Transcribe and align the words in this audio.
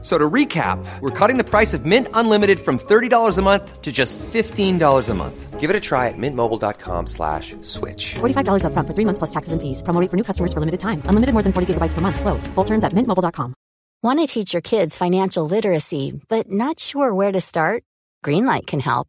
F- 0.00 0.04
So 0.04 0.16
to 0.16 0.30
recap, 0.30 0.78
we're 1.00 1.10
cutting 1.10 1.38
the 1.38 1.44
price 1.44 1.74
of 1.74 1.84
Mint 1.84 2.06
Unlimited 2.14 2.60
from 2.60 2.78
$30 2.78 3.36
a 3.38 3.42
month 3.42 3.82
to 3.82 3.90
just 3.90 4.16
$15 4.32 5.08
a 5.08 5.14
month. 5.14 5.58
Give 5.58 5.70
it 5.70 5.76
a 5.76 5.80
try 5.80 6.06
at 6.06 6.14
mintmobile.com 6.16 7.06
slash 7.08 7.56
switch. 7.62 8.14
$45 8.20 8.62
upfront 8.62 8.86
for 8.86 8.94
three 8.94 9.04
months 9.04 9.18
plus 9.18 9.30
taxes 9.30 9.52
and 9.52 9.60
fees. 9.60 9.82
Promo 9.82 10.00
rate 10.00 10.10
for 10.10 10.16
new 10.16 10.22
customers 10.22 10.52
for 10.52 10.60
limited 10.60 10.78
time. 10.78 11.02
Unlimited 11.10 11.32
more 11.34 11.42
than 11.42 11.52
40 11.52 11.74
gigabytes 11.74 11.94
per 11.94 12.00
month. 12.00 12.20
Slows. 12.20 12.46
Full 12.54 12.64
terms 12.64 12.84
at 12.84 12.92
mintmobile.com. 12.92 13.54
Want 14.02 14.20
to 14.20 14.26
teach 14.28 14.54
your 14.54 14.62
kids 14.62 14.96
financial 14.96 15.44
literacy, 15.48 16.20
but 16.28 16.46
not 16.48 16.78
sure 16.78 17.12
where 17.12 17.32
to 17.32 17.40
start? 17.40 17.82
Greenlight 18.24 18.66
can 18.68 18.78
help. 18.80 19.08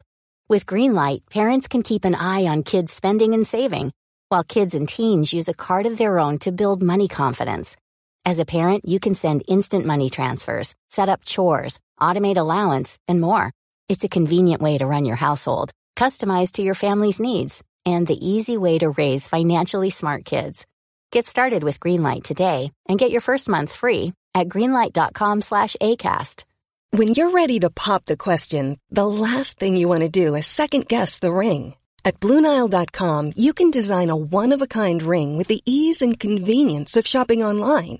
With 0.49 0.65
Greenlight, 0.65 1.19
parents 1.29 1.67
can 1.67 1.83
keep 1.83 2.05
an 2.05 2.15
eye 2.15 2.47
on 2.49 2.63
kids' 2.63 2.91
spending 2.93 3.35
and 3.35 3.45
saving, 3.45 3.91
while 4.29 4.43
kids 4.43 4.73
and 4.73 4.89
teens 4.89 5.31
use 5.31 5.47
a 5.47 5.53
card 5.53 5.85
of 5.85 5.97
their 5.99 6.17
own 6.19 6.39
to 6.39 6.51
build 6.51 6.81
money 6.81 7.07
confidence. 7.07 7.77
As 8.25 8.39
a 8.39 8.45
parent, 8.45 8.85
you 8.85 8.99
can 8.99 9.15
send 9.15 9.43
instant 9.47 9.85
money 9.85 10.09
transfers, 10.09 10.75
set 10.87 11.09
up 11.09 11.25
chores, 11.25 11.79
automate 11.99 12.37
allowance, 12.37 12.99
and 13.07 13.19
more. 13.19 13.51
It's 13.87 14.03
a 14.03 14.09
convenient 14.09 14.61
way 14.61 14.77
to 14.77 14.85
run 14.85 15.05
your 15.05 15.15
household, 15.15 15.71
customized 15.95 16.53
to 16.53 16.61
your 16.61 16.75
family's 16.75 17.19
needs, 17.19 17.63
and 17.85 18.05
the 18.05 18.23
easy 18.25 18.57
way 18.57 18.77
to 18.77 18.91
raise 18.91 19.27
financially 19.27 19.89
smart 19.89 20.25
kids. 20.25 20.65
Get 21.11 21.27
started 21.27 21.63
with 21.63 21.79
Greenlight 21.79 22.23
today 22.23 22.71
and 22.87 22.99
get 22.99 23.11
your 23.11 23.21
first 23.21 23.49
month 23.49 23.73
free 23.73 24.13
at 24.35 24.49
greenlight.com 24.49 25.41
slash 25.41 25.75
ACAST. 25.81 26.45
When 26.91 27.09
you're 27.09 27.31
ready 27.31 27.59
to 27.59 27.69
pop 27.69 28.05
the 28.05 28.17
question, 28.17 28.79
the 28.89 29.07
last 29.07 29.59
thing 29.59 29.75
you 29.75 29.87
want 29.87 30.01
to 30.01 30.09
do 30.09 30.35
is 30.35 30.47
second 30.47 30.87
guess 30.87 31.19
the 31.19 31.31
ring. 31.31 31.75
At 32.05 32.19
Bluenile.com, 32.19 33.33
you 33.35 33.53
can 33.53 33.71
design 33.71 34.09
a 34.09 34.15
one 34.15 34.53
of 34.53 34.61
a 34.61 34.67
kind 34.67 35.01
ring 35.03 35.37
with 35.37 35.47
the 35.47 35.61
ease 35.65 36.01
and 36.01 36.19
convenience 36.19 36.95
of 36.97 37.05
shopping 37.07 37.43
online. 37.43 37.99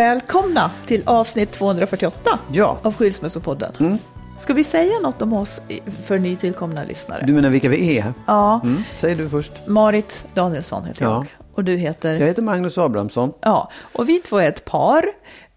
Välkomna 0.00 0.70
till 0.86 1.02
avsnitt 1.06 1.50
248 1.52 2.38
Ja. 2.52 2.78
av 2.82 2.94
Skilsmässopodden. 2.94 3.98
Ska 4.38 4.52
vi 4.54 4.64
säga 4.64 4.98
något 5.02 5.22
om 5.22 5.32
oss 5.32 5.60
för 6.04 6.18
nytillkomna 6.18 6.84
lyssnare? 6.84 7.22
Du 7.26 7.32
menar 7.32 7.50
vilka 7.50 7.68
vi 7.68 7.98
är? 7.98 8.12
Ja, 8.26 8.60
Mm. 8.64 8.82
Säg 8.94 9.14
du 9.14 9.28
först. 9.28 9.52
Marit 9.66 10.26
Danielsson 10.34 10.84
heter 10.84 11.04
Ja. 11.04 11.10
jag. 11.10 11.26
Och 11.54 11.64
du 11.64 11.76
heter? 11.76 12.14
Jag 12.14 12.26
heter 12.26 12.42
Magnus 12.42 12.78
Abrahamsson. 12.78 13.32
Ja, 13.40 13.70
och 13.92 14.08
vi 14.08 14.18
två 14.20 14.38
är 14.38 14.48
ett 14.48 14.64
par. 14.64 15.04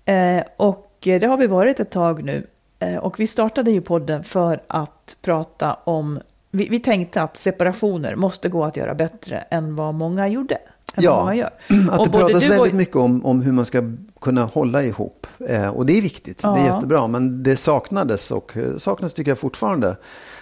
Eh, 0.06 0.44
och 0.58 0.88
det 1.02 1.24
har 1.28 1.38
vi 1.38 1.48
varit 1.48 1.80
ett 1.80 1.92
tag 1.92 2.24
nu. 2.24 2.48
Eh, 2.80 2.96
och 2.96 3.20
vi 3.20 3.28
startade 3.28 3.72
ju 3.72 3.82
podden 3.82 4.24
för 4.24 4.62
att 4.68 5.16
prata 5.22 5.74
om... 5.74 6.20
Vi, 6.52 6.68
vi 6.70 6.80
tänkte 6.80 7.22
att 7.22 7.38
separationer 7.38 8.16
måste 8.16 8.50
gå 8.50 8.66
att 8.66 8.78
göra 8.78 8.96
bättre 8.96 9.38
än 9.50 9.76
vad 9.76 9.94
många 9.94 10.28
gjorde. 10.28 10.58
Än 11.06 11.12
vad 11.12 11.20
många 11.20 11.36
gör. 11.36 11.50
att 11.92 12.00
Och 12.00 12.06
det 12.06 12.18
pratas 12.18 12.46
och- 12.46 12.52
väldigt 12.52 12.74
mycket 12.74 12.96
om, 12.96 13.26
om 13.26 13.42
hur 13.42 13.52
man 13.52 13.66
ska 13.66 13.84
kunna 14.22 14.46
hålla 14.46 14.84
ihop. 14.84 15.28
Eh, 15.48 15.70
och 15.70 15.86
det 15.86 15.98
är 15.98 16.02
viktigt, 16.02 16.38
det 16.42 16.48
är 16.48 16.58
Ja. 16.58 16.66
jättebra. 16.76 17.08
Men 17.08 17.44
det 17.44 17.56
saknades 17.56 18.32
och 18.32 18.58
eh, 18.58 18.78
saknas 18.78 19.14
tycker 19.14 19.32
jag 19.32 19.40
fortfarande. 19.40 19.98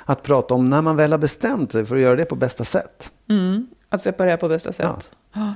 Att 0.06 0.24
prata 0.24 0.54
om 0.54 0.70
när 0.70 0.81
man 0.81 0.96
väl 0.96 1.12
har 1.12 1.20
bestämt 1.20 1.72
sig 1.72 1.86
för 1.86 1.96
att 1.96 2.02
göra 2.02 2.16
det 2.16 2.26
på 2.26 2.36
bästa 2.36 2.64
sätt. 2.64 3.12
Mm, 3.30 3.68
att 3.90 4.02
separera 4.02 4.38
på 4.38 4.48
bästa 4.50 4.74
sätt. 4.74 5.12
Ja. 5.34 5.54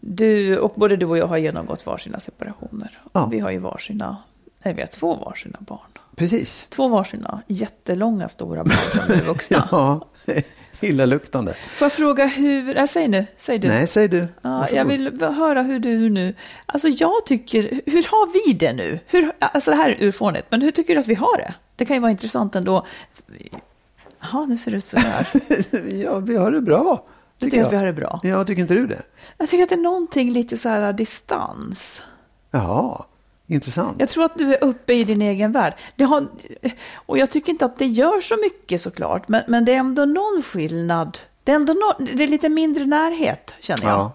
Du, 0.00 0.58
och 0.58 0.72
både 0.76 0.96
du 0.96 1.06
och 1.06 1.18
jag 1.18 1.26
har 1.26 1.36
genomgått 1.38 1.86
varsina 1.86 2.20
separationer. 2.20 2.98
Ja. 3.12 3.26
Vi 3.30 3.38
har 3.38 3.50
ju 3.50 3.58
varsina, 3.58 4.16
nej 4.64 4.74
vi 4.74 4.80
har 4.80 4.88
två 4.88 5.14
varsina 5.14 5.58
barn. 5.60 5.78
Precis. 6.16 6.66
Två 6.70 6.88
varsina 6.88 7.42
jättelånga 7.46 8.28
stora 8.28 8.64
barn 8.64 8.76
som 9.06 9.14
är 9.14 9.20
vuxna. 9.26 9.68
Ja, 9.72 10.06
illaluktande. 10.80 11.54
Får 11.54 11.84
jag 11.84 11.92
fråga 11.92 12.26
hur, 12.26 12.78
äh, 12.78 12.84
säg 12.86 13.08
nu, 13.08 13.26
säg 13.36 13.58
du. 13.58 13.68
Nej, 13.68 13.86
säg 13.86 14.08
du. 14.08 14.26
Ja, 14.42 14.68
jag 14.70 14.84
vill 14.84 15.22
höra 15.22 15.62
hur 15.62 15.78
du 15.78 16.10
nu, 16.10 16.34
alltså 16.66 16.88
jag 16.88 17.26
tycker, 17.26 17.80
hur 17.86 18.02
har 18.10 18.32
vi 18.32 18.52
det 18.52 18.72
nu? 18.72 18.98
Hur, 19.06 19.32
alltså 19.38 19.70
det 19.70 19.76
här 19.76 19.90
är 19.90 20.02
urfånigt, 20.04 20.46
men 20.50 20.62
hur 20.62 20.70
tycker 20.70 20.94
du 20.94 21.00
att 21.00 21.06
vi 21.06 21.14
har 21.14 21.36
det? 21.36 21.54
Det 21.76 21.84
kan 21.84 21.96
ju 21.96 22.00
vara 22.00 22.10
intressant 22.10 22.54
ändå. 22.54 22.86
Jaha, 24.20 24.46
nu 24.46 24.56
ser 24.56 24.70
det 24.70 24.76
ut 24.76 24.84
så 24.84 24.98
här. 24.98 25.26
ja, 26.04 26.18
vi 26.18 26.36
har 26.36 26.50
det 26.50 26.60
bra. 26.60 27.04
Du 27.38 27.46
tycker 27.46 27.64
att 27.64 27.72
vi 27.72 27.76
har 27.76 27.86
det 27.86 27.92
bra? 27.92 28.20
Ja, 28.22 28.44
tycker 28.44 28.62
inte 28.62 28.74
du 28.74 28.86
det? 28.86 29.02
Jag 29.38 29.48
tycker 29.48 29.62
att 29.62 29.68
det 29.68 29.74
är 29.74 29.80
någonting 29.80 30.32
lite 30.32 30.56
så 30.56 30.68
här 30.68 30.92
distans. 30.92 32.02
Jaha, 32.50 33.04
intressant. 33.46 33.96
Jag 33.98 34.08
tror 34.08 34.24
att 34.24 34.38
du 34.38 34.54
är 34.54 34.64
uppe 34.64 34.94
i 34.94 35.04
din 35.04 35.22
egen 35.22 35.52
värld. 35.52 35.74
Har, 35.98 36.26
och 36.94 37.18
jag 37.18 37.30
tycker 37.30 37.52
inte 37.52 37.64
att 37.64 37.78
det 37.78 37.86
gör 37.86 38.20
så 38.20 38.36
mycket 38.36 38.82
såklart, 38.82 39.28
men, 39.28 39.42
men 39.48 39.64
det 39.64 39.74
är 39.74 39.78
ändå 39.78 40.04
någon 40.04 40.42
skillnad. 40.42 41.18
Det 41.44 41.52
är 41.52 41.56
ändå 41.56 41.72
no, 41.72 42.04
det 42.16 42.24
är 42.24 42.28
lite 42.28 42.48
mindre 42.48 42.86
närhet, 42.86 43.54
känner 43.60 43.82
jag. 43.82 43.92
Ja. 43.92 44.12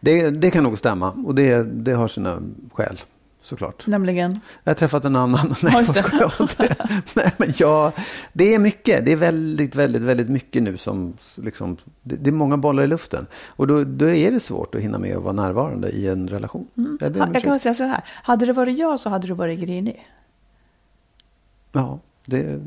Det, 0.00 0.30
det 0.30 0.50
kan 0.50 0.64
nog 0.64 0.78
stämma 0.78 1.10
och 1.10 1.34
det, 1.34 1.62
det 1.62 1.92
har 1.92 2.08
sina 2.08 2.42
skäl 2.72 3.00
såklart. 3.46 3.86
Nämligen, 3.86 4.40
Jag 4.64 4.70
har 4.70 4.74
träffat 4.74 5.04
en 5.04 5.16
annan. 5.16 5.54
Nej, 5.62 5.72
Ja, 5.72 6.02
jag 6.12 6.32
just 6.38 6.58
det. 6.58 6.76
Nej, 7.14 7.32
men 7.36 7.52
jag, 7.56 7.92
det 8.32 8.54
är 8.54 8.58
mycket. 8.58 9.04
Det 9.04 9.12
är 9.12 9.16
väldigt, 9.16 9.74
väldigt, 9.74 10.02
väldigt 10.02 10.28
mycket 10.28 10.62
nu 10.62 10.76
som 10.76 11.14
liksom, 11.34 11.76
det, 12.02 12.16
det 12.16 12.30
är 12.30 12.32
många 12.32 12.56
bollar 12.56 12.82
i 12.82 12.86
luften. 12.86 13.26
Och 13.46 13.66
då, 13.66 13.84
då 13.84 14.08
är 14.08 14.30
det 14.30 14.40
svårt 14.40 14.74
att 14.74 14.80
hinna 14.80 14.98
med 14.98 15.16
att 15.16 15.22
vara 15.22 15.32
närvarande 15.32 15.90
i 15.90 16.08
en 16.08 16.28
relation. 16.28 16.66
Jag 16.74 16.85
ha, 17.00 17.24
om 17.24 17.34
jag 17.34 17.42
kan 17.42 17.60
säga 17.60 17.74
så 17.74 17.84
här, 17.84 18.04
hade 18.06 18.46
det 18.46 18.52
varit 18.52 18.78
jag 18.78 19.00
så 19.00 19.10
hade 19.10 19.26
du 19.26 19.34
varit 19.34 19.60
grinig. 19.60 20.06
Ja, 21.72 21.98
det, 22.24 22.60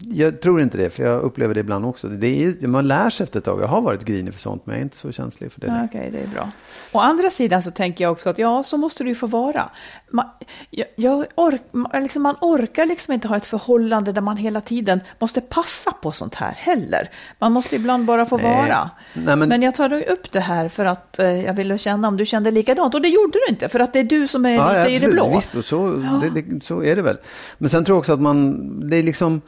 jag 0.00 0.40
tror 0.40 0.60
inte 0.60 0.76
det, 0.78 0.90
för 0.90 1.02
jag 1.02 1.20
upplever 1.22 1.54
det 1.54 1.60
ibland 1.60 1.84
också. 1.86 2.08
Det 2.08 2.44
är, 2.44 2.66
man 2.66 2.88
lär 2.88 3.10
sig 3.10 3.24
efter 3.24 3.38
ett 3.38 3.44
tag. 3.44 3.60
Jag 3.60 3.66
har 3.66 3.80
varit 3.80 4.04
grinig 4.04 4.34
för 4.34 4.40
sånt, 4.40 4.66
men 4.66 4.72
jag 4.74 4.78
är 4.80 4.82
inte 4.82 4.96
så 4.96 5.12
känslig 5.12 5.52
för 5.52 5.60
det. 5.60 5.66
Ja. 5.66 5.84
Okej, 5.84 6.10
det 6.12 6.18
är 6.18 6.26
bra. 6.26 6.50
Å 6.92 6.98
andra 6.98 7.30
sidan 7.30 7.62
så 7.62 7.70
tänker 7.70 8.04
jag 8.04 8.12
också 8.12 8.30
att 8.30 8.38
ja, 8.38 8.62
så 8.62 8.76
måste 8.76 9.04
det 9.04 9.08
ju 9.08 9.14
få 9.14 9.26
vara. 9.26 9.70
Man, 10.10 10.26
jag, 10.70 10.86
jag 10.96 11.26
ork, 11.34 11.60
liksom, 11.94 12.22
man 12.22 12.36
orkar 12.40 12.86
liksom 12.86 13.14
inte 13.14 13.28
ha 13.28 13.36
ett 13.36 13.46
förhållande 13.46 14.12
där 14.12 14.20
man 14.20 14.36
hela 14.36 14.60
tiden 14.60 15.00
måste 15.18 15.40
passa 15.40 15.92
på 15.92 16.12
sånt 16.12 16.34
här 16.34 16.52
heller. 16.52 17.10
Man 17.38 17.52
måste 17.52 17.76
ibland 17.76 18.04
bara 18.04 18.26
få 18.26 18.36
Nej. 18.36 18.44
vara. 18.46 18.90
Nej, 19.14 19.36
men- 19.36 19.48
men... 19.48 19.62
jag 19.62 19.74
tar 19.74 19.92
upp 20.10 20.32
det 20.32 20.40
här 20.40 20.68
för 20.68 20.84
att 20.84 21.18
eh, 21.18 21.44
jag 21.44 21.54
ville 21.54 21.78
känna 21.78 22.08
om 22.08 22.16
du 22.16 22.26
kände 22.26 22.50
likadant. 22.50 22.94
Och 22.94 23.02
det 23.02 23.08
gjorde 23.08 23.38
du 23.46 23.52
inte, 23.52 23.68
för 23.68 23.80
att 23.80 23.92
det 23.92 23.98
är 23.98 24.04
du 24.04 24.28
som 24.28 24.46
är 24.46 24.50
Ja, 24.54 24.78
lite 24.78 24.90
i 24.90 24.98
det 24.98 25.12
blå. 25.12 25.30
Visst, 25.34 25.54
och 25.54 25.64
så, 25.64 25.88
det, 26.22 26.40
det, 26.42 26.64
så 26.64 26.82
är 26.84 26.96
det 26.96 27.02
väl. 27.02 27.16
Men 27.58 27.68
sen 27.70 27.84
tror 27.84 27.94
jag 27.94 27.98
också 27.98 28.12
att 28.12 28.20
man, 28.20 28.90
det 28.90 28.96
är 28.96 29.02
liksom, 29.02 29.40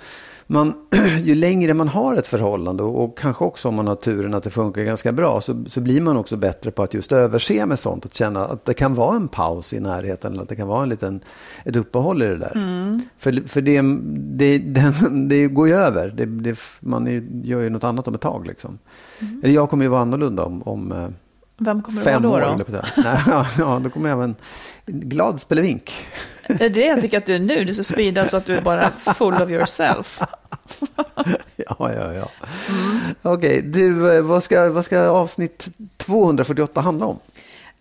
man, 0.47 0.75
ju 1.23 1.35
längre 1.35 1.75
man 1.75 1.89
har 1.89 2.17
ett 2.17 2.27
förhållande 2.27 2.83
och, 2.83 3.05
och 3.05 3.19
kanske 3.19 3.45
också 3.45 3.69
om 3.69 3.75
man 3.75 3.87
har 3.87 3.95
turen 3.95 4.35
att 4.35 4.43
det 4.43 4.51
funkar 4.51 4.83
ganska 4.83 5.13
bra 5.13 5.41
så, 5.41 5.65
så 5.69 5.81
blir 5.81 6.01
man 6.01 6.17
också 6.17 6.37
bättre 6.37 6.71
på 6.71 6.83
att 6.83 6.95
just 6.95 7.13
överse 7.13 7.67
med 7.67 7.79
sånt. 7.79 8.05
Att 8.05 8.15
känna 8.15 8.45
att 8.45 8.65
det 8.65 8.75
kan 8.75 8.95
vara 8.95 9.17
en 9.17 9.29
paus 9.29 9.73
i 9.73 9.81
närheten 9.81 10.33
eller 10.33 10.43
att 10.43 10.49
det 10.49 10.57
kan 10.57 10.69
vara 10.69 10.83
en 10.83 10.89
liten, 10.89 11.21
ett 11.65 11.77
uppehåll 11.77 12.23
i 12.23 12.27
det 12.27 12.39
där. 12.39 12.57
Mm. 12.57 13.03
För, 13.19 13.49
för 13.49 13.61
det, 13.61 13.83
det, 14.37 14.59
den, 14.59 15.29
det 15.29 15.47
går 15.47 15.69
ju 15.69 15.75
över. 15.75 16.09
Det, 16.17 16.27
det, 16.27 16.59
man 16.81 17.07
är, 17.07 17.29
gör 17.45 17.61
ju 17.61 17.71
något 17.71 17.85
annat 17.85 18.09
om 18.09 18.15
ett 18.15 18.21
tag. 18.21 18.47
Liksom. 18.47 18.79
Mm. 19.21 19.41
Eller 19.45 19.55
jag 19.55 19.71
kommer 19.71 19.85
ju 19.85 19.89
vara 19.89 20.01
annorlunda 20.01 20.45
om, 20.45 20.63
om 20.63 20.93
eh, 20.93 21.09
Vem 21.65 21.83
kommer 21.83 22.03
fem 22.03 22.23
du 22.23 22.29
år. 22.29 22.41
vara 22.41 22.57
då? 22.57 22.65
säga. 22.65 22.85
Nej, 22.97 23.23
ja, 23.27 23.47
ja, 23.59 23.81
då 23.85 23.91
kommer 23.91 24.09
jag 24.09 24.17
vara 24.17 24.25
en 24.25 24.37
glad 24.87 25.41
spelevink. 25.41 25.93
Det 26.47 26.65
är 26.65 26.71
det 26.71 26.87
jag 26.87 27.01
tycker 27.01 27.19
att 27.19 27.27
du 27.27 27.35
är 27.35 27.39
nu. 27.39 27.65
Du 27.65 27.71
är 27.71 27.75
så 27.75 27.85
speedad 27.85 28.31
så 28.31 28.37
att 28.37 28.47
du 28.47 28.57
är 28.57 28.61
bara 28.61 28.91
full 28.91 29.35
of 29.43 29.51
yourself. 29.51 30.21
Ja, 31.57 31.93
ja, 31.93 32.13
ja. 32.13 32.29
Okej, 33.23 33.63
du, 33.63 34.17
eh, 34.17 34.23
vad 34.23 34.43
ska, 34.43 34.71
vad 34.71 34.85
ska 34.85 35.01
avsnitt 35.01 35.69
248 35.97 36.81
handla 36.81 37.07
om? 37.07 37.19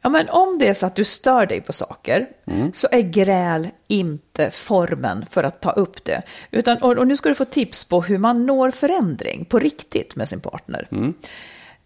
Ja, 0.02 0.10
men 0.10 0.30
om 0.30 0.58
det 0.60 0.68
är 0.68 0.74
så 0.74 0.86
att 0.86 0.96
du 0.96 1.04
stör 1.06 1.46
dig 1.46 1.62
på 1.62 1.74
saker 1.74 2.28
så 2.74 2.88
är 2.92 3.02
gräl 3.02 3.68
inte 3.88 4.52
formen 4.52 5.26
för 5.30 5.44
att 5.44 5.62
ta 5.62 5.72
upp 5.72 6.06
det. 6.06 6.22
Utan, 6.52 6.78
och, 6.78 6.98
och 6.98 7.08
nu 7.08 7.16
ska 7.16 7.30
du 7.30 7.36
få 7.36 7.46
tips 7.46 7.86
på 7.86 8.02
hur 8.02 8.18
man 8.18 8.46
når 8.46 8.72
förändring 8.72 9.46
på 9.46 9.60
riktigt 9.60 10.16
med 10.16 10.30
sin 10.30 10.40
partner. 10.40 10.88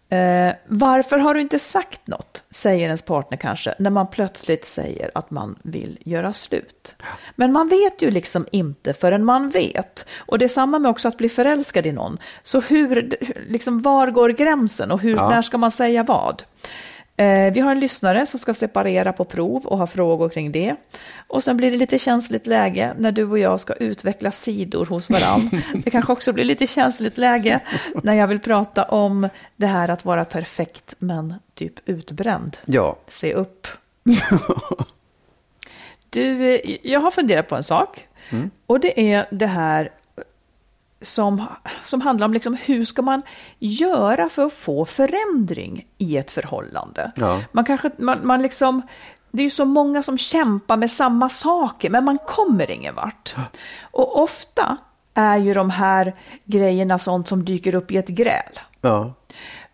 Eh, 0.08 0.54
varför 0.66 1.18
har 1.18 1.34
du 1.34 1.40
inte 1.40 1.58
sagt 1.58 2.06
något? 2.06 2.42
Säger 2.50 2.84
ens 2.86 3.02
partner 3.02 3.38
kanske, 3.38 3.74
när 3.78 3.90
man 3.90 4.06
plötsligt 4.06 4.64
säger 4.64 5.10
att 5.14 5.30
man 5.30 5.58
vill 5.62 5.98
göra 6.04 6.32
slut. 6.32 6.94
Men 7.34 7.52
man 7.52 7.68
vet 7.68 8.02
ju 8.02 8.10
liksom 8.10 8.46
inte 8.52 8.92
förrän 8.92 9.24
man 9.24 9.50
vet. 9.50 10.06
Och 10.18 10.38
det 10.38 10.44
är 10.44 10.48
samma 10.48 10.78
med 10.78 10.90
också 10.90 11.08
att 11.08 11.16
bli 11.16 11.28
förälskad 11.28 11.86
i 11.86 11.92
någon. 11.92 12.18
Så 12.42 12.60
hur, 12.60 13.10
liksom, 13.48 13.82
var 13.82 14.10
går 14.10 14.28
gränsen 14.28 14.90
och 14.90 15.00
hur, 15.00 15.16
Ja. 15.16 15.28
när 15.28 15.42
ska 15.42 15.58
man 15.58 15.70
säga 15.70 16.02
vad? 16.02 16.42
Eh, 17.16 17.52
vi 17.52 17.60
har 17.60 17.70
en 17.70 17.80
lyssnare 17.80 18.26
som 18.26 18.40
ska 18.40 18.54
separera 18.54 19.12
på 19.12 19.24
prov 19.24 19.66
och 19.66 19.78
har 19.78 19.86
frågor 19.86 20.28
kring 20.28 20.52
det. 20.52 20.76
Och 21.26 21.42
sen 21.42 21.56
blir 21.56 21.70
det 21.70 21.76
lite 21.76 21.98
känsligt 21.98 22.46
läge 22.46 22.94
när 22.98 23.12
du 23.12 23.24
och 23.24 23.38
jag 23.38 23.60
ska 23.60 23.74
utveckla 23.74 24.30
sidor 24.30 24.86
hos 24.86 25.10
varann. 25.10 25.62
Det 25.84 25.90
kanske 25.90 26.12
också 26.12 26.32
blir 26.32 26.44
lite 26.44 26.66
känsligt 26.66 27.18
läge 27.18 27.60
när 28.02 28.14
jag 28.14 28.26
vill 28.26 28.40
prata 28.40 28.84
om 28.84 29.28
det 29.56 29.66
här 29.66 29.88
att 29.88 30.04
vara 30.04 30.24
perfekt 30.24 30.94
men 30.98 31.34
typ 31.54 31.88
utbränd. 31.88 32.56
Ja. 32.64 32.96
Se 33.08 33.34
upp. 33.34 33.66
Du, 36.10 36.54
eh, 36.54 36.76
jag 36.82 37.00
har 37.00 37.10
funderat 37.10 37.48
på 37.48 37.56
en 37.56 37.62
sak. 37.62 38.06
Och 38.66 38.80
det 38.80 39.14
är 39.14 39.26
det 39.30 39.46
här 39.46 39.90
som, 41.00 41.42
som 41.82 42.00
handlar 42.00 42.24
om 42.26 42.32
liksom 42.32 42.54
hur 42.54 42.84
ska 42.84 43.02
man 43.02 43.22
göra 43.58 44.28
för 44.28 44.44
att 44.46 44.52
få 44.52 44.84
förändring 44.84 45.86
i 45.98 46.16
ett 46.16 46.30
förhållande. 46.30 47.12
Ja. 47.16 47.40
Man 47.52 47.64
kanske, 47.64 47.90
man, 47.98 48.26
man 48.26 48.42
liksom, 48.42 48.82
det 49.30 49.42
är 49.42 49.44
ju 49.44 49.50
så 49.50 49.64
många 49.64 50.02
som 50.02 50.18
kämpar 50.18 50.76
med 50.76 50.90
samma 50.90 51.28
saker, 51.28 51.90
men 51.90 52.04
man 52.04 52.18
kommer 52.26 52.70
ingen 52.70 52.94
vart. 52.94 53.34
Och 53.82 54.22
ofta 54.22 54.76
är 55.14 55.36
ju 55.38 55.52
de 55.54 55.70
här 55.70 56.14
grejerna 56.44 56.98
sånt 56.98 57.28
som 57.28 57.44
dyker 57.44 57.74
upp 57.74 57.90
i 57.90 57.96
ett 57.96 58.08
gräl. 58.08 58.60
Ja. 58.80 59.14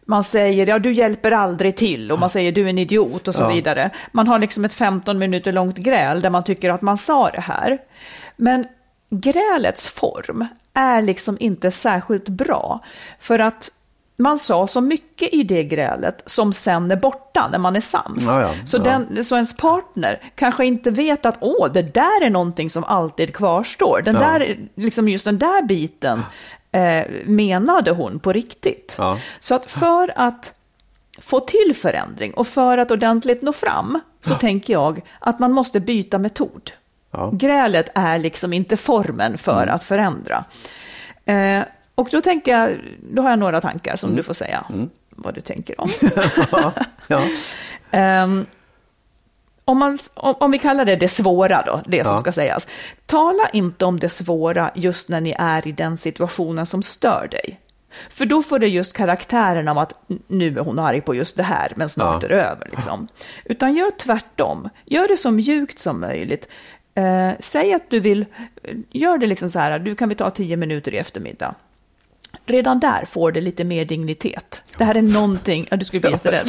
Man 0.06 0.24
säger 0.24 0.68
ja 0.68 0.78
du 0.78 0.92
hjälper 0.92 1.30
aldrig 1.32 1.76
till 1.76 2.12
och 2.12 2.18
man 2.18 2.30
säger 2.30 2.52
du 2.52 2.64
är 2.64 2.68
en 2.70 2.78
idiot 2.78 3.28
och 3.28 3.34
så 3.34 3.42
Ja. 3.42 3.48
vidare. 3.48 3.90
Man 4.12 4.28
har 4.28 4.38
liksom 4.38 4.64
ett 4.64 4.74
15 4.74 5.18
minuter 5.18 5.52
långt 5.52 5.76
gräl 5.76 6.20
där 6.20 6.30
man 6.30 6.44
tycker 6.44 6.70
att 6.70 6.82
man 6.82 6.96
sa 6.98 7.30
det 7.30 7.40
här. 7.40 7.78
Men 8.36 8.66
grälets 9.10 9.88
form 9.88 10.46
är 10.74 11.02
liksom 11.02 11.36
inte 11.40 11.70
särskilt 11.70 12.28
bra 12.28 12.80
för 13.18 13.38
att 13.38 13.70
man 14.16 14.38
sa 14.38 14.66
så 14.66 14.80
mycket 14.80 15.34
i 15.34 15.42
det 15.42 15.64
grälet 15.64 16.22
som 16.26 16.52
sen 16.52 16.90
är 16.90 16.96
borta 16.96 17.48
när 17.52 17.58
man 17.58 17.76
är 17.76 17.80
sams. 17.80 18.26
Ja, 18.26 18.40
ja, 18.40 18.50
så, 18.64 18.76
ja. 18.76 18.82
Den, 18.82 19.24
så 19.24 19.34
ens 19.34 19.56
partner 19.56 20.32
kanske 20.34 20.64
inte 20.64 20.90
vet 20.90 21.26
att 21.26 21.36
åh, 21.40 21.72
det 21.72 21.82
där 21.82 22.24
är 22.24 22.30
någonting 22.30 22.70
som 22.70 22.84
alltid 22.84 23.34
kvarstår. 23.34 24.02
Den 24.04 24.14
där, 24.14 24.58
liksom 24.74 25.08
just 25.08 25.24
den 25.24 25.38
där 25.38 25.62
biten 25.62 26.22
eh, 26.72 27.04
menade 27.24 27.90
hon 27.90 28.18
på 28.18 28.32
riktigt. 28.32 28.98
Så 29.40 29.54
att 29.54 29.70
för 29.70 30.12
att 30.16 30.54
få 31.18 31.40
till 31.40 31.74
förändring 31.76 32.34
och 32.34 32.46
för 32.46 32.78
att 32.78 32.90
ordentligt 32.90 33.42
nå 33.42 33.52
fram 33.52 34.00
så 34.20 34.34
tänker 34.34 34.72
jag 34.72 35.00
att 35.18 35.38
man 35.38 35.52
måste 35.52 35.80
byta 35.80 36.18
metod. 36.18 36.70
Ja. 37.12 37.30
Grälet 37.34 37.88
är 37.94 38.18
liksom 38.18 38.52
inte 38.52 38.76
formen 38.76 39.38
för 39.38 39.66
att 39.66 39.84
förändra. 39.84 40.44
Eh, 41.24 41.60
och 41.94 42.08
då 42.12 42.20
tänker 42.20 42.58
jag, 42.58 42.70
då 43.12 43.22
har 43.22 43.30
jag 43.30 43.38
några 43.38 43.60
tankar 43.60 43.96
som 43.96 44.16
du 44.16 44.22
får 44.22 44.34
säga 44.34 44.64
vad 45.10 45.34
du 45.34 45.40
tänker 45.40 45.80
om. 45.80 45.90
Ja. 47.08 47.22
Ehm, 47.90 48.46
om, 49.64 49.78
man, 49.78 49.98
om, 50.14 50.34
om 50.40 50.50
vi 50.50 50.58
kallar 50.58 50.84
det 50.84 50.96
det 50.96 51.08
svåra 51.08 51.62
då, 51.66 51.82
det 51.86 52.06
som 52.06 52.18
ska 52.18 52.32
sägas. 52.32 52.68
Tala 53.06 53.48
inte 53.52 53.84
om 53.84 53.98
det 54.00 54.08
svåra 54.08 54.70
just 54.74 55.08
när 55.08 55.20
ni 55.20 55.34
är 55.38 55.68
i 55.68 55.72
den 55.72 55.96
situationen 55.98 56.66
som 56.66 56.82
stör 56.82 57.28
dig. 57.30 57.60
För 58.10 58.24
då 58.26 58.42
får 58.42 58.58
det 58.58 58.68
just 58.68 58.92
karaktären 58.92 59.68
av 59.68 59.78
att 59.78 59.94
nu 60.26 60.58
är 60.58 60.62
hon 60.62 60.78
arg 60.78 61.00
på 61.00 61.14
just 61.14 61.36
det 61.36 61.42
här, 61.42 61.72
men 61.76 61.88
snart 61.88 62.22
Ja. 62.22 62.28
är 62.28 62.32
det 62.36 62.42
över. 62.42 62.68
Liksom. 62.70 63.08
Utan 63.44 63.74
gör 63.74 63.90
tvärtom. 63.90 64.68
Gör 64.86 65.08
det 65.08 65.16
så 65.16 65.30
mjukt 65.30 65.78
som 65.78 66.00
möjligt. 66.00 66.48
Eh, 66.94 67.30
säg 67.40 67.74
att 67.74 67.90
du 67.90 68.00
vill, 68.00 68.24
gör 68.90 69.18
det 69.18 69.26
liksom 69.26 69.50
så 69.50 69.58
här, 69.58 69.78
du 69.78 69.94
kan 69.94 70.08
vi 70.08 70.14
ta 70.14 70.30
tio 70.30 70.56
minuter 70.56 70.94
i 70.94 70.98
eftermiddag. 70.98 71.54
Redan 72.46 72.80
där 72.80 73.04
får 73.10 73.32
det 73.32 73.40
lite 73.40 73.64
mer 73.64 73.84
dignitet. 73.84 74.62
Det 74.78 74.84
här 74.84 74.94
är 74.96 75.02
någonting, 75.02 75.66
ja, 75.70 75.76
du 75.76 75.84
skulle 75.84 76.00
bli 76.00 76.10
jätterädd. 76.10 76.48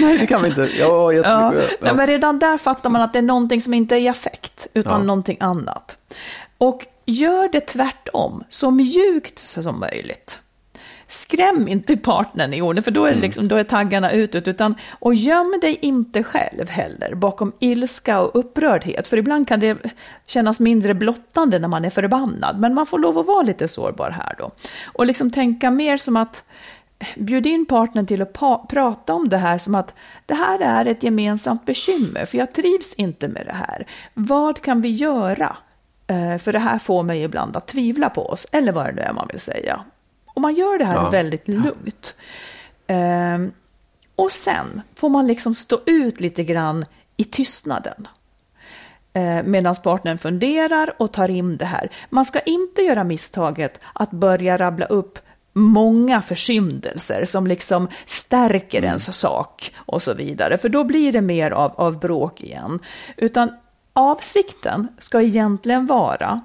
Nej, 0.00 0.18
det 0.18 0.26
kan 0.26 0.42
vi 0.42 0.48
inte. 0.48 0.68
Ja, 0.78 1.12
Ja, 1.12 1.54
ja. 1.80 1.94
men 1.94 2.06
redan 2.06 2.38
där 2.38 2.58
fattar 2.58 2.90
man 2.90 3.02
att 3.02 3.12
det 3.12 3.18
är 3.18 3.22
någonting 3.22 3.60
som 3.60 3.74
inte 3.74 3.94
är 3.96 4.00
i 4.00 4.08
affekt, 4.08 4.66
utan 4.74 5.00
Ja. 5.00 5.06
någonting 5.06 5.36
annat. 5.40 5.96
Och 6.58 6.86
gör 7.04 7.48
det 7.52 7.60
tvärtom, 7.60 8.44
så 8.48 8.70
mjukt 8.70 9.38
som 9.38 9.80
möjligt. 9.80 10.38
Skräm 11.14 11.68
inte 11.68 11.96
partnern 11.96 12.54
i 12.54 12.62
orden, 12.62 12.82
för 12.82 12.90
då 12.90 13.04
är, 13.04 13.14
det 13.14 13.20
liksom, 13.20 13.48
då 13.48 13.56
är 13.56 13.64
taggarna 13.64 14.10
utåt. 14.10 14.48
Utan, 14.48 14.74
och 14.90 15.14
göm 15.14 15.58
dig 15.60 15.78
inte 15.82 16.22
själv 16.22 16.68
heller 16.68 17.14
bakom 17.14 17.52
ilska 17.58 18.20
och 18.20 18.30
upprördhet. 18.34 19.08
För 19.08 19.16
ibland 19.16 19.48
kan 19.48 19.60
det 19.60 19.78
kännas 20.26 20.60
mindre 20.60 20.94
blottande 20.94 21.58
när 21.58 21.68
man 21.68 21.84
är 21.84 21.90
förbannad. 21.90 22.58
Men 22.58 22.74
man 22.74 22.86
får 22.86 22.98
lov 22.98 23.18
att 23.18 23.26
vara 23.26 23.42
lite 23.42 23.68
sårbar 23.68 24.10
här 24.10 24.34
då. 24.38 24.50
Och 24.92 25.06
liksom 25.06 25.30
tänka 25.30 25.70
mer 25.70 25.96
som 25.96 26.16
att 26.16 26.44
Bjud 27.16 27.46
in 27.46 27.66
partnern 27.66 28.06
till 28.06 28.22
att 28.22 28.32
prata 28.68 29.14
om 29.14 29.28
det 29.28 29.36
här 29.36 29.58
som 29.58 29.74
att 29.74 29.94
det 30.26 30.34
här 30.34 30.60
är 30.60 30.86
ett 30.86 31.02
gemensamt 31.02 31.66
bekymmer, 31.66 32.24
för 32.24 32.38
jag 32.38 32.52
trivs 32.52 32.94
inte 32.94 33.28
med 33.28 33.46
det 33.46 33.52
här. 33.52 33.86
Vad 34.14 34.60
kan 34.60 34.80
vi 34.80 34.90
göra? 34.90 35.56
Eh, 36.06 36.38
För 36.38 36.52
det 36.52 36.58
här 36.58 36.78
får 36.78 37.02
mig 37.02 37.22
ibland 37.22 37.56
att 37.56 37.66
tvivla 37.66 38.10
på 38.10 38.26
oss, 38.28 38.46
eller 38.52 38.72
vad 38.72 38.86
det 38.86 38.92
nu 38.92 39.02
är 39.02 39.12
man 39.12 39.28
vill 39.30 39.40
säga. 39.40 39.84
Och 40.34 40.40
man 40.40 40.54
gör 40.54 40.78
det 40.78 40.84
här 40.84 40.94
Ja. 40.94 41.10
väldigt 41.10 41.48
lugnt. 41.48 42.14
Ehm, 42.86 43.52
Och 44.16 44.32
sen 44.32 44.82
får 44.94 45.08
man 45.08 45.26
liksom 45.26 45.54
stå 45.54 45.80
ut 45.86 46.20
lite 46.20 46.44
grann 46.44 46.84
i 47.16 47.24
tystnaden. 47.24 48.08
Eh, 49.12 49.42
Medan 49.42 49.74
partnern 49.84 50.18
funderar 50.18 50.94
och 50.98 51.12
tar 51.12 51.28
in 51.30 51.56
det 51.56 51.64
här. 51.64 51.90
Man 52.10 52.24
ska 52.24 52.40
inte 52.40 52.82
göra 52.82 53.04
misstaget 53.04 53.80
att 53.92 54.10
börja 54.10 54.56
rabbla 54.56 54.86
upp 54.86 55.18
många 55.52 56.22
försyndelser 56.22 57.24
som 57.24 57.46
liksom 57.46 57.88
stärker 58.04 58.82
ens 58.84 59.16
sak 59.18 59.74
och 59.76 60.02
så 60.02 60.14
vidare. 60.14 60.58
För 60.58 60.68
då 60.68 60.84
blir 60.84 61.12
det 61.12 61.20
mer 61.20 61.50
av, 61.50 61.72
av 61.76 61.98
bråk 62.00 62.40
igen. 62.40 62.78
Utan 63.16 63.52
avsikten 63.92 64.88
ska 64.98 65.22
egentligen 65.22 65.86
vara 65.86 66.40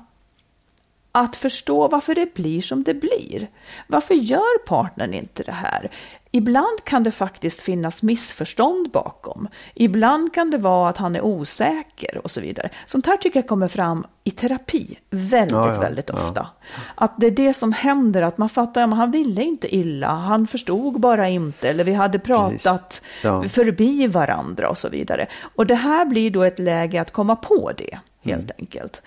att 1.12 1.36
förstå 1.36 1.88
varför 1.88 2.16
det 2.16 2.34
blir 2.34 2.62
som 2.62 2.84
det 2.84 2.94
blir. 2.94 3.48
Varför 3.88 4.14
gör 4.16 4.58
partnern 4.66 5.14
inte 5.14 5.44
det 5.44 5.52
här? 5.52 5.92
Ibland 6.32 6.84
kan 6.84 7.04
det 7.04 7.12
faktiskt 7.12 7.62
finnas 7.62 8.04
missförstånd 8.04 8.90
bakom. 8.92 9.48
Ibland 9.76 10.34
kan 10.34 10.52
det 10.52 10.58
vara 10.58 10.90
att 10.90 10.98
han 10.98 11.16
är 11.16 11.22
osäker 11.22 12.18
och 12.24 12.32
så 12.32 12.42
vidare. 12.42 12.70
Sånt 12.86 13.06
här 13.06 13.18
tycker 13.18 13.40
jag 13.40 13.48
kommer 13.48 13.68
fram 13.68 14.06
i 14.24 14.32
terapi 14.32 14.98
väldigt, 15.10 15.52
Ja, 15.52 15.74
ja, 15.74 15.80
väldigt 15.80 16.10
ja. 16.10 16.16
ofta. 16.16 16.48
Att 16.96 17.14
det 17.18 17.28
är 17.28 17.32
det 17.32 17.54
som 17.54 17.74
händer, 17.74 18.22
att 18.22 18.38
man 18.38 18.50
fattar 18.50 18.84
att 18.84 18.94
han 18.96 19.12
ville 19.12 19.44
inte 19.44 19.76
illa, 19.76 20.08
han 20.08 20.48
förstod 20.48 21.00
bara 21.00 21.28
inte, 21.30 21.70
eller 21.70 21.84
vi 21.84 21.94
hade 21.94 22.20
pratat 22.20 23.02
Ja. 23.24 23.44
förbi 23.50 24.08
varandra 24.08 24.70
och 24.70 24.78
så 24.78 24.90
vidare. 24.90 25.28
Och 25.56 25.66
det 25.68 25.76
här 25.76 26.06
blir 26.06 26.32
då 26.32 26.44
ett 26.44 26.60
läge 26.60 27.02
att 27.02 27.12
komma 27.12 27.36
på 27.36 27.72
det, 27.78 28.00
helt 28.22 28.42
Mm. 28.44 28.56
enkelt. 28.60 29.02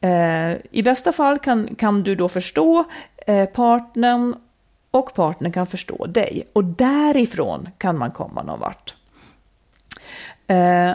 Eh, 0.00 0.56
I 0.70 0.82
bästa 0.82 1.12
fall 1.12 1.38
kan, 1.38 1.74
kan 1.74 2.02
du 2.02 2.14
då 2.14 2.28
förstå 2.28 2.84
eh, 3.26 3.48
partnern 3.48 4.36
och 4.90 5.14
partnern 5.14 5.52
kan 5.52 5.66
förstå 5.66 6.06
dig. 6.06 6.48
Och 6.52 6.64
därifrån 6.64 7.68
kan 7.78 7.98
man 7.98 8.10
komma 8.10 8.42
någon 8.42 8.60
vart. 8.60 8.94
Eh, 10.46 10.92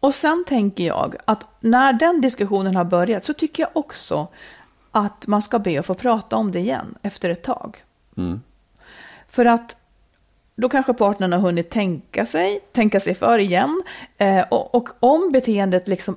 och 0.00 0.14
sen 0.14 0.44
tänker 0.46 0.84
jag 0.84 1.16
att 1.24 1.46
när 1.60 1.92
den 1.92 2.20
diskussionen 2.20 2.76
har 2.76 2.84
börjat 2.84 3.24
så 3.24 3.34
tycker 3.34 3.62
jag 3.62 3.70
också 3.72 4.28
att 4.90 5.26
man 5.26 5.42
ska 5.42 5.58
be 5.58 5.80
att 5.80 5.86
få 5.86 5.94
prata 5.94 6.36
om 6.36 6.52
det 6.52 6.58
igen 6.58 6.94
efter 7.02 7.30
ett 7.30 7.42
tag. 7.42 7.84
För 9.28 9.44
att 9.44 9.76
då 10.56 10.68
kanske 10.68 10.94
partnern 10.94 11.32
har 11.32 11.40
hunnit 11.40 11.70
tänka 11.70 12.26
sig, 12.26 12.60
tänka 12.72 13.00
sig 13.00 13.14
för 13.14 13.38
igen. 13.38 13.82
Eh, 14.18 14.44
och, 14.50 14.74
och 14.74 14.88
om 15.00 15.32
beteendet 15.32 15.88
liksom 15.88 16.16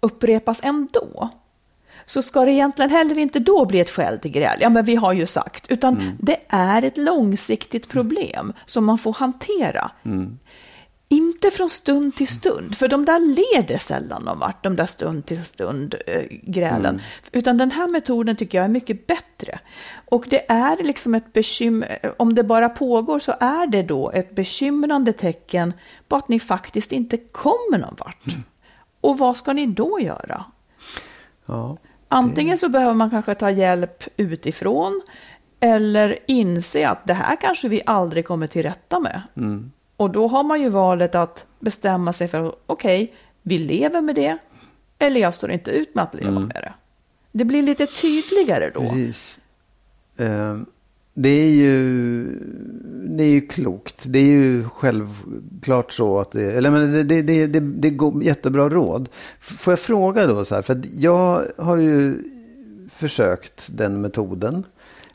upprepas 0.00 0.60
ändå, 0.64 1.30
så 2.06 2.22
ska 2.22 2.44
det 2.44 2.52
egentligen 2.52 2.90
heller 2.90 3.18
inte 3.18 3.38
då 3.38 3.64
bli 3.64 3.80
ett 3.80 3.90
skäl 3.90 4.18
till 4.18 4.30
gräl. 4.30 4.58
Ja, 4.60 4.68
men 4.68 4.84
vi 4.84 4.94
har 4.96 5.12
ju 5.12 5.26
sagt. 5.26 5.70
Utan 5.70 5.94
det 6.20 6.36
är 6.48 6.82
ett 6.82 6.96
långsiktigt 6.96 7.88
problem 7.88 8.52
som 8.66 8.84
man 8.84 8.98
får 8.98 9.12
hantera. 9.12 9.90
Inte 11.12 11.50
från 11.50 11.70
stund 11.70 12.16
till 12.16 12.28
stund, 12.28 12.76
för 12.76 12.88
de 12.88 13.04
där 13.04 13.18
leder 13.18 13.78
sällan 13.78 14.22
någon 14.22 14.38
vart, 14.38 14.64
de 14.64 14.76
där 14.76 14.86
stund 14.86 15.26
till 15.26 15.42
stund 15.42 15.94
eh, 16.06 16.22
grälen. 16.42 17.00
Utan 17.32 17.56
den 17.58 17.70
här 17.70 17.88
metoden 17.88 18.36
tycker 18.36 18.58
jag 18.58 18.64
är 18.64 18.68
mycket 18.68 19.06
bättre. 19.06 19.58
Och 20.04 20.24
det 20.30 20.50
är 20.50 20.84
liksom 20.84 21.14
ett 21.14 21.32
bekymmer, 21.32 22.14
om 22.18 22.34
det 22.34 22.44
bara 22.44 22.68
pågår 22.68 23.18
så 23.18 23.34
är 23.40 23.66
det 23.66 23.82
då 23.82 24.10
ett 24.10 24.34
bekymrande 24.34 25.12
tecken 25.12 25.72
på 26.08 26.16
att 26.16 26.28
ni 26.28 26.40
faktiskt 26.40 26.92
inte 26.92 27.16
kommer 27.16 27.78
någon 27.78 27.96
vart. 27.98 28.36
Och 29.00 29.18
vad 29.18 29.36
ska 29.36 29.52
ni 29.52 29.66
då 29.66 30.00
göra? 30.00 30.44
Ja. 31.46 31.76
Antingen 32.08 32.58
så 32.58 32.68
behöver 32.68 32.94
man 32.94 33.10
kanske 33.10 33.34
ta 33.34 33.50
hjälp 33.50 34.04
utifrån 34.16 35.02
Eller 35.60 36.18
inse 36.26 36.88
att 36.88 37.06
det 37.06 37.14
här 37.14 37.36
kanske 37.36 37.68
vi 37.68 37.82
aldrig 37.86 38.26
kommer 38.26 38.46
till 38.46 38.62
rätta 38.62 39.00
med. 39.00 39.22
Mm. 39.36 39.72
Och 39.96 40.10
då 40.10 40.28
har 40.28 40.42
man 40.42 40.60
ju 40.60 40.68
valet 40.68 41.14
att 41.14 41.46
bestämma 41.58 42.12
sig 42.12 42.28
för, 42.28 42.54
okej, 42.66 43.14
vi 43.42 43.58
lever 43.58 44.00
med 44.00 44.14
det, 44.14 44.38
eller 44.98 45.20
jag 45.20 45.34
står 45.34 45.50
inte 45.50 45.70
ut 45.70 45.94
med 45.94 46.04
att 46.04 46.14
leva 46.14 46.40
med 46.40 46.56
det. 46.62 46.72
Det 47.32 47.44
blir 47.44 47.62
lite 47.62 47.86
tydligare 47.86 48.70
då. 48.74 48.80
Mm. 48.80 48.92
Precis. 48.92 49.38
Eh, 50.16 50.56
det 51.22 51.28
är 51.28 51.50
ju 51.50 52.24
det 53.16 53.24
är 53.24 53.28
ju 53.28 53.40
klokt. 53.40 54.04
Det 54.06 54.18
är 54.18 54.24
ju 54.32 54.64
självklart 54.68 55.92
så 55.92 56.18
att 56.20 56.32
det, 56.32 56.52
eller 56.52 56.70
men 56.70 56.92
det, 56.92 57.02
det, 57.02 57.22
det, 57.22 57.46
det, 57.46 57.60
det 57.60 57.90
går 57.90 58.22
jättebra 58.24 58.68
råd. 58.68 59.08
Får 59.40 59.72
jag 59.72 59.78
fråga 59.78 60.26
då 60.26 60.44
så 60.44 60.54
här, 60.54 60.62
för 60.62 60.72
att 60.72 60.86
jag 60.96 61.42
har 61.58 61.76
ju 61.76 62.18
försökt 62.90 63.68
den 63.72 64.00
metoden. 64.00 64.64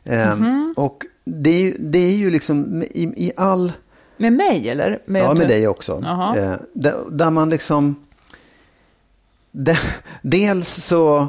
Eh, 0.04 0.34
Mhm. 0.36 0.74
Och 0.76 1.04
det 1.24 1.50
är, 1.50 1.60
ju- 1.62 1.76
det 1.80 1.98
är 1.98 2.16
ju 2.16 2.30
liksom 2.30 2.82
i, 2.82 3.02
i 3.26 3.32
all 3.36 3.72
Med 4.16 4.32
mig 4.32 4.68
eller? 4.68 5.02
Med 5.06 5.22
ja, 5.22 5.34
med 5.34 5.48
dig 5.48 5.68
också. 5.68 5.92
Eh, 6.36 6.54
där, 6.72 6.94
där 7.10 7.30
man 7.30 7.50
liksom... 7.50 7.94
De, 9.52 9.74
dels 10.22 10.68
så... 10.84 11.28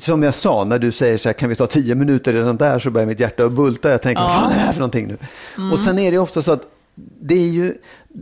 Som 0.00 0.22
jag 0.22 0.34
sa, 0.34 0.64
när 0.64 0.78
du 0.78 0.92
säger 0.92 1.18
så 1.18 1.28
här, 1.28 1.34
kan 1.34 1.48
vi 1.48 1.56
ta 1.56 1.66
tio 1.66 1.94
minuter 1.94 2.32
redan 2.32 2.56
där 2.56 2.78
så 2.78 2.90
börjar 2.90 3.06
mitt 3.06 3.20
hjärta 3.20 3.44
att 3.44 3.52
bulta. 3.52 3.90
Jag 3.90 4.02
tänker, 4.02 4.22
vad 4.22 4.32
fan 4.32 4.50
är 4.50 4.54
det 4.54 4.60
här 4.60 4.72
för 4.72 4.80
någonting 4.80 5.06
nu? 5.06 5.18
Och 5.72 5.78
sen 5.78 5.98
är 5.98 6.12
det 6.12 6.18
ofta 6.18 6.42
så 6.42 6.52
att 6.52 6.62
det 7.20 7.34
är 7.34 7.48
ju 7.48 7.74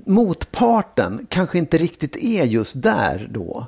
motparten 0.06 1.26
kanske 1.28 1.59
inte 1.59 1.78
riktigt 1.78 2.16
är 2.16 2.44
just 2.44 2.82
där 2.82 3.28
då. 3.30 3.66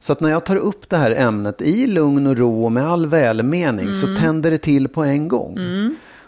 Så 0.00 0.12
att 0.12 0.20
när 0.20 0.30
jag 0.30 0.46
tar 0.46 0.56
upp 0.56 0.90
det 0.90 0.96
här 0.96 1.10
ämnet 1.10 1.62
i 1.62 1.86
lugn 1.86 2.26
och 2.26 2.36
ro 2.38 2.64
och 2.64 2.72
med 2.72 2.86
all 2.86 3.06
välmening 3.06 3.94
så 3.94 4.16
tänder 4.16 4.50
det 4.50 4.58
till 4.58 4.88
på 4.88 5.04
en 5.04 5.28
gång. 5.28 5.58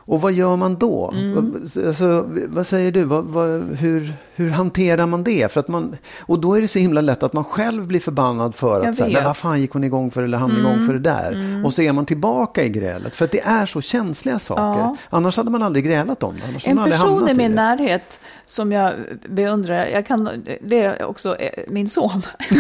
Och 0.05 0.21
vad 0.21 0.33
gör 0.33 0.57
man 0.57 0.75
då? 0.77 1.15
Vad- 1.35 1.87
Alltså, 1.87 2.25
vad 2.49 2.67
säger 2.67 2.93
du? 2.93 3.05
Vad, 3.05 3.25
vad, 3.25 3.63
hur, 3.77 4.13
hur 4.35 4.51
hanterar 4.51 5.07
man 5.07 5.25
det? 5.25 5.53
För 5.53 5.61
att 5.61 5.69
man, 5.69 5.97
och 6.21 6.39
då 6.39 6.55
är 6.55 6.61
det 6.61 6.69
så 6.69 6.79
himla 6.79 7.01
lätt 7.01 7.23
att 7.23 7.33
man 7.33 7.45
själv 7.45 7.87
blir 7.87 8.01
förbannad 8.01 8.55
för 8.55 8.87
att, 8.87 8.97
så 8.97 9.05
här, 9.05 9.25
vad 9.25 9.37
fan 9.37 9.61
gick 9.61 9.71
hon 9.73 9.85
igång 9.85 10.11
för 10.11 10.23
eller 10.23 10.39
han 10.39 10.59
igång 10.59 10.87
för 10.87 10.93
det 10.93 10.99
där? 10.99 11.63
Och 11.65 11.75
så 11.75 11.83
är 11.83 11.93
man 11.93 12.07
tillbaka 12.07 12.65
i 12.65 12.69
grälet. 12.69 13.17
För 13.17 13.25
att 13.25 13.31
det 13.31 13.41
är 13.41 13.67
så 13.67 13.81
känsliga 13.81 14.39
saker. 14.39 14.63
Ja. 14.81 14.97
Annars 15.11 15.37
hade 15.37 15.51
man 15.51 15.63
aldrig 15.63 15.85
grälat 15.85 16.23
om 16.23 16.35
det. 16.35 16.69
En 16.71 16.77
person 16.85 17.29
i 17.29 17.35
min 17.35 17.51
det. 17.51 17.57
närhet 17.57 18.21
som 18.47 18.73
jag 18.73 18.95
beundrar, 19.29 19.87
jag 19.87 20.07
kan, 20.07 20.45
det 20.65 20.81
är 20.83 21.05
också 21.05 21.37
eh, 21.37 21.65
min 21.69 21.89
son. 21.89 22.23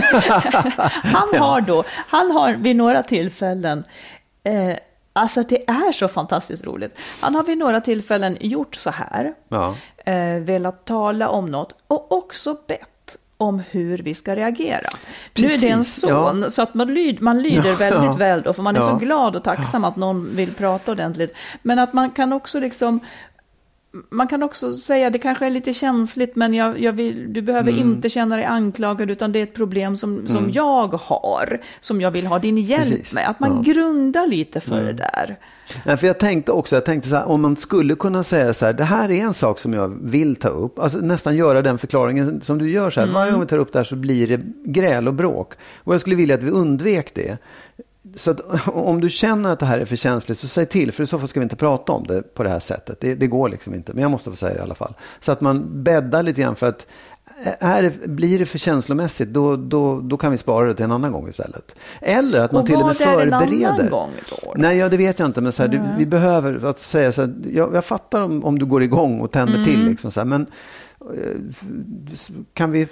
han 1.02 1.28
har 1.38 1.60
då, 1.60 1.84
han 2.08 2.30
har 2.30 2.54
vid 2.54 2.76
några 2.76 3.02
tillfällen, 3.02 3.84
eh, 4.44 4.76
alltså 5.12 5.42
det 5.42 5.68
är 5.70 5.92
så 5.92 6.08
fantastiskt 6.08 6.64
roligt. 6.64 6.98
Han 7.20 7.34
har 7.34 7.42
vid 7.42 7.58
några 7.58 7.80
tillfällen 7.80 8.36
gjort 8.40 8.74
så 8.74 8.90
här, 8.90 9.34
Ja. 9.48 9.74
eh, 10.04 10.34
velat 10.40 10.84
tala 10.84 11.28
om 11.28 11.50
något 11.50 11.74
och 11.86 12.12
också 12.12 12.56
bett 12.68 12.88
om 13.36 13.62
hur 13.70 13.98
vi 13.98 14.14
ska 14.14 14.36
reagera. 14.36 14.88
nu 15.34 15.46
är 15.46 15.58
det 15.60 15.68
en 15.68 15.78
Precis, 15.78 16.00
son, 16.00 16.40
ja. 16.42 16.50
så 16.50 16.62
att 16.62 16.74
man, 16.74 16.94
lyd, 16.94 17.20
man 17.22 17.42
lyder 17.42 17.70
Ja, 17.70 17.76
väldigt 17.76 18.04
ja. 18.04 18.12
väl 18.12 18.42
då, 18.42 18.52
för 18.52 18.62
man 18.62 18.76
är 18.76 18.80
så 18.80 18.94
glad 18.96 19.36
och 19.36 19.44
tacksam 19.44 19.84
att 19.84 19.96
någon 19.96 20.36
vill 20.36 20.54
prata 20.54 20.92
ordentligt. 20.92 21.36
Men 21.62 21.78
att 21.78 21.92
man 21.92 22.10
kan 22.10 22.32
också 22.32 22.60
liksom 22.60 23.00
man 24.10 24.28
kan 24.28 24.42
också 24.42 24.72
säga 24.72 25.10
det 25.10 25.18
kanske 25.18 25.46
är 25.46 25.50
lite 25.50 25.72
känsligt 25.72 26.36
men 26.36 26.54
jag, 26.54 26.80
jag 26.80 26.92
vill, 26.92 27.32
du 27.32 27.42
behöver 27.42 27.72
Mm. 27.72 27.88
inte 27.90 28.08
känna 28.08 28.36
dig 28.36 28.44
anklagad 28.44 29.10
utan 29.10 29.32
det 29.32 29.38
är 29.38 29.42
ett 29.42 29.54
problem 29.54 29.96
som, 29.96 30.26
som 30.26 30.50
jag 30.50 30.88
har, 30.94 31.60
som 31.80 32.00
jag 32.00 32.10
vill 32.10 32.26
ha 32.26 32.38
din 32.38 32.58
hjälp 32.58 32.82
Precis. 32.82 33.12
med. 33.12 33.28
Att 33.30 33.40
man 33.40 33.50
Ja. 33.50 33.54
Mm. 33.54 33.64
grundar 33.72 34.26
lite 34.26 34.60
för 34.60 34.82
det 34.84 34.92
där. 34.92 35.38
Nej, 35.86 35.96
för 35.96 36.06
jag 36.06 36.18
tänkte 36.18 36.52
också, 36.52 36.76
jag 36.76 36.84
tänkte 36.84 37.08
så 37.08 37.16
här, 37.16 37.28
om 37.28 37.42
man 37.42 37.56
skulle 37.56 37.94
kunna 37.94 38.22
säga 38.22 38.54
så 38.54 38.66
här, 38.66 38.72
det 38.72 38.84
här 38.84 39.10
är 39.10 39.24
en 39.24 39.34
sak 39.34 39.58
som 39.58 39.72
jag 39.72 39.88
vill 40.02 40.36
ta 40.36 40.48
upp. 40.48 40.78
Alltså 40.78 40.98
nästan 40.98 41.36
göra 41.36 41.62
den 41.62 41.78
förklaringen 41.78 42.40
som 42.40 42.58
du 42.58 42.70
gör 42.70 42.90
så 42.90 43.00
här, 43.00 43.06
varje 43.06 43.32
gång 43.32 43.40
vi 43.40 43.46
tar 43.46 43.58
upp 43.58 43.72
det 43.72 43.78
här 43.78 43.84
så 43.84 43.96
blir 43.96 44.28
det 44.28 44.40
gräl 44.64 45.08
och 45.08 45.14
bråk. 45.14 45.54
Och 45.84 45.94
jag 45.94 46.00
skulle 46.00 46.16
vilja 46.16 46.34
att 46.34 46.42
vi 46.42 46.50
undvek 46.50 47.14
det. 47.14 47.38
Så 48.16 48.30
att 48.30 48.68
om 48.68 49.00
du 49.00 49.10
känner 49.10 49.50
att 49.50 49.58
det 49.58 49.66
här 49.66 49.78
är 49.78 49.84
för 49.84 49.96
känsligt 49.96 50.38
så 50.38 50.48
säg 50.48 50.66
till, 50.66 50.92
för 50.92 51.02
i 51.02 51.06
så 51.06 51.18
fall 51.18 51.28
ska 51.28 51.40
vi 51.40 51.44
inte 51.44 51.56
prata 51.56 51.92
om 51.92 52.06
det 52.06 52.34
på 52.34 52.42
det 52.42 52.48
här 52.48 52.58
sättet. 52.60 53.00
Det, 53.00 53.14
det 53.14 53.26
går 53.26 53.48
liksom 53.48 53.74
inte, 53.74 53.92
men 53.92 54.02
jag 54.02 54.10
måste 54.10 54.30
få 54.30 54.36
säga 54.36 54.52
det 54.54 54.58
i 54.58 54.62
alla 54.62 54.74
fall. 54.74 54.94
Så 55.20 55.32
att 55.32 55.40
man 55.40 55.82
bäddar 55.82 56.22
lite 56.22 56.40
grann 56.40 56.56
för 56.56 56.66
att 56.66 56.86
är 57.58 57.82
det, 57.82 58.06
blir 58.08 58.38
det 58.38 58.46
för 58.46 58.58
känslomässigt, 58.58 59.28
då, 59.28 59.56
då, 59.56 60.00
då 60.00 60.16
kan 60.16 60.32
vi 60.32 60.38
spara 60.38 60.66
det 60.68 60.74
till 60.74 60.84
en 60.84 60.92
annan 60.92 61.12
gång 61.12 61.28
istället. 61.28 61.74
Eller 62.00 62.40
att 62.40 62.52
man 62.52 62.60
Och 62.62 62.66
till 62.66 62.76
och 62.76 62.86
med 62.86 62.96
vad 62.98 63.08
är 63.08 63.26
en 63.26 63.40
förbereder. 63.40 63.66
annan 63.68 63.90
gång 63.90 64.10
då? 64.30 64.52
Nej, 64.56 64.78
ja, 64.78 64.88
det 64.88 64.96
vet 64.96 65.18
jag 65.18 65.28
inte. 65.28 65.40
Men 65.40 65.52
så 65.52 65.62
här, 65.62 65.68
det, 65.68 65.94
vi 65.98 66.06
behöver 66.06 66.64
att 66.66 66.78
säga 66.80 67.12
så 67.12 67.20
här, 67.20 67.34
jag, 67.52 67.74
jag 67.74 67.84
fattar 67.84 68.20
om, 68.20 68.44
om 68.44 68.58
du 68.58 68.64
går 68.66 68.82
igång 68.82 69.20
och 69.20 69.30
tänder 69.30 69.54
Mm. 69.54 69.64
till. 69.66 69.84
Liksom, 69.84 70.10
så 70.10 70.20
här, 70.20 70.24
men 70.24 70.40
eh, 70.42 70.46
kan, 72.54 72.70
vi, 72.70 72.88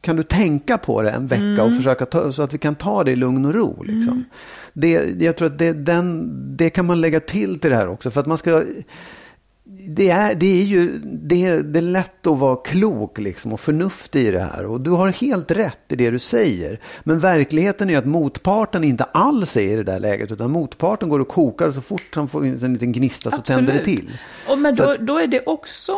kan 0.00 0.16
du 0.16 0.22
tänka 0.22 0.78
på 0.78 1.02
det 1.02 1.10
en 1.10 1.26
vecka 1.26 1.42
Mm. 1.42 1.60
och 1.66 1.72
försöka 1.76 2.06
ta, 2.06 2.32
så 2.32 2.42
att 2.42 2.54
vi 2.54 2.58
kan 2.58 2.74
ta 2.74 3.04
det 3.04 3.10
i 3.12 3.16
lugn 3.16 3.44
och 3.44 3.54
ro? 3.54 3.82
Liksom. 3.82 4.24
Det, 4.72 5.22
jag 5.22 5.36
tror 5.36 5.46
att 5.46 5.58
det, 5.58 5.72
den, 5.72 6.28
det 6.56 6.70
kan 6.70 6.86
man 6.86 7.00
lägga 7.00 7.20
till 7.20 7.58
till 7.60 7.70
det 7.70 7.76
här 7.76 7.88
också. 7.88 8.10
För 8.10 8.20
att 8.20 8.26
man 8.26 8.38
ska... 8.38 8.62
Det 9.88 10.10
är, 10.10 10.34
det 10.34 10.46
är 10.60 10.64
ju 10.64 10.98
det 11.04 11.44
är, 11.46 11.62
det 11.62 11.78
är 11.78 11.82
lätt 11.82 12.26
att 12.26 12.38
vara 12.38 12.56
klok 12.56 13.18
liksom 13.18 13.52
och 13.52 13.60
förnuftig 13.60 14.20
i 14.26 14.30
det 14.30 14.40
här. 14.40 14.66
Och 14.66 14.80
du 14.80 14.90
har 14.90 15.08
helt 15.08 15.50
rätt 15.50 15.78
i 15.88 15.96
det 15.96 16.10
du 16.10 16.18
säger. 16.18 16.80
Men 17.04 17.18
verkligheten 17.20 17.90
är 17.90 17.98
att 17.98 18.06
motparten 18.06 18.84
inte 18.84 19.04
alls 19.04 19.56
är 19.56 19.60
i 19.72 19.76
det 19.76 19.82
där 19.82 20.00
läget. 20.00 20.32
Utan 20.32 20.50
motparten 20.50 21.08
går 21.08 21.20
och 21.20 21.28
kokar 21.28 21.68
och 21.68 21.74
så 21.74 21.80
fort 21.80 22.14
han 22.14 22.28
får 22.28 22.44
en 22.44 22.72
liten 22.72 22.92
gnista 22.92 23.30
så 23.30 23.36
tänder 23.36 23.72
det 23.72 23.84
till. 23.84 24.10
Och 24.48 24.58
men 24.58 24.74
då, 24.74 24.90
att- 24.90 24.98
då 24.98 25.18
är 25.18 25.26
det 25.26 25.42
också, 25.46 25.92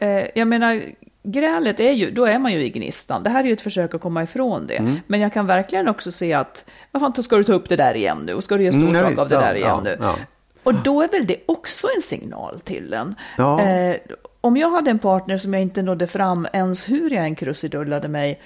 eh, 0.00 0.26
jag 0.34 0.48
menar, 0.48 0.82
grälet 1.22 1.80
är 1.80 1.92
ju, 1.92 2.10
då 2.10 2.24
är 2.24 2.38
man 2.38 2.52
ju 2.52 2.58
i 2.64 2.70
gnistan. 2.70 3.22
Det 3.22 3.30
här 3.30 3.40
är 3.40 3.44
ju 3.44 3.52
ett 3.52 3.60
försök 3.60 3.94
att 3.94 4.00
komma 4.00 4.22
ifrån 4.22 4.66
det. 4.66 4.76
Mm. 4.76 5.00
Men 5.06 5.20
jag 5.20 5.32
kan 5.32 5.46
verkligen 5.46 5.88
också 5.88 6.12
se 6.12 6.32
att, 6.32 6.64
vad 6.90 7.02
fan, 7.02 7.22
ska 7.22 7.36
du 7.36 7.44
ta 7.44 7.52
upp 7.52 7.68
det 7.68 7.76
där 7.76 7.96
igen 7.96 8.22
nu? 8.26 8.34
Och 8.34 8.44
ska 8.44 8.56
du 8.56 8.62
göra 8.64 8.74
Mm, 8.74 8.90
stor 8.90 9.02
ja, 9.02 9.08
sak 9.08 9.18
av 9.18 9.28
det 9.28 9.34
ja, 9.34 9.40
där 9.40 9.54
igen 9.54 9.68
ja, 9.68 9.80
nu? 9.80 9.96
ja. 10.00 10.16
Och 10.62 10.74
då 10.74 11.02
är 11.02 11.08
väl 11.08 11.26
det 11.26 11.36
också 11.46 11.86
en 11.96 12.02
signal 12.02 12.60
till 12.60 12.94
en. 12.94 13.14
Eh, 13.38 13.96
om 14.40 14.56
jag 14.56 14.70
hade 14.70 14.90
en 14.90 14.98
partner 14.98 15.38
som 15.38 15.54
jag 15.54 15.62
inte 15.62 15.82
nådde 15.82 16.06
fram 16.06 16.46
ens 16.52 16.88
hur 16.88 17.10
jag 17.10 17.24
än 17.24 17.34
krusidullade 17.34 18.08
mig, 18.08 18.40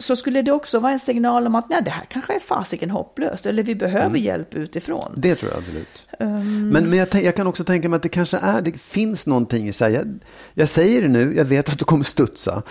så 0.00 0.16
skulle 0.16 0.42
det 0.42 0.52
också 0.52 0.78
vara 0.78 0.92
en 0.92 0.98
signal 0.98 1.46
om 1.46 1.54
att 1.54 1.70
nej, 1.70 1.82
det 1.84 1.90
här 1.90 2.06
kanske 2.10 2.34
är 2.34 2.38
fasiken 2.38 2.90
hopplöst, 2.90 3.46
eller 3.46 3.62
vi 3.62 3.74
behöver 3.74 4.06
Mm. 4.06 4.22
hjälp 4.22 4.54
utifrån. 4.54 5.12
Det 5.16 5.34
tror 5.34 5.50
jag 5.52 5.58
absolut. 5.58 6.06
Ehm. 6.18 6.68
Men, 6.68 6.90
men 6.90 6.98
jag, 6.98 7.08
jag 7.14 7.36
kan 7.36 7.46
också 7.46 7.64
tänka 7.64 7.88
mig 7.88 7.96
att 7.96 8.02
det 8.02 8.08
kanske 8.08 8.38
är, 8.38 8.62
det 8.62 8.80
finns 8.80 9.26
någonting 9.26 9.68
i 9.68 9.72
här, 9.80 9.88
jag, 9.88 10.18
jag 10.54 10.68
säger 10.68 11.02
det 11.02 11.08
nu, 11.08 11.34
jag 11.36 11.44
vet 11.44 11.68
att 11.68 11.78
du 11.78 11.84
kommer 11.84 12.04
studsa. 12.04 12.62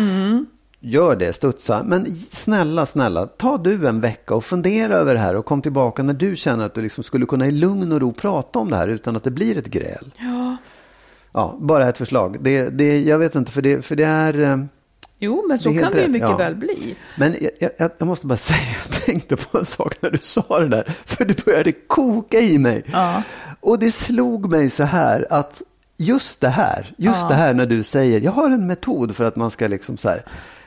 Gör 0.82 1.16
det, 1.16 1.34
studsa. 1.34 1.84
Men 1.86 2.16
snälla, 2.16 2.86
snälla, 2.86 3.26
ta 3.26 3.58
du 3.58 3.88
en 3.88 4.02
vecka 4.02 4.36
och 4.36 4.44
fundera 4.46 4.94
över 4.94 5.14
det 5.14 5.20
här 5.20 5.36
och 5.36 5.46
kom 5.46 5.62
tillbaka 5.62 6.04
när 6.04 6.14
du 6.14 6.36
känner 6.36 6.66
att 6.66 6.74
du 6.74 6.82
liksom 6.82 7.04
skulle 7.04 7.26
kunna 7.26 7.48
i 7.48 7.52
lugn 7.52 7.92
och 7.92 8.02
ro 8.02 8.14
prata 8.14 8.60
om 8.60 8.70
det 8.70 8.76
här 8.76 8.88
utan 8.88 9.16
att 9.16 9.24
det 9.24 9.32
blir 9.32 9.58
ett 9.58 9.68
gräl. 9.68 10.14
Ja. 10.18 10.58
Ja, 11.34 11.58
bara 11.62 11.90
ett 11.90 11.98
förslag. 11.98 12.38
Det, 12.42 12.70
det, 12.70 13.00
jag 13.00 13.18
vet 13.20 13.36
inte, 13.36 13.52
för 13.52 13.62
det, 13.62 13.86
för 13.86 13.96
det 13.96 14.04
är... 14.04 14.68
Jo, 15.20 15.46
men 15.48 15.58
så 15.60 15.70
Det 15.70 15.80
kan 15.80 15.92
det 15.92 15.98
ju 15.98 16.04
rätt, 16.04 16.12
mycket 16.12 16.30
ja. 16.30 16.38
väl 16.38 16.56
bli. 16.56 16.96
Men 17.18 17.36
jag, 17.42 17.72
jag, 17.78 17.92
jag 17.98 18.08
måste 18.08 18.28
bara 18.28 18.38
säga, 18.38 18.60
jag 18.84 19.02
tänkte 19.02 19.36
på 19.36 19.58
en 19.58 19.66
sak 19.66 20.02
när 20.02 20.12
du 20.12 20.18
sa 20.18 20.60
det 20.60 20.68
där. 20.68 20.96
För 21.06 21.26
det 21.26 21.46
började 21.46 21.72
koka 21.72 22.40
i 22.40 22.58
mig. 22.58 22.84
Ja. 22.92 23.24
Och 23.60 23.80
det 23.80 23.92
slog 23.92 24.50
mig 24.50 24.70
så 24.70 24.84
här 24.84 25.28
att 25.30 25.62
just 25.98 26.42
det 26.42 26.50
här, 26.50 26.94
just 26.98 27.30
det 27.30 27.36
här 27.36 27.54
när 27.54 27.66
du 27.66 27.84
säger, 27.84 28.22
jag 28.22 28.32
har 28.32 28.46
en 28.50 28.68
metod 28.68 29.16
för 29.16 29.24
att 29.24 29.36
man 29.36 29.52
ska 29.52 29.68
liksom 29.68 29.98
så 29.98 30.10
här. 30.10 30.22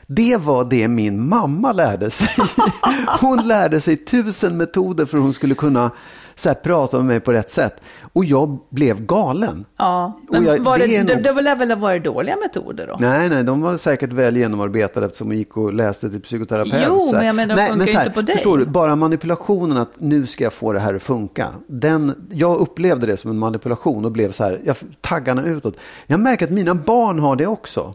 Det 0.07 0.37
var 0.37 0.65
det 0.65 0.87
min 0.87 1.29
mamma 1.29 1.71
lärde 1.71 2.09
sig. 2.09 2.29
Hon 3.21 3.47
lärde 3.47 3.81
sig 3.81 3.97
tusen 3.97 4.57
metoder 4.57 5.05
för 5.05 5.17
att 5.17 5.23
hon 5.23 5.33
skulle 5.33 5.55
kunna 5.55 5.91
så 6.35 6.49
här, 6.49 6.53
prata 6.55 6.97
med 6.97 7.05
mig 7.05 7.19
på 7.19 7.33
rätt 7.33 7.51
sätt. 7.51 7.73
Och 8.13 8.25
jag 8.25 8.59
blev 8.69 9.05
galen. 9.05 9.65
Ja, 9.77 10.19
men 10.29 10.43
jag- 10.43 10.59
var 10.59 10.77
det, 10.77 10.87
det 10.87 11.03
det, 11.03 11.13
nog- 11.15 11.23
det 11.23 11.41
lär 11.41 11.55
väl 11.55 11.71
ha 11.71 11.75
varit 11.77 12.03
dåliga 12.03 12.35
metoder 12.35 12.87
då? 12.87 12.95
Nej, 12.99 13.29
nej, 13.29 13.43
de 13.43 13.61
var 13.61 13.77
säkert 13.77 14.13
väl 14.13 14.37
genomarbetade 14.37 15.05
eftersom 15.05 15.27
hon 15.27 15.37
gick 15.37 15.57
och 15.57 15.73
läste 15.73 16.09
till 16.09 16.21
psykoterapeut. 16.21 16.83
Jo, 16.87 17.09
men 17.13 17.25
jag 17.25 17.35
menar, 17.35 17.55
nej, 17.55 17.69
funkar 17.69 17.85
ju 17.85 17.91
så 17.91 17.97
här, 17.97 18.05
inte 18.05 18.15
på 18.15 18.21
dig. 18.21 18.35
Förstår 18.35 18.57
du, 18.57 18.65
bara 18.65 18.95
manipulationen 18.95 19.77
att 19.77 19.91
nu 19.97 20.27
ska 20.27 20.43
jag 20.43 20.53
få 20.53 20.73
det 20.73 20.79
här 20.79 20.93
att 20.93 21.03
funka. 21.03 21.47
Den, 21.67 22.27
jag 22.31 22.59
upplevde 22.59 23.05
det 23.07 23.17
som 23.17 23.31
en 23.31 23.37
manipulation 23.39 24.05
och 24.05 24.11
blev 24.11 24.31
så 24.31 24.43
här, 24.43 24.59
jag, 24.65 24.75
taggarna 25.01 25.43
utåt. 25.45 25.75
Jag 26.07 26.19
märker 26.19 26.45
att 26.45 26.51
mina 26.51 26.75
barn 26.75 27.19
har 27.19 27.35
det 27.35 27.47
också. 27.47 27.93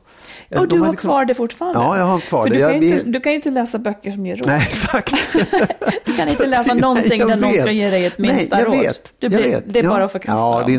Och 0.51 0.69
De 0.69 0.75
du 0.77 0.81
har 0.83 0.91
liksom- 0.91 1.09
kvar 1.09 1.25
det 1.25 1.35
fortfarande? 1.35 1.79
Ja, 1.79 1.99
jag 1.99 2.05
har 2.05 2.19
kvar 2.21 2.43
För 2.43 2.51
det. 2.51 2.57
Du 2.57 2.61
kan, 2.63 2.71
Jag- 2.73 2.83
inte, 2.85 3.05
det- 3.05 3.11
du 3.13 3.21
kan 3.21 3.33
ju 3.33 3.37
inte 3.37 3.51
läsa 3.51 3.79
böcker 3.79 4.11
som 4.11 4.27
ger 4.27 4.37
råd. 4.37 4.47
Nej, 4.47 4.67
exakt. 4.71 5.15
Du 6.05 6.13
kan 6.17 6.29
inte 6.29 6.47
läsa 6.57 6.75
någonting 6.75 7.21
Jag 7.21 7.29
där 7.29 7.37
någon 7.37 7.53
ska 7.53 7.71
ge 7.71 7.91
dig 7.91 8.07
ett 8.07 8.19
minsta 8.19 8.57
Nej, 8.57 8.65
jag 8.65 8.73
råd. 8.75 8.83
Vet, 8.83 9.13
Du 9.19 9.27
jag 9.27 9.33
blir, 9.33 9.51
vet. 9.51 9.65
Det 9.73 9.79
är 9.79 9.85
ja. 9.85 9.91
bara 9.91 10.05
att 10.05 10.13
förkasta 10.13 10.41
ja, 10.41 10.65
det, 10.67 10.79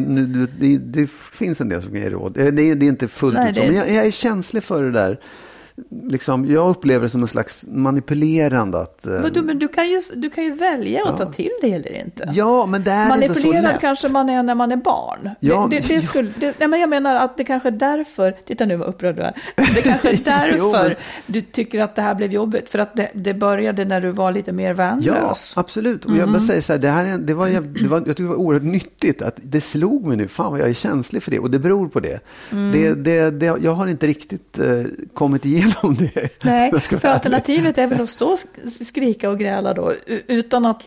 det, 0.60 0.78
det 0.78 1.10
finns 1.34 1.62
en 1.62 1.70
del 1.70 1.82
som 1.82 1.92
kan 1.92 2.02
ge 2.02 2.10
råd. 2.10 2.38
Eh, 2.38 2.46
Det 2.46 2.62
är, 2.70 2.76
det 2.76 2.86
är 2.86 2.88
inte 2.88 3.08
fullt 3.08 3.36
Nej, 3.38 3.50
ut 3.50 3.56
så. 3.56 3.62
det- 3.62 3.68
Men 3.68 3.76
jag, 3.78 3.90
jag 3.92 4.06
är 4.06 4.12
känslig 4.12 4.64
för 4.64 4.84
det 4.84 4.92
där. 4.92 5.20
Liksom, 5.90 6.46
jag 6.52 6.70
upplever 6.70 7.04
det 7.04 7.10
som 7.10 7.22
en 7.22 7.28
slags 7.28 7.66
manipulerande. 7.68 8.78
Att, 8.78 9.06
eh, 9.08 9.14
Men 9.22 9.34
du, 9.34 9.42
men 9.42 9.60
du, 9.60 9.68
kan 9.68 9.90
ju, 9.90 10.02
du 10.16 10.30
kan 10.30 10.44
ju 10.44 10.54
välja 10.54 11.06
att 11.06 11.18
ta 11.18 11.26
till 11.26 11.50
det 11.62 11.74
eller 11.74 12.02
inte. 12.04 12.30
ja, 12.34 12.66
men 12.66 12.84
det 12.84 12.92
är 12.92 13.04
inte 13.06 13.18
så 13.18 13.28
Manipulerad 13.28 13.64
lätt. 13.64 13.82
kanske 13.82 14.10
man 14.10 14.30
är 14.30 14.44
när 14.44 14.56
man 14.56 14.72
är 14.72 14.76
barn. 14.78 15.30
Ja, 15.40 15.68
det, 15.72 15.80
det, 15.80 15.88
det 15.88 15.94
ja. 15.94 16.02
skulle, 16.02 16.32
det, 16.40 16.56
nej, 16.60 16.68
men 16.68 16.80
jag 16.80 16.90
menar 16.90 17.16
att 17.16 17.38
det 17.38 17.44
kanske 17.44 17.70
är 17.70 17.72
därför, 17.72 18.32
titta 18.32 18.66
nu 18.66 18.76
vad 18.76 18.88
upprörd 18.88 19.16
du 19.16 19.22
är, 19.22 19.34
det 19.76 19.82
kanske 19.82 20.10
är 20.26 20.56
Jo, 20.58 20.72
därför 20.72 20.88
men- 20.90 20.96
du 21.26 21.42
tycker 21.42 21.80
att 21.82 21.96
det 21.96 22.02
här 22.02 22.16
blev 22.16 22.34
jobbigt, 22.34 22.70
för 22.70 22.80
att 22.80 22.96
det, 22.96 23.10
det 23.14 23.34
började 23.34 23.86
när 23.86 24.02
du 24.02 24.12
var 24.12 24.32
lite 24.32 24.52
mer 24.52 24.68
Ja, 24.70 24.74
värnlös. 24.74 25.54
absolut. 25.58 26.06
Och 26.06 26.18
jag 26.18 26.30
bara 26.30 26.40
säger 26.40 26.62
så 26.62 26.74
här, 26.74 26.80
det 26.80 26.88
här 26.88 27.34
var, 27.34 27.48
jäv- 27.48 27.74
det 27.84 27.88
var, 27.90 27.98
jag 27.98 28.06
tycker 28.08 28.24
det 28.24 28.30
var 28.30 28.36
oerhört 28.36 28.64
nyttigt 28.64 29.22
att 29.22 29.36
det 29.44 29.62
slog 29.62 30.06
mig 30.06 30.18
nu. 30.18 30.28
Fan 30.28 30.52
vad 30.52 30.60
jag 30.62 30.70
är 30.70 30.74
känslig 30.74 31.24
för 31.24 31.32
det. 31.32 31.40
Och 31.40 31.52
det 31.52 31.60
beror 31.60 31.88
på 31.88 32.00
det. 32.00 32.20
det, 32.74 32.94
det, 32.94 33.30
det 33.30 33.46
jag 33.46 33.72
har 33.74 33.88
inte 33.88 34.08
riktigt 34.08 34.60
eh, 34.60 34.66
kommit 35.14 35.46
igenom 35.46 35.69
det. 35.96 36.44
Nej, 36.44 36.70
om 36.70 36.76
jag 36.76 36.84
ska 36.84 37.00
för 37.00 37.08
alternativet 37.08 37.78
är 37.78 37.88
väl 37.88 38.02
att 38.02 38.10
stå 38.10 38.28
och 38.28 38.38
sk- 38.38 38.84
skrika 38.86 39.30
och 39.30 39.40
gräla 39.40 39.74
då, 39.74 39.94
utan 40.28 40.66
att, 40.66 40.82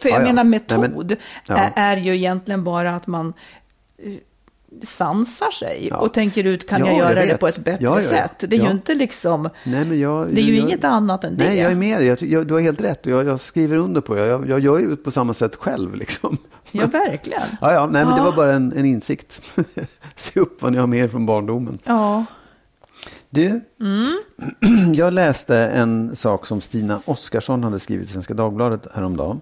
för 0.00 0.08
jag 0.08 0.16
Ja, 0.16 0.20
ja. 0.20 0.32
menar 0.32 0.44
Nej, 0.44 0.60
men- 0.68 0.80
metod 0.80 1.16
ja. 1.48 1.56
är, 1.56 1.72
är 1.76 1.96
ju 1.96 2.16
egentligen 2.16 2.64
bara 2.64 2.96
att 2.96 3.06
man 3.06 3.32
eh, 4.02 4.12
sansar 4.82 5.50
sig 5.50 5.86
Ja. 5.90 5.96
och 5.96 6.14
tänker 6.14 6.44
ut, 6.44 6.68
kan 6.68 6.80
Ja, 6.80 6.86
jag 6.86 6.94
jag 6.94 6.98
göra 7.10 7.20
det 7.20 7.26
vet. 7.26 7.40
på 7.40 7.46
ett 7.48 7.58
bättre 7.58 7.84
Ja, 7.84 8.00
sätt? 8.00 8.44
Det 8.48 8.56
är 8.56 8.60
ju 8.64 8.70
inte 8.70 8.94
liksom, 8.94 9.48
Nej, 9.64 10.00
jag, 10.00 10.28
det 10.34 10.40
är 10.40 10.44
ju 10.44 10.56
jag, 10.56 10.64
inget 10.68 10.84
annat 10.84 11.24
än 11.24 11.36
det. 11.36 11.44
Nej, 11.44 11.58
jag 11.58 11.72
är 11.72 11.76
med 11.76 11.98
dig. 11.98 12.06
jag, 12.06 12.22
jag, 12.22 12.46
Du 12.46 12.54
har 12.54 12.60
helt 12.60 12.80
rätt. 12.80 13.06
Och 13.06 13.12
Jag, 13.12 13.26
jag 13.26 13.40
skriver 13.40 13.76
under 13.76 14.00
på 14.00 14.14
det. 14.14 14.26
Jag, 14.26 14.48
jag 14.48 14.60
gör 14.60 14.78
ju 14.78 14.96
på 14.96 15.10
samma 15.10 15.34
sätt 15.34 15.56
själv. 15.56 15.94
Liksom. 15.94 16.36
Ja, 16.72 16.86
verkligen. 16.86 17.42
Ja, 17.60 17.72
ja, 17.72 17.86
nej, 17.90 18.04
men 18.04 18.16
det 18.16 18.22
var 18.22 18.32
bara 18.32 18.52
en, 18.54 18.72
en 18.76 18.84
insikt. 18.84 19.42
Se 20.16 20.40
upp 20.40 20.62
vad 20.62 20.72
ni 20.72 20.78
har 20.78 20.86
med 20.86 21.04
er 21.04 21.08
från 21.08 21.26
barndomen. 21.26 21.78
Ja, 21.84 22.24
Du, 23.34 23.60
jag 24.94 25.12
läste 25.12 25.56
en 25.56 26.16
sak 26.16 26.46
som 26.46 26.60
Stina 26.60 27.00
Oskarsson 27.04 27.64
hade 27.64 27.80
skrivit 27.80 28.08
i 28.08 28.12
Svenska 28.12 28.34
Dagbladet 28.34 28.86
häromdagen. 28.94 29.40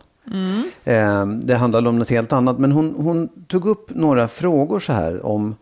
Eh, 0.85 1.27
det 1.27 1.55
handlade 1.55 1.89
om 1.89 1.99
något 1.99 2.11
helt 2.11 2.33
annat, 2.33 2.59
men 2.59 2.73
hon, 2.73 2.95
hon 2.97 3.29
tog 3.29 3.67
upp 3.67 3.91
några 3.91 4.29
frågor 4.29 4.81
så 4.81 4.93
här 4.93 5.27
om 5.27 5.57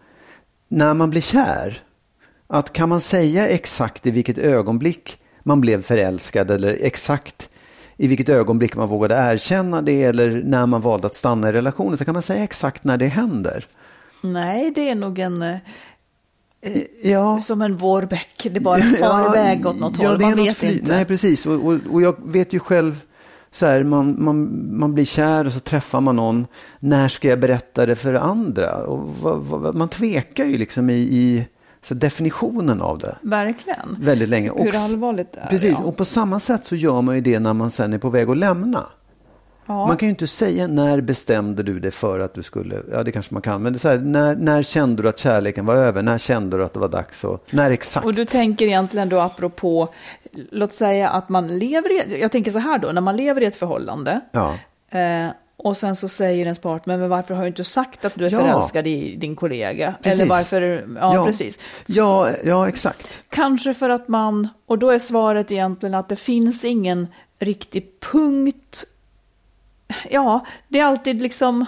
när 0.68 0.94
man 0.94 1.10
blir 1.10 1.20
kär. 1.20 1.82
Att 2.46 2.72
kan 2.72 2.88
man 2.88 3.00
säga 3.00 3.48
exakt 3.48 4.06
i 4.06 4.10
vilket 4.10 4.38
ögonblick 4.38 5.18
man 5.42 5.60
blev 5.60 5.82
förälskad 5.82 6.50
eller 6.50 6.78
exakt 6.80 7.50
i 7.96 8.06
vilket 8.06 8.28
ögonblick 8.28 8.76
man 8.76 8.88
vågade 8.88 9.14
erkänna 9.14 9.82
det 9.82 10.04
eller 10.04 10.42
när 10.44 10.66
man 10.66 10.80
valde 10.80 11.06
att 11.06 11.14
stanna 11.14 11.48
i 11.48 11.52
relationen. 11.52 11.98
Så 11.98 12.04
kan 12.04 12.14
man 12.14 12.22
säga 12.22 12.44
exakt 12.44 12.84
när 12.84 12.96
det 12.96 13.06
händer. 13.06 13.66
nej, 14.22 14.72
det 14.74 14.90
är 14.90 14.94
nog 14.94 15.18
en, 15.18 15.58
Ja. 17.02 17.40
som 17.40 17.62
en 17.62 17.76
vårbäck, 17.76 18.46
det 18.52 18.60
bara 18.60 18.82
far 19.00 19.28
iväg 19.28 19.66
åt 19.66 19.80
något 19.80 20.02
ja, 20.02 20.08
håll, 20.08 20.20
man 20.20 20.36
vet 20.36 20.56
fly- 20.56 20.72
inte. 20.78 20.92
Nej, 20.92 21.04
precis. 21.04 21.46
Och, 21.46 21.54
och, 21.66 21.78
och 21.90 22.02
jag 22.02 22.16
vet 22.24 22.52
ju 22.52 22.58
själv, 22.58 23.02
så 23.52 23.66
här, 23.66 23.84
man, 23.84 24.24
man, 24.24 24.48
man 24.78 24.94
blir 24.94 25.04
kär 25.04 25.46
och 25.46 25.52
så 25.52 25.60
träffar 25.60 26.00
man 26.00 26.16
någon. 26.16 26.46
När 26.80 27.08
ska 27.08 27.28
jag 27.28 27.40
berätta 27.40 27.86
det 27.86 27.96
för 27.96 28.14
andra? 28.14 28.76
Och 28.76 29.08
vad, 29.22 29.38
vad, 29.38 29.74
man 29.74 29.88
tvekar 29.88 30.44
ju 30.44 30.58
liksom 30.58 30.90
i, 30.90 30.94
i 30.94 31.46
så 31.82 31.94
definitionen 31.94 32.80
av 32.82 32.98
det 32.98 33.16
Verkligen. 33.22 33.96
väldigt 34.00 34.28
länge. 34.28 34.52
Hur 34.56 34.68
s- 34.74 34.92
allvarligt 34.94 35.32
det 35.32 35.40
är, 35.40 35.46
Precis, 35.46 35.70
ja. 35.78 35.84
och 35.84 35.96
på 35.96 36.04
samma 36.04 36.40
sätt 36.40 36.64
så 36.64 36.76
gör 36.76 37.02
man 37.02 37.14
ju 37.14 37.20
det 37.20 37.38
när 37.38 37.52
man 37.52 37.70
sen 37.70 37.92
är 37.92 37.98
på 37.98 38.10
väg 38.10 38.30
att 38.30 38.38
lämna. 38.38 38.86
Ja. 39.68 39.86
Man 39.86 39.96
kan 39.96 40.06
ju 40.06 40.10
inte 40.10 40.26
säga 40.26 40.66
när 40.66 41.00
bestämde 41.00 41.62
du 41.62 41.80
dig 41.80 41.90
för 41.90 42.20
att 42.20 42.34
du 42.34 42.42
skulle, 42.42 42.82
ja 42.92 43.02
det 43.02 43.12
kanske 43.12 43.34
man 43.34 43.42
kan, 43.42 43.62
men 43.62 43.72
det 43.72 43.76
är 43.76 43.80
så 43.80 43.88
här, 43.88 43.98
när, 43.98 44.36
när 44.36 44.62
kände 44.62 45.02
du 45.02 45.08
att 45.08 45.18
kärleken 45.18 45.66
var 45.66 45.74
över? 45.74 46.02
När 46.02 46.18
kände 46.18 46.56
du 46.56 46.64
att 46.64 46.74
det 46.74 46.80
var 46.80 46.88
dags? 46.88 47.24
Och, 47.24 47.44
när 47.50 47.70
exakt? 47.70 48.06
Och 48.06 48.14
du 48.14 48.24
tänker 48.24 48.66
egentligen 48.66 49.08
då 49.08 49.18
apropå, 49.20 49.88
låt 50.50 50.72
säga 50.72 51.08
att 51.08 51.28
man 51.28 51.58
lever 51.58 51.92
i, 51.92 52.20
jag 52.20 52.32
tänker 52.32 52.50
så 52.50 52.58
här 52.58 52.78
då, 52.78 52.92
när 52.92 53.00
man 53.00 53.16
lever 53.16 53.40
i 53.42 53.46
ett 53.46 53.56
förhållande 53.56 54.20
Ja. 54.32 54.54
eh, 54.98 55.28
och 55.56 55.76
sen 55.76 55.96
så 55.96 56.08
säger 56.08 56.42
ens 56.44 56.58
partner, 56.58 56.96
men 56.96 57.08
varför 57.08 57.34
har 57.34 57.42
du 57.42 57.48
inte 57.48 57.64
sagt 57.64 58.04
att 58.04 58.14
du 58.14 58.26
är 58.26 58.30
Ja. 58.32 58.38
förälskad 58.40 58.86
i 58.86 59.16
din 59.16 59.36
kollega? 59.36 59.94
Precis. 60.02 60.20
Eller 60.20 60.28
varför, 60.30 60.86
ja, 61.00 61.24
precis. 61.26 61.60
Ja, 61.86 62.28
ja, 62.44 62.68
exakt. 62.68 63.22
Kanske 63.28 63.74
för 63.74 63.90
att 63.90 64.08
man, 64.08 64.48
och 64.66 64.78
då 64.78 64.90
är 64.90 64.98
svaret 64.98 65.52
egentligen 65.52 65.94
att 65.94 66.08
det 66.08 66.16
finns 66.16 66.64
ingen 66.64 67.06
riktig 67.38 67.90
punkt. 68.12 68.84
Ja, 70.10 70.46
det 70.68 70.78
är 70.78 70.84
alltid 70.84 71.22
liksom, 71.22 71.64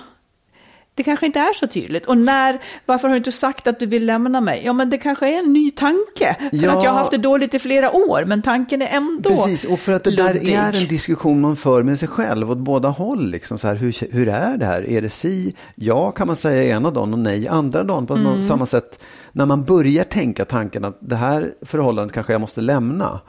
det 0.94 1.02
kanske 1.02 1.26
inte 1.26 1.38
är 1.38 1.52
så 1.52 1.66
tydligt. 1.66 2.06
Och 2.06 2.18
när, 2.18 2.58
varför 2.86 3.08
har 3.08 3.14
du 3.14 3.18
inte 3.18 3.32
sagt 3.32 3.66
att 3.66 3.78
du 3.78 3.86
vill 3.86 4.06
lämna 4.06 4.40
mig? 4.40 4.62
Ja, 4.64 4.72
men 4.72 4.90
det 4.90 4.98
kanske 4.98 5.34
är 5.34 5.38
en 5.38 5.52
ny 5.52 5.70
tanke. 5.70 6.36
För 6.50 6.56
Ja. 6.56 6.72
att 6.72 6.84
jag 6.84 6.90
har 6.90 6.98
haft 6.98 7.10
det 7.10 7.16
dåligt 7.18 7.54
i 7.54 7.58
flera 7.58 7.92
år, 7.92 8.24
men 8.26 8.42
tanken 8.42 8.82
är 8.82 8.86
ändå 8.86 9.30
Precis, 9.30 9.64
och 9.64 9.80
för 9.80 9.92
att 9.92 10.04
det 10.04 10.16
där 10.16 10.34
luddig. 10.34 10.54
är 10.54 10.72
en 10.82 10.88
diskussion 10.88 11.40
man 11.40 11.56
för 11.56 11.82
med 11.82 11.98
sig 11.98 12.08
själv 12.08 12.50
åt 12.50 12.58
båda 12.58 12.88
håll. 12.88 13.30
Liksom 13.30 13.58
så 13.58 13.68
här, 13.68 13.74
hur, 13.74 14.12
hur 14.14 14.28
är 14.28 14.56
det 14.56 14.66
här? 14.66 14.88
Är 14.90 15.02
det 15.02 15.10
si? 15.10 15.56
Ja, 15.74 16.10
kan 16.10 16.26
man 16.26 16.36
säga 16.36 16.76
ena 16.76 16.90
dagen 16.90 17.12
och 17.12 17.18
nej 17.18 17.48
andra 17.48 17.84
dagen. 17.84 18.06
På 18.06 18.14
Mm. 18.14 18.42
samma 18.42 18.66
sätt, 18.66 19.02
när 19.32 19.46
man 19.46 19.64
börjar 19.64 20.04
tänka 20.04 20.44
tanken 20.44 20.84
att 20.84 20.98
det 21.00 21.16
här 21.16 21.52
förhållandet 21.62 22.14
kanske 22.14 22.32
jag 22.32 22.40
måste 22.40 22.60
lämna. 22.60 23.20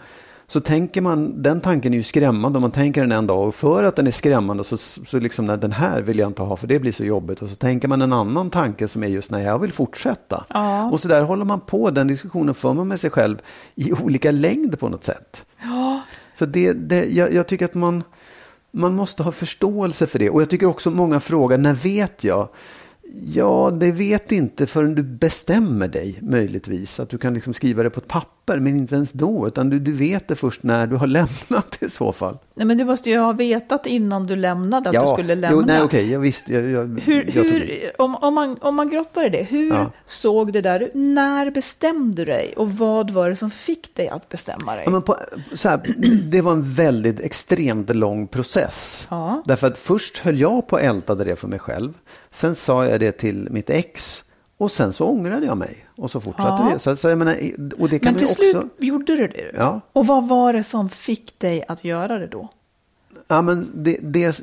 Så 0.52 0.60
tänker 0.60 1.02
man, 1.02 1.42
den 1.42 1.62
tanken 1.62 1.94
är 1.94 1.98
ju 1.98 2.04
skrämmande 2.04 2.58
om 2.58 2.62
man 2.62 2.72
tänker 2.72 3.02
den 3.02 3.12
en 3.12 3.28
dag 3.28 3.48
och 3.48 3.56
för 3.56 3.84
att 3.84 3.96
den 3.96 4.08
är 4.08 4.12
skrämmande 4.12 4.64
så, 4.64 4.78
så 4.78 5.20
liksom, 5.20 5.46
nej, 5.46 5.58
den 5.58 5.72
här 5.72 6.02
vill 6.02 6.20
jag 6.20 6.30
inte 6.30 6.42
ha 6.42 6.58
för 6.58 6.68
det 6.68 6.80
blir 6.80 6.92
så 6.92 7.04
jobbigt. 7.04 7.42
Och 7.42 7.50
så 7.50 7.56
tänker 7.56 7.88
man 7.88 8.02
en 8.02 8.14
annan 8.14 8.50
tanke 8.50 8.88
som 8.88 9.04
är 9.04 9.08
just, 9.08 9.32
nej 9.32 9.44
jag 9.44 9.60
vill 9.60 9.74
fortsätta. 9.74 10.46
Ja. 10.50 10.92
Och 10.92 11.00
så 11.00 11.08
där 11.08 11.24
håller 11.24 11.46
man 11.46 11.60
på, 11.60 11.90
den 11.90 12.08
diskussionen 12.08 12.56
för 12.56 12.74
man 12.74 12.88
med 12.88 13.00
sig 13.00 13.10
själv 13.10 13.38
i 13.76 13.94
olika 13.94 14.32
längd 14.32 14.80
på 14.80 14.90
något 14.90 15.04
sätt. 15.04 15.46
Ja, 15.62 16.02
Så 16.34 16.46
det, 16.46 16.74
det, 16.74 17.06
jag, 17.06 17.34
jag 17.34 17.48
tycker 17.48 17.66
att 17.66 17.74
man, 17.74 18.04
man 18.72 18.96
måste 18.96 19.24
ha 19.24 19.32
förståelse 19.32 20.08
för 20.08 20.20
det. 20.20 20.30
Och 20.30 20.42
jag 20.42 20.50
tycker 20.50 20.66
också 20.66 20.90
många 20.90 21.20
frågar, 21.20 21.58
när 21.58 21.74
vet 21.74 22.24
jag? 22.24 22.50
Ja, 23.13 23.71
det 23.80 23.91
vet 23.91 24.32
inte 24.32 24.67
förrän 24.67 24.95
du 24.95 25.04
bestämmer 25.04 25.88
dig 25.88 26.17
möjligtvis. 26.21 27.00
Att 27.00 27.10
du 27.10 27.17
kan 27.17 27.34
liksom 27.34 27.54
skriva 27.54 27.84
det 27.84 27.89
på 27.89 28.00
ett 28.00 28.08
papper, 28.08 28.60
men 28.60 28.78
inte 28.78 28.95
ens 28.95 29.12
då. 29.12 29.47
Utan 29.47 29.69
du, 29.69 29.80
du 29.80 29.91
vet 29.91 30.28
det 30.28 30.36
först 30.36 30.63
när 30.63 30.88
du 30.88 30.95
har 30.95 31.08
lämnat 31.47 31.78
i 31.80 31.89
så 31.89 32.12
fall. 32.12 32.38
nej, 32.56 32.65
men 32.67 32.78
du 32.78 32.86
måste 32.86 33.10
ju 33.10 33.17
ha 33.17 33.32
vetat 33.32 33.86
innan 33.86 34.28
du 34.28 34.36
lämnade 34.36 34.89
att 34.89 35.08
du 35.08 35.13
skulle 35.13 35.36
lämna. 35.36 35.58
Jo, 35.62 35.63
nej, 35.67 35.82
okej, 35.82 36.12
jag 36.12 36.19
visste. 36.19 36.54
Jag, 36.54 36.63
jag, 36.69 37.00
Hur, 37.04 37.32
jag 37.36 37.43
hur, 37.43 37.91
om, 37.97 38.15
om, 38.15 38.34
man, 38.34 38.58
om 38.62 38.76
man 38.76 38.89
grottar 38.89 39.26
i 39.26 39.30
det, 39.30 39.43
hur 39.43 39.69
Ja. 39.74 39.91
såg 40.06 40.54
det 40.54 40.62
där 40.62 40.80
ut? 40.80 40.91
När 40.93 41.52
bestämde 41.52 42.26
du 42.26 42.26
dig? 42.32 42.54
Och 42.58 42.71
vad 42.71 43.12
var 43.12 43.30
det 43.30 43.36
som 43.36 43.52
fick 43.52 43.95
dig 43.95 44.08
att 44.08 44.30
bestämma 44.30 44.76
dig? 44.76 44.84
Ja, 44.88 45.02
på, 45.02 45.15
så 45.54 45.69
här, 45.69 45.82
det 46.32 46.41
var 46.41 46.52
en 46.52 46.62
väldigt 46.74 47.19
extremt 47.19 47.95
lång 47.95 48.28
process. 48.28 49.08
Ja. 49.10 49.43
Därför 49.45 49.67
att 49.67 49.78
först 49.78 50.17
höll 50.17 50.39
jag 50.39 50.67
på 50.67 50.76
och 50.76 50.82
ältade 50.82 51.24
det 51.24 51.36
för 51.36 51.47
mig 51.47 51.60
själv. 51.60 51.93
Sen 52.32 52.56
sa 52.56 52.86
jag 52.86 53.00
det 53.00 53.12
till 53.12 53.48
mitt 53.52 53.70
ex. 53.70 54.24
Och 54.58 54.72
sen 54.72 54.94
så 54.94 55.06
ångrade 55.06 55.46
jag 55.46 55.58
mig. 55.58 55.86
Och 55.96 56.12
så 56.12 56.22
fortsatte 56.22 56.63
Ja. 56.63 56.74
det. 56.74 56.80
Så, 56.80 56.96
så 56.96 57.10
jag 57.10 57.17
menar, 57.17 57.36
och 57.80 57.89
det 57.89 58.00
kan 58.00 58.13
Men 58.13 58.20
till 58.20 58.28
ju 58.28 58.34
slut 58.34 58.56
också... 58.56 58.70
gjorde 58.78 59.15
du 59.15 59.28
det? 59.28 59.52
Ja. 59.54 59.82
Och 59.94 60.08
vad 60.08 60.28
var 60.28 60.54
det 60.54 60.63
som 60.63 60.89
fick 60.89 61.39
dig 61.39 61.63
att 61.67 61.84
göra 61.84 62.20
det 62.20 62.28
då? 62.28 62.50
Ja, 63.28 63.41
men 63.41 63.67
det, 63.74 63.98
det, 64.02 64.41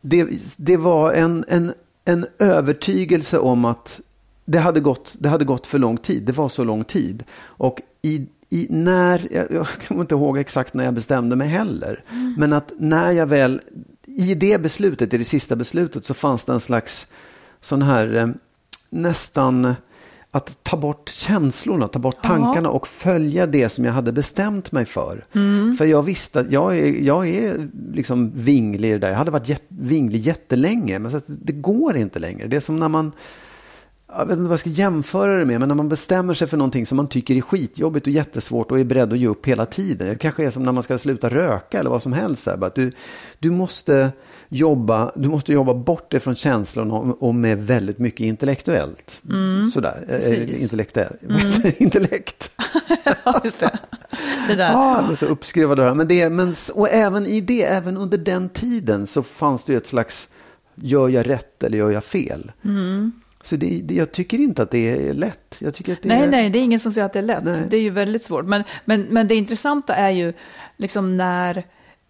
det, 0.00 0.26
det 0.56 0.76
var 0.76 1.12
en, 1.12 1.44
en, 1.48 1.72
en 2.04 2.26
övertygelse 2.38 3.38
om 3.38 3.64
att 3.64 4.00
det 4.44 4.58
hade, 4.58 4.80
gått, 4.80 5.16
det 5.18 5.28
hade 5.28 5.44
gått 5.44 5.66
för 5.66 5.78
lång 5.78 5.96
tid. 5.96 6.22
Det 6.22 6.32
var 6.32 6.48
så 6.48 6.64
lång 6.64 6.84
tid. 6.84 7.24
Och 7.40 7.80
i, 8.02 8.26
i 8.48 8.66
när, 8.70 9.28
jag, 9.30 9.46
jag 9.52 9.66
kommer 9.88 10.00
inte 10.00 10.14
ihåg 10.14 10.38
exakt 10.38 10.74
när 10.74 10.84
jag 10.84 10.94
bestämde 10.94 11.36
mig 11.36 11.48
heller. 11.48 12.02
Men 12.38 12.52
att 12.52 12.72
när 12.78 13.12
jag 13.12 13.26
väl, 13.26 13.60
i 14.16 14.34
det 14.34 14.62
beslutet, 14.62 15.14
i 15.14 15.18
det 15.18 15.24
sista 15.24 15.56
beslutet, 15.56 16.04
så 16.04 16.14
fanns 16.14 16.44
det 16.44 16.52
en 16.52 16.60
slags 16.60 17.06
sån 17.60 17.82
här 17.82 18.16
eh, 18.16 18.28
nästan 18.90 19.74
att 20.30 20.64
ta 20.64 20.76
bort 20.76 21.08
känslorna, 21.08 21.88
ta 21.88 21.98
bort 21.98 22.22
tankarna 22.22 22.68
och 22.70 22.88
följa 22.88 23.46
det 23.46 23.68
som 23.68 23.84
jag 23.84 23.92
hade 23.92 24.12
bestämt 24.12 24.72
mig 24.72 24.86
för. 24.86 25.24
För 25.78 25.84
jag 25.84 26.02
visste 26.02 26.40
att 26.40 26.52
jag 26.52 26.78
är, 26.78 27.02
jag 27.02 27.28
är 27.28 27.68
liksom 27.92 28.30
vinglig 28.34 28.88
i 28.88 28.92
det 28.92 28.98
där. 28.98 29.08
Jag 29.08 29.16
hade 29.16 29.30
varit 29.30 29.48
jätt, 29.48 29.64
vinglig 29.68 30.20
jättelänge, 30.20 30.98
men 30.98 31.10
så 31.10 31.20
det 31.26 31.52
går 31.52 31.96
inte 31.96 32.18
längre. 32.18 32.46
Det 32.46 32.56
är 32.56 32.60
som 32.60 32.78
när 32.78 32.88
man, 32.88 33.12
jag 34.16 34.26
vet 34.26 34.32
inte 34.32 34.42
vad 34.42 34.52
jag 34.52 34.60
ska 34.60 34.70
jämföra 34.70 35.38
det 35.38 35.44
med, 35.44 35.60
men 35.60 35.68
när 35.68 35.76
man 35.76 35.88
bestämmer 35.88 36.34
sig 36.34 36.48
för 36.48 36.56
någonting 36.56 36.86
som 36.86 36.96
man 36.96 37.08
tycker 37.08 37.34
är 37.34 37.40
skitjobbigt 37.40 38.06
och 38.06 38.12
jättesvårt 38.12 38.70
och 38.70 38.80
är 38.80 38.84
beredd 38.84 39.12
att 39.12 39.18
ge 39.18 39.26
upp 39.26 39.46
hela 39.46 39.66
tiden. 39.66 40.08
Det 40.08 40.14
kanske 40.14 40.46
är 40.46 40.50
som 40.50 40.62
när 40.62 40.72
man 40.72 40.82
ska 40.82 40.98
sluta 40.98 41.28
röka 41.28 41.78
eller 41.80 41.90
vad 41.90 42.02
som 42.02 42.12
helst. 42.12 42.42
Så 42.42 42.50
här, 42.50 42.70
du, 42.74 42.92
du, 43.38 43.50
måste 43.50 44.12
jobba, 44.48 45.12
du 45.16 45.28
måste 45.28 45.52
jobba 45.52 45.74
bort 45.74 46.10
det 46.10 46.20
från 46.20 46.36
känslorna 46.36 46.94
och, 46.94 47.34
med 47.34 47.66
väldigt 47.66 47.98
mycket 47.98 48.20
intellektuellt. 48.20 49.22
Sådär, 49.74 50.04
eh, 50.08 50.18
precis. 50.18 50.62
intellektuell, 50.62 51.16
intellekt. 51.78 52.50
Ja, 53.24 53.40
just 53.44 53.60
det. 53.60 53.78
det 54.48 54.54
där. 54.54 54.72
Ja, 54.72 55.04
det 55.08 55.14
är 55.14 55.16
så 55.16 55.26
uppskruvade 55.26 55.82
öron. 55.82 55.96
Men 55.96 56.08
det, 56.08 56.30
men, 56.30 56.54
och 56.74 56.88
även 56.88 57.26
i 57.26 57.40
det, 57.40 57.62
även 57.62 57.96
under 57.96 58.18
den 58.18 58.48
tiden 58.48 59.06
så 59.06 59.22
fanns 59.22 59.64
det 59.64 59.72
ju 59.72 59.76
ett 59.76 59.86
slags, 59.86 60.28
gör 60.74 61.08
jag 61.08 61.28
rätt 61.28 61.62
eller 61.62 61.78
gör 61.78 61.90
jag 61.90 62.04
fel? 62.04 62.52
Så 63.48 63.56
det, 63.56 63.80
det, 63.84 63.94
jag 63.94 64.12
tycker 64.12 64.38
inte 64.38 64.62
att 64.62 64.70
det 64.70 65.08
är 65.08 65.14
lätt. 65.14 65.56
Jag 65.60 65.74
tycker 65.74 65.92
att 65.92 66.02
det 66.02 66.08
nej, 66.08 66.22
är... 66.22 66.30
nej, 66.30 66.50
det 66.50 66.58
är 66.58 66.62
ingen 66.62 66.78
som 66.78 66.92
säger 66.92 67.06
att 67.06 67.12
det 67.12 67.18
är 67.18 67.22
lätt. 67.22 67.44
Nej. 67.44 67.66
Det 67.70 67.76
är 67.76 67.80
ju 67.80 67.90
väldigt 67.90 68.24
svårt. 68.24 68.44
Men, 68.44 68.64
men, 68.84 69.02
men 69.02 69.28
det 69.28 69.34
intressanta 69.34 69.94
är 69.94 70.10
ju 70.10 70.32
liksom 70.76 71.16
när, 71.16 71.66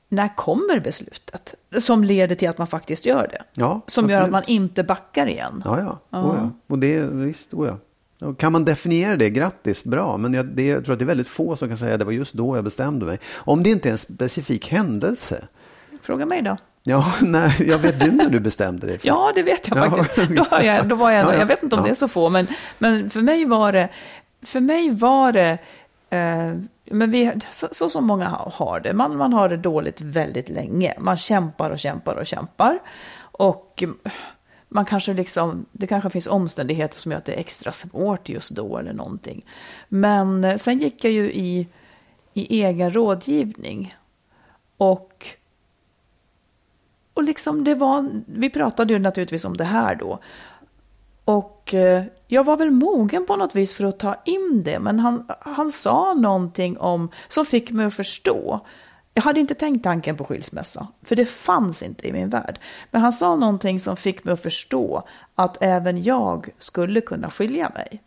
när 0.09 0.37
kommer 0.37 0.81
beslutet 0.81 1.55
som 1.79 2.05
leder 2.05 2.35
till 2.35 2.49
att 2.49 2.59
man 2.59 2.67
faktiskt 2.67 3.07
gör 3.07 3.29
det? 3.31 3.43
Ja, 3.55 3.81
som 3.87 4.11
gör 4.11 4.17
att 4.17 4.23
absolut. 4.23 4.33
man 4.33 4.43
inte 4.47 4.83
backar 4.83 5.27
igen. 5.27 5.63
Ja, 5.65 5.79
ja. 6.11 6.19
Oh, 6.21 6.37
ja. 6.39 6.51
Och 6.67 6.79
det, 6.79 7.03
visst, 7.03 7.55
oh, 7.55 7.67
ja. 8.19 8.35
Kan 8.35 8.53
man 8.53 8.65
definiera 8.65 9.17
det, 9.17 9.31
grattis, 9.31 9.85
bra. 9.85 10.17
Men 10.17 10.35
jag, 10.35 10.47
det, 10.47 10.67
jag 10.67 10.85
tror 10.85 10.93
att 10.93 10.99
det 10.99 11.05
är 11.05 11.07
väldigt 11.07 11.29
få 11.29 11.57
som 11.57 11.69
kan 11.69 11.79
säga 11.79 11.93
att 11.93 11.99
det 11.99 12.05
var 12.05 12.13
just 12.13 12.35
då 12.35 12.57
jag 12.57 12.65
bestämde 12.65 13.07
mig. 13.07 13.19
Om 13.35 13.63
det 13.63 13.71
inte 13.71 13.89
är 13.89 13.93
en 13.93 13.99
specifik 13.99 14.69
händelse. 14.69 15.49
Fråga 16.03 16.27
mig 16.27 16.43
då. 16.43 16.57
Ja, 16.89 17.13
nej, 17.23 17.53
jag 17.69 17.79
vet 17.79 18.01
du 18.01 18.11
när 18.13 18.31
du 18.31 18.41
bestämde 18.41 18.87
dig. 18.87 18.99
för? 18.99 19.07
Ja, 19.09 19.33
det 19.35 19.43
vet 19.43 19.69
jag 19.69 19.79
Ja. 19.79 19.91
faktiskt. 19.91 20.29
Då, 20.31 20.43
har 20.51 20.61
jag, 20.61 20.89
då 20.89 20.97
var 20.97 21.11
jag, 21.11 21.25
Ja, 21.25 21.33
ja. 21.33 21.39
jag 21.39 21.47
vet 21.47 21.63
inte 21.63 21.77
om 21.77 21.85
det 21.85 21.91
är 21.91 21.95
så 21.95 22.09
få, 22.09 22.29
men, 22.29 22.47
men 22.79 23.09
för 23.09 23.21
mig 23.21 23.45
var 23.45 23.73
det, 23.73 23.89
för 24.43 24.61
mig 24.61 24.91
var 24.91 25.33
det, 25.33 25.59
eh, 26.11 26.53
men 26.91 27.11
vi, 27.11 27.33
så, 27.51 27.69
så 27.73 27.91
som 27.91 28.07
många 28.07 28.29
ha- 28.29 28.53
har 28.55 28.81
det, 28.81 28.93
man, 28.93 29.17
man 29.17 29.33
har 29.33 29.49
det 29.49 29.57
dåligt 29.57 30.01
väldigt 30.01 30.49
länge. 30.49 30.95
Man 30.99 31.17
kämpar 31.17 31.71
och 31.71 31.79
kämpar 31.79 32.15
och 32.15 32.27
kämpar. 32.27 32.79
Och 33.21 33.85
man 34.69 34.85
kanske 34.85 35.13
liksom, 35.15 35.67
det 35.73 35.87
kanske 35.87 36.11
finns 36.11 36.27
omständigheter 36.27 36.99
som 36.99 37.13
gör 37.13 37.19
att 37.19 37.25
det 37.25 37.33
är 37.35 37.41
extra 37.41 37.73
svårt 37.73 38.29
just 38.29 38.51
då 38.51 38.79
eller 38.79 38.93
någonting. 38.93 39.45
Men 39.89 40.45
eh, 40.45 40.57
sen 40.57 40.79
gick 40.79 41.05
jag 41.05 41.13
ju 41.13 41.33
i, 41.33 41.67
i 42.35 42.63
egen 42.65 42.93
rådgivning. 42.93 43.95
Och 44.77 45.27
liksom 47.29 47.65
det 47.65 47.75
var, 47.75 48.11
vi 48.27 48.51
pratade 48.51 48.93
ju 48.93 48.99
naturligtvis 48.99 49.45
om 49.45 49.57
det 49.57 49.65
här 49.65 49.95
då. 49.95 50.19
Och 51.25 51.75
eh, 51.75 52.05
jag 52.27 52.45
var 52.45 52.57
väl 52.57 52.71
mogen 52.71 53.27
på 53.27 53.37
något 53.37 53.55
vis 53.55 53.75
för 53.75 53.85
att 53.85 53.99
ta 53.99 54.17
in 54.25 54.63
det, 54.65 54.79
men 54.79 55.01
han, 55.01 55.27
han 55.41 55.71
sa 55.71 56.15
någonting 56.15 56.79
om, 56.79 57.11
som 57.29 57.47
fick 57.47 57.71
mig 57.71 57.87
att 57.87 57.95
förstå. 57.95 58.61
Jag 59.15 59.23
hade 59.23 59.41
inte 59.41 59.55
tänkt 59.55 59.85
tanken 59.85 60.17
på 60.17 60.25
skilsmässa, 60.25 60.87
för 61.03 61.17
det 61.17 61.25
fanns 61.25 61.83
inte 61.83 62.09
i 62.09 62.13
min 62.13 62.29
värld. 62.29 62.59
Men 62.91 63.01
han 63.03 63.13
sa 63.13 63.37
någonting 63.37 63.81
som 63.81 63.97
fick 63.97 64.25
mig 64.25 64.33
att 64.33 64.43
förstå 64.43 65.03
att 65.35 65.57
även 65.61 66.03
jag 66.03 66.49
skulle 66.59 67.01
kunna 67.01 67.31
skilja 67.31 67.71
mig. 67.75 68.03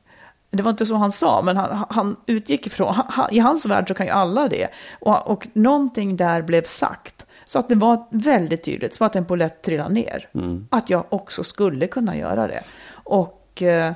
Det 0.52 0.64
var 0.64 0.72
inte 0.72 0.86
så 0.86 0.96
han 0.96 1.12
sa, 1.12 1.42
men 1.42 1.58
han, 1.58 1.86
han 1.90 2.16
utgick 2.26 2.68
ifrån, 2.68 2.96
han, 3.08 3.34
i 3.34 3.40
hans 3.40 3.66
värld 3.66 3.88
så 3.88 3.94
kan 3.94 4.06
ju 4.06 4.12
alla 4.12 4.48
det. 4.48 4.68
Och, 5.00 5.28
och 5.28 5.48
någonting 5.54 6.18
där 6.18 6.42
blev 6.42 6.64
sagt. 6.64 7.21
Så 7.52 7.60
att 7.60 7.70
det 7.70 7.76
var 7.76 8.06
väldigt 8.10 8.64
tydligt, 8.64 8.94
så 8.94 9.06
att 9.06 9.16
en 9.16 9.26
polett 9.26 9.62
trillade 9.62 9.94
ner. 9.94 10.30
Att 10.70 10.90
jag 10.90 11.06
också 11.10 11.44
skulle 11.44 11.88
kunna 11.88 12.18
göra 12.18 12.48
det. 12.48 12.64
Och 12.94 13.62
eh, 13.62 13.94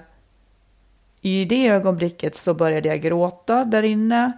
i 1.21 1.45
det 1.45 1.67
ögonblicket 1.67 2.35
så 2.35 2.53
började 2.53 2.89
jag 2.89 3.01
gråta 3.01 3.65
där 3.65 3.83
inne. 3.83 4.31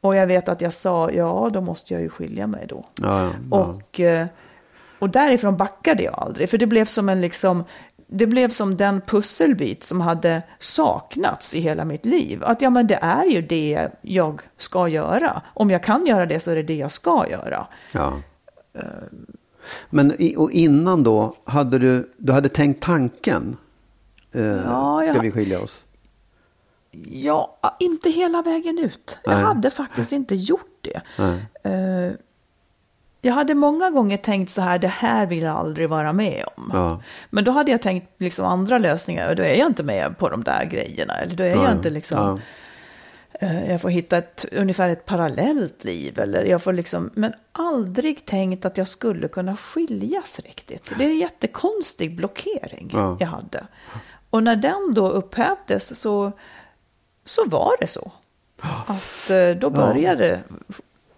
Och 0.00 0.16
jag 0.16 0.26
vet 0.26 0.48
att 0.48 0.60
jag 0.60 0.72
sa, 0.72 1.10
ja 1.10 1.50
då 1.52 1.60
måste 1.60 1.94
jag 1.94 2.02
ju 2.02 2.08
skilja 2.08 2.46
mig 2.46 2.66
då. 2.68 2.84
Ja, 2.94 3.24
ja, 3.24 3.30
ja. 3.50 3.56
Och, 3.56 4.00
eh, 4.00 4.26
och 4.98 5.10
därifrån 5.10 5.56
backade 5.56 6.02
jag 6.02 6.14
aldrig. 6.14 6.50
För 6.50 6.58
det 6.58 6.66
blev 6.66 6.84
som 6.84 7.08
en 7.08 7.20
liksom, 7.20 7.64
det 8.06 8.26
blev 8.26 8.50
som 8.50 8.76
den 8.76 9.00
pusselbit 9.00 9.84
som 9.84 10.00
hade 10.00 10.42
saknats 10.58 11.54
i 11.54 11.60
hela 11.60 11.84
mitt 11.84 12.04
liv. 12.04 12.44
Att 12.44 12.62
ja 12.62 12.70
men 12.70 12.86
det 12.86 12.98
är 13.02 13.24
ju 13.24 13.42
det 13.42 13.88
jag 14.02 14.40
ska 14.56 14.88
göra. 14.88 15.42
Om 15.54 15.70
jag 15.70 15.82
kan 15.82 16.06
göra 16.06 16.26
det 16.26 16.40
så 16.40 16.50
är 16.50 16.56
det 16.56 16.62
det 16.62 16.76
jag 16.76 16.92
ska 16.92 17.26
göra. 17.30 17.66
Ja. 17.92 18.12
Men 19.90 20.12
och 20.36 20.50
innan 20.52 21.02
då, 21.02 21.36
hade 21.44 21.78
du, 21.78 22.12
du 22.16 22.32
hade 22.32 22.48
tänkt 22.48 22.82
tanken? 22.82 23.56
Eh, 24.32 24.42
Ja, 24.46 25.02
ska 25.04 25.14
jag- 25.14 25.22
vi 25.22 25.30
skilja 25.32 25.60
oss? 25.60 25.84
Ja, 27.10 27.58
inte 27.80 28.10
hela 28.10 28.42
vägen 28.42 28.78
ut. 28.78 29.18
Jag 29.24 29.34
Nej. 29.34 29.42
hade 29.44 29.70
faktiskt 29.70 30.12
inte 30.12 30.34
gjort 30.34 30.78
det. 30.80 31.00
Eh, 31.62 32.12
jag 33.20 33.34
hade 33.34 33.54
många 33.54 33.90
gånger 33.90 34.16
tänkt 34.16 34.50
så 34.50 34.62
här, 34.62 34.78
det 34.78 34.88
här 34.88 35.26
vill 35.26 35.42
jag 35.42 35.56
aldrig 35.56 35.88
vara 35.88 36.12
med 36.12 36.44
om. 36.56 36.70
Ja. 36.72 37.02
Men 37.30 37.44
då 37.44 37.50
hade 37.50 37.70
jag 37.70 37.82
tänkt 37.82 38.06
liksom 38.18 38.46
andra 38.46 38.78
lösningar, 38.78 39.30
och 39.30 39.36
då 39.36 39.42
är 39.42 39.54
jag 39.54 39.66
inte 39.66 39.82
med 39.82 40.18
på 40.18 40.28
de 40.28 40.44
där 40.44 40.64
grejerna. 40.64 41.14
Eller 41.14 41.36
då 41.36 41.44
är 41.44 41.48
Ja, 41.48 41.54
jag 41.56 41.64
ja. 41.64 41.72
inte 41.72 41.90
liksom, 41.90 42.18
Ja. 42.18 42.38
Eh, 43.38 43.70
jag 43.70 43.80
får 43.80 43.88
hitta 43.88 44.18
ett, 44.18 44.44
ungefär 44.52 44.88
ett 44.88 45.06
parallellt 45.06 45.84
liv. 45.84 46.18
Eller 46.18 46.44
jag 46.44 46.62
får 46.62 46.72
liksom, 46.72 47.10
men 47.14 47.32
aldrig 47.52 48.24
tänkt 48.24 48.64
att 48.64 48.76
jag 48.76 48.88
skulle 48.88 49.28
kunna 49.28 49.56
skiljas 49.56 50.40
riktigt. 50.44 50.92
Det 50.98 51.04
är 51.04 51.08
en 51.08 51.18
jättekonstig 51.18 52.16
blockering 52.16 52.90
Ja. 52.92 53.16
jag 53.20 53.26
hade. 53.28 53.66
Och 54.30 54.42
när 54.42 54.56
den 54.56 54.94
då 54.94 55.10
upphävdes 55.10 56.00
så, 56.00 56.32
så 57.24 57.44
var 57.48 57.72
det 57.80 57.86
så. 57.86 58.12
Att 58.86 59.30
eh, 59.30 59.50
då 59.50 59.70
började, 59.70 60.40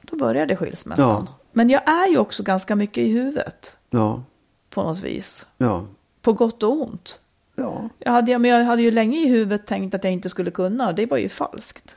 då 0.00 0.16
började 0.16 0.56
skilsmässan. 0.56 1.26
Ja. 1.28 1.34
Men 1.52 1.70
jag 1.70 1.88
är 1.88 2.06
ju 2.08 2.18
också 2.18 2.42
ganska 2.42 2.76
mycket 2.76 2.98
i 2.98 3.08
huvudet 3.12 3.72
Ja. 3.90 4.22
på 4.70 4.82
något 4.82 5.00
vis. 5.00 5.46
Ja. 5.58 5.84
På 6.22 6.32
gott 6.32 6.62
och 6.62 6.82
ont. 6.82 7.18
Ja. 7.60 7.88
Jag 7.98 8.12
hade, 8.12 8.38
men 8.38 8.50
jag 8.50 8.64
hade 8.64 8.82
ju 8.82 8.90
länge 8.90 9.18
i 9.26 9.28
huvudet 9.28 9.66
tänkt 9.66 9.94
att 9.94 10.04
jag 10.04 10.12
inte 10.12 10.28
skulle 10.28 10.50
kunna. 10.50 10.92
Det 10.92 11.06
var 11.06 11.18
ju 11.18 11.28
falskt. 11.28 11.96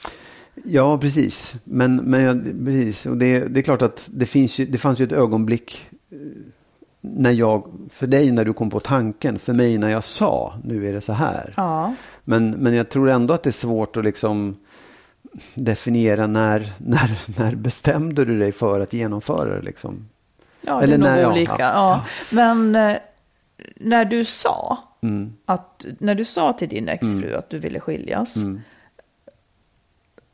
Ja, 0.64 0.98
precis. 0.98 1.56
Men, 1.64 1.96
men 1.96 2.22
jag, 2.24 2.44
precis. 2.66 3.06
Och 3.06 3.18
det, 3.18 3.40
det 3.40 3.60
är 3.60 3.62
klart 3.62 3.82
att 3.82 4.10
det, 4.14 4.26
finns 4.26 4.60
ju, 4.60 4.66
det 4.66 4.78
fanns 4.78 5.00
ju 5.00 5.04
ett 5.06 5.12
ögonblick 5.12 5.90
eh, 6.12 6.18
när 7.02 7.32
jag, 7.32 7.72
för 7.90 8.08
dig 8.08 8.32
när 8.32 8.46
du 8.46 8.54
kom 8.54 8.70
på 8.70 8.80
tanken, 8.80 9.40
för 9.40 9.54
mig 9.54 9.78
när 9.78 9.90
jag 9.92 10.04
sa, 10.04 10.54
nu 10.64 10.88
är 10.88 10.94
det 10.94 11.02
så 11.02 11.14
här. 11.14 11.54
Ja. 11.58 11.94
Men, 12.24 12.52
men 12.52 12.74
jag 12.74 12.90
tror 12.90 13.10
ändå 13.10 13.34
att 13.34 13.44
det 13.44 13.50
är 13.50 13.52
svårt 13.52 13.98
att 13.98 14.04
liksom 14.06 14.56
definiera 15.54 16.28
när, 16.28 16.74
när, 16.78 17.20
när 17.40 17.56
bestämde 17.56 18.26
du 18.26 18.40
dig 18.40 18.52
för 18.52 18.80
att 18.80 18.94
genomföra 18.94 19.56
det 19.56 19.62
liksom? 19.62 20.10
Ja, 20.62 20.82
Eller 20.82 20.98
det 20.98 21.08
är 21.08 21.10
nog 21.16 21.24
när- 21.24 21.32
olika. 21.32 21.56
ja. 21.60 21.66
Ja. 21.74 22.06
Men 22.32 22.76
eh, 22.76 22.98
när 23.76 24.06
du 24.06 24.26
sa 24.26 24.78
Mm. 25.04 25.34
att 25.46 25.86
när 26.00 26.16
du 26.16 26.26
sa 26.26 26.54
till 26.54 26.70
din 26.70 26.88
exfru 26.90 27.34
att 27.36 27.50
du 27.50 27.60
ville 27.60 27.80
skiljas. 27.80 28.36
Mm. 28.44 28.62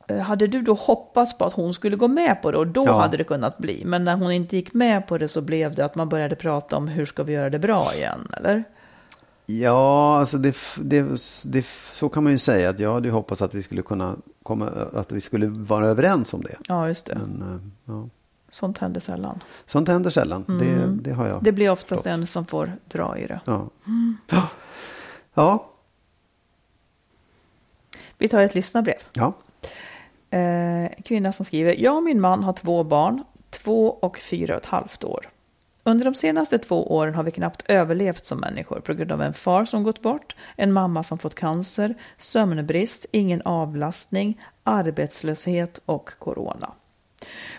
eh, 0.07 0.17
Hade 0.19 0.47
du 0.47 0.61
då 0.61 0.73
hoppats 0.73 1.37
på 1.37 1.45
att 1.45 1.53
hon 1.53 1.73
skulle 1.73 1.95
gå 1.95 2.07
med 2.07 2.41
på 2.41 2.51
det 2.51 2.57
och 2.57 2.67
då 2.67 2.85
Ja. 2.85 2.99
hade 3.01 3.17
det 3.17 3.23
kunnat 3.23 3.57
bli. 3.57 3.85
Men 3.85 4.03
när 4.03 4.15
hon 4.15 4.31
inte 4.31 4.55
gick 4.55 4.73
med 4.73 5.07
på 5.07 5.17
det 5.17 5.27
så 5.27 5.41
blev 5.41 5.75
det 5.75 5.85
att 5.85 5.95
man 5.95 6.09
började 6.09 6.35
prata 6.35 6.77
om 6.77 6.87
hur 6.87 7.05
ska 7.05 7.23
vi 7.23 7.33
göra 7.33 7.49
det 7.49 7.59
bra 7.59 7.93
igen, 7.95 8.27
eller? 8.37 8.63
Ja, 9.45 10.19
alltså 10.19 10.37
det, 10.37 10.55
det, 10.81 11.05
det, 11.45 11.65
så 11.93 12.09
kan 12.09 12.23
man 12.23 12.31
ju 12.33 12.39
säga 12.39 12.69
att 12.69 12.79
jag 12.79 12.93
hade 12.93 13.09
hoppats 13.09 13.41
att 13.41 13.53
vi 13.53 13.63
skulle 13.63 13.81
kunna 13.81 14.15
komma, 14.43 14.67
att 14.93 15.11
vi 15.11 15.21
skulle 15.21 15.47
vara 15.47 15.87
överens 15.87 16.33
om 16.33 16.41
det. 16.41 16.55
Ja, 16.67 16.87
just 16.87 17.05
det. 17.05 17.15
Men, 17.15 17.41
eh, 17.53 17.61
ja. 17.93 18.09
Sånt 18.49 18.77
händer 18.77 18.99
sällan. 18.99 19.43
Sånt 19.65 19.87
händer 19.87 20.09
sällan. 20.09 20.45
Det, 20.47 21.09
det 21.09 21.13
har 21.15 21.23
jag. 21.23 21.33
Mm. 21.33 21.43
Det 21.43 21.51
blir 21.51 21.69
oftast 21.69 21.89
förstått. 21.89 22.05
en 22.05 22.27
som 22.27 22.45
får 22.45 22.73
dra 22.87 23.17
i 23.17 23.27
det. 23.27 23.39
Ja. 23.45 23.69
Ja. 24.29 24.47
Ja. 25.33 25.69
Vi 28.17 28.27
tar 28.27 28.41
ett 28.41 28.55
lyssnarbrev. 28.55 28.97
ja. 29.13 29.33
Eh, 30.37 30.89
kvinna 31.05 31.31
som 31.31 31.45
skriver, 31.45 31.75
jag 31.79 31.95
och 31.95 32.03
min 32.03 32.21
man 32.21 32.43
har 32.43 32.53
två 32.53 32.83
barn, 32.83 33.23
två 33.49 33.89
och 33.89 34.17
fyra 34.17 34.55
och 34.55 34.61
ett 34.61 34.67
halvt 34.67 35.03
år. 35.03 35.29
Under 35.83 36.05
de 36.05 36.15
senaste 36.15 36.57
två 36.57 36.95
åren 36.95 37.15
har 37.15 37.23
vi 37.23 37.31
knappt 37.31 37.63
överlevt 37.65 38.25
som 38.25 38.39
människor 38.39 38.79
på 38.79 38.93
grund 38.93 39.11
av 39.11 39.21
en 39.21 39.33
far 39.33 39.65
som 39.65 39.83
gått 39.83 40.01
bort, 40.01 40.35
en 40.55 40.73
mamma 40.73 41.03
som 41.03 41.17
fått 41.17 41.35
cancer, 41.35 41.95
sömnbrist, 42.17 43.05
ingen 43.11 43.41
avlastning, 43.41 44.41
arbetslöshet 44.63 45.79
och 45.85 46.09
corona. 46.19 46.73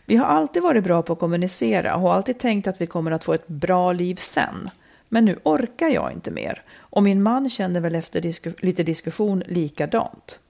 Vi 0.06 0.16
har 0.16 0.26
alltid 0.26 0.62
varit 0.62 0.84
bra 0.84 1.02
på 1.02 1.12
att 1.12 1.18
kommunicera 1.18 1.94
och 1.94 2.00
har 2.00 2.14
alltid 2.14 2.38
tänkt 2.38 2.66
att 2.66 2.80
vi 2.80 2.86
kommer 2.86 3.10
att 3.10 3.24
få 3.24 3.32
ett 3.32 3.48
bra 3.48 3.92
liv 3.92 4.14
sen. 4.14 4.70
Men 5.08 5.24
nu 5.24 5.38
orkar 5.42 5.88
jag 5.88 6.12
inte 6.12 6.30
mer 6.30 6.62
och 6.78 7.02
min 7.02 7.22
man 7.22 7.50
känner 7.50 7.80
väl 7.80 7.94
efter 7.94 8.20
disku- 8.20 8.64
lite 8.64 8.82
diskussion 8.82 9.42
likadant. 9.46 10.40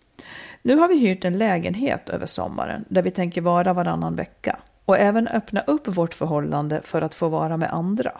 Nu 0.63 0.77
har 0.77 0.89
vi 0.89 0.99
hyrt 0.99 1.25
en 1.25 1.39
lägenhet 1.39 2.09
över 2.09 2.27
sommaren 2.27 2.85
där 2.89 3.03
vi 3.03 3.11
tänker 3.11 3.41
vara 3.41 3.73
varannan 3.73 4.17
vecka 4.17 4.57
och 4.85 4.99
även 4.99 5.29
öppna 5.29 5.61
upp 5.61 5.89
vårt 5.89 6.15
förhållande 6.15 6.81
för 6.85 7.03
att 7.03 7.15
få 7.15 7.29
vara 7.29 7.57
med 7.57 7.73
andra. 7.73 8.13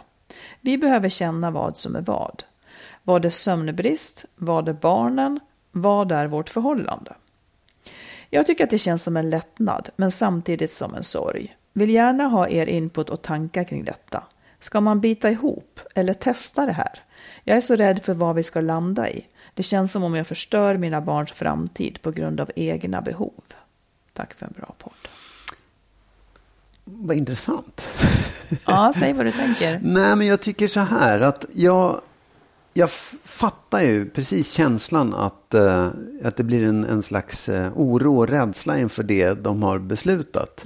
Vi 0.61 0.77
behöver 0.77 1.09
känna 1.09 1.51
vad 1.51 1.77
som 1.77 1.95
är 1.95 2.01
vad. 2.01 2.43
Vad 3.03 3.25
är 3.25 3.29
sömnbrist? 3.29 4.25
Vad 4.35 4.69
är 4.69 4.73
barnen? 4.73 5.39
Vad 5.71 6.11
är 6.11 6.27
vårt 6.27 6.49
förhållande? 6.49 7.13
Jag 8.33 8.45
tycker 8.45 8.63
att 8.63 8.69
det 8.69 8.77
känns 8.77 9.03
som 9.03 9.17
en 9.17 9.29
lättnad, 9.29 9.89
men 9.95 10.11
samtidigt 10.11 10.71
som 10.71 10.95
en 10.95 11.03
sorg. 11.03 11.55
Vill 11.73 11.89
gärna 11.89 12.23
ha 12.23 12.49
er 12.49 12.65
input 12.65 13.09
och 13.09 13.21
tankar 13.21 13.63
kring 13.63 13.83
detta. 13.83 14.23
Ska 14.59 14.81
man 14.81 15.01
bita 15.01 15.29
ihop 15.31 15.79
eller 15.95 16.13
testa 16.13 16.65
det 16.65 16.71
här? 16.71 16.99
Jag 17.43 17.57
är 17.57 17.61
så 17.61 17.75
rädd 17.75 18.03
för 18.03 18.13
vad 18.13 18.35
vi 18.35 18.43
ska 18.43 18.61
landa 18.61 19.09
i. 19.09 19.25
Det 19.53 19.63
känns 19.63 19.91
som 19.91 20.03
om 20.03 20.15
jag 20.15 20.27
förstör 20.27 20.77
mina 20.77 21.01
barns 21.01 21.31
framtid 21.31 22.01
på 22.01 22.11
grund 22.11 22.39
av 22.39 22.51
egna 22.55 23.01
behov. 23.01 23.43
Tack 24.13 24.33
för 24.33 24.45
en 24.45 24.53
bra 24.57 24.73
podd. 24.77 25.07
Vad 26.83 27.17
intressant. 27.17 27.97
Ja, 28.65 28.91
säg 28.95 29.13
vad 29.13 29.25
du 29.25 29.31
tänker. 29.31 29.79
Nej, 29.83 30.15
men 30.15 30.27
jag 30.27 30.41
tycker 30.41 30.67
så 30.67 30.79
här 30.79 31.19
att 31.19 31.45
jag... 31.53 32.01
jag 32.73 32.89
fattar 33.23 33.81
ju 33.81 34.09
precis 34.09 34.51
känslan 34.51 35.13
att, 35.13 35.53
eh, 35.53 35.87
att 36.23 36.35
det 36.35 36.43
blir 36.43 36.65
en, 36.65 36.83
en 36.83 37.03
slags 37.03 37.49
eh, 37.49 37.71
oro 37.75 38.17
och 38.17 38.27
rädsla 38.27 38.79
inför 38.79 39.03
det 39.03 39.33
de 39.33 39.63
har 39.63 39.79
beslutat. 39.79 40.63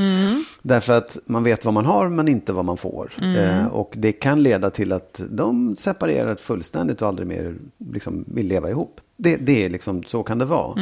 Därför 0.62 0.94
att 0.94 1.18
man 1.26 1.44
vet 1.44 1.66
vad 1.66 1.74
man 1.74 1.86
har 1.86 2.10
men 2.10 2.28
inte 2.28 2.54
vad 2.54 2.66
man 2.66 2.78
får. 2.78 3.12
Eh, 3.38 3.68
och 3.68 3.94
det 3.96 4.12
kan 4.12 4.44
leda 4.44 4.70
till 4.70 4.92
att 4.92 5.22
de 5.30 5.76
separerar 5.80 6.36
fullständigt 6.36 7.02
och 7.02 7.08
aldrig 7.08 7.28
mer 7.28 7.56
liksom, 7.92 8.26
vill 8.28 8.48
leva 8.48 8.70
ihop. 8.70 9.02
Det, 9.18 9.36
det 9.36 9.66
är 9.66 9.70
liksom, 9.70 10.04
så 10.04 10.24
kan 10.24 10.40
det 10.40 10.46
vara. 10.46 10.76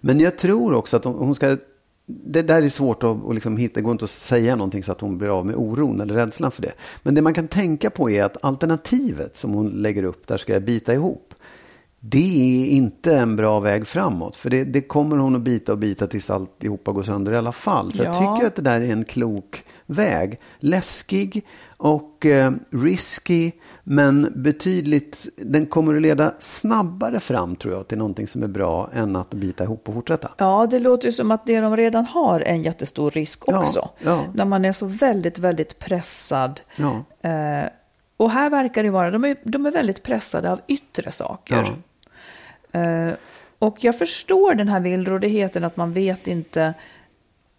Men 0.00 0.20
jag 0.20 0.38
tror 0.38 0.74
också 0.74 0.96
att 0.96 1.04
hon, 1.04 1.14
hon 1.14 1.34
ska 1.34 1.56
det 2.06 2.42
där 2.42 2.62
är 2.62 2.68
svårt 2.68 3.02
att, 3.04 3.24
att 3.28 3.34
liksom 3.34 3.56
hitta, 3.56 3.74
det 3.74 3.80
går 3.82 3.92
inte 3.92 4.04
att 4.04 4.10
säga 4.10 4.56
någonting 4.56 4.82
så 4.84 4.92
att 4.92 5.00
hon 5.00 5.18
blir 5.18 5.38
av 5.38 5.46
med 5.46 5.56
oron 5.56 6.00
eller 6.00 6.14
rädslan 6.14 6.50
för 6.50 6.62
det. 6.62 6.72
Men 7.02 7.14
det 7.14 7.22
man 7.22 7.34
kan 7.34 7.48
tänka 7.48 7.90
på 7.90 8.10
är 8.10 8.24
att 8.24 8.44
alternativet 8.44 9.36
som 9.36 9.52
hon 9.52 9.68
lägger 9.68 10.02
upp, 10.02 10.26
där 10.26 10.36
ska 10.36 10.52
jag 10.52 10.64
bita 10.64 10.94
ihop. 10.94 11.34
Det 12.04 12.64
är 12.64 12.66
inte 12.66 13.16
en 13.16 13.36
bra 13.36 13.60
väg 13.60 13.86
framåt. 13.86 14.36
För 14.36 14.50
det, 14.50 14.64
det 14.64 14.80
kommer 14.80 15.16
hon 15.16 15.36
att 15.36 15.42
bita 15.42 15.72
och 15.72 15.78
bita 15.78 16.06
tills 16.06 16.30
alltihopa 16.30 16.92
går 16.92 17.02
sönder 17.02 17.32
i 17.32 17.36
alla 17.36 17.52
fall. 17.52 17.92
Så 17.92 18.02
jag 18.02 18.14
Ja. 18.16 18.36
tycker 18.36 18.46
att 18.46 18.54
det 18.56 18.62
där 18.62 18.80
är 18.80 18.92
en 18.92 19.04
klok 19.04 19.64
väg. 19.86 20.40
Läskig 20.58 21.46
och 21.76 22.26
eh, 22.26 22.52
risky. 22.70 23.52
Men 23.84 24.32
betydligt, 24.34 25.28
den 25.36 25.66
kommer 25.66 25.94
att 25.94 26.02
leda 26.02 26.34
snabbare 26.38 27.20
fram 27.20 27.56
tror 27.56 27.74
jag 27.74 27.88
till 27.88 27.98
någonting 27.98 28.26
som 28.26 28.42
är 28.42 28.48
bra 28.48 28.90
än 28.92 29.16
att 29.16 29.30
bita 29.30 29.64
ihop 29.64 29.88
och 29.88 29.94
fortsätta. 29.94 30.30
Ja, 30.38 30.66
det 30.70 30.78
låter 30.78 31.06
ju 31.06 31.12
som 31.12 31.30
att 31.30 31.46
det 31.46 31.60
de 31.60 31.76
redan 31.76 32.06
har 32.06 32.40
är 32.40 32.44
en 32.44 32.62
jättestor 32.62 33.10
risk 33.10 33.42
Ja, 33.46 33.58
också. 33.58 33.90
ja. 33.98 34.24
När 34.34 34.44
man 34.44 34.64
är 34.64 34.72
så 34.72 34.86
väldigt, 34.86 35.38
väldigt 35.38 35.78
pressad. 35.78 36.60
Ja. 36.76 37.04
Eh, 37.30 37.68
och 38.16 38.30
här 38.30 38.50
verkar 38.50 38.82
det 38.82 38.90
vara, 38.90 39.10
de 39.10 39.24
är, 39.24 39.36
de 39.42 39.66
är 39.66 39.70
väldigt 39.70 40.02
pressade 40.02 40.50
av 40.52 40.60
yttre 40.66 41.12
saker. 41.12 41.76
Eh, 42.72 43.12
och 43.58 43.84
jag 43.84 43.98
förstår 43.98 44.54
den 44.54 44.68
här 44.68 44.80
villrådigheten 44.80 45.64
att 45.64 45.76
man 45.76 45.92
vet 45.92 46.26
inte, 46.26 46.74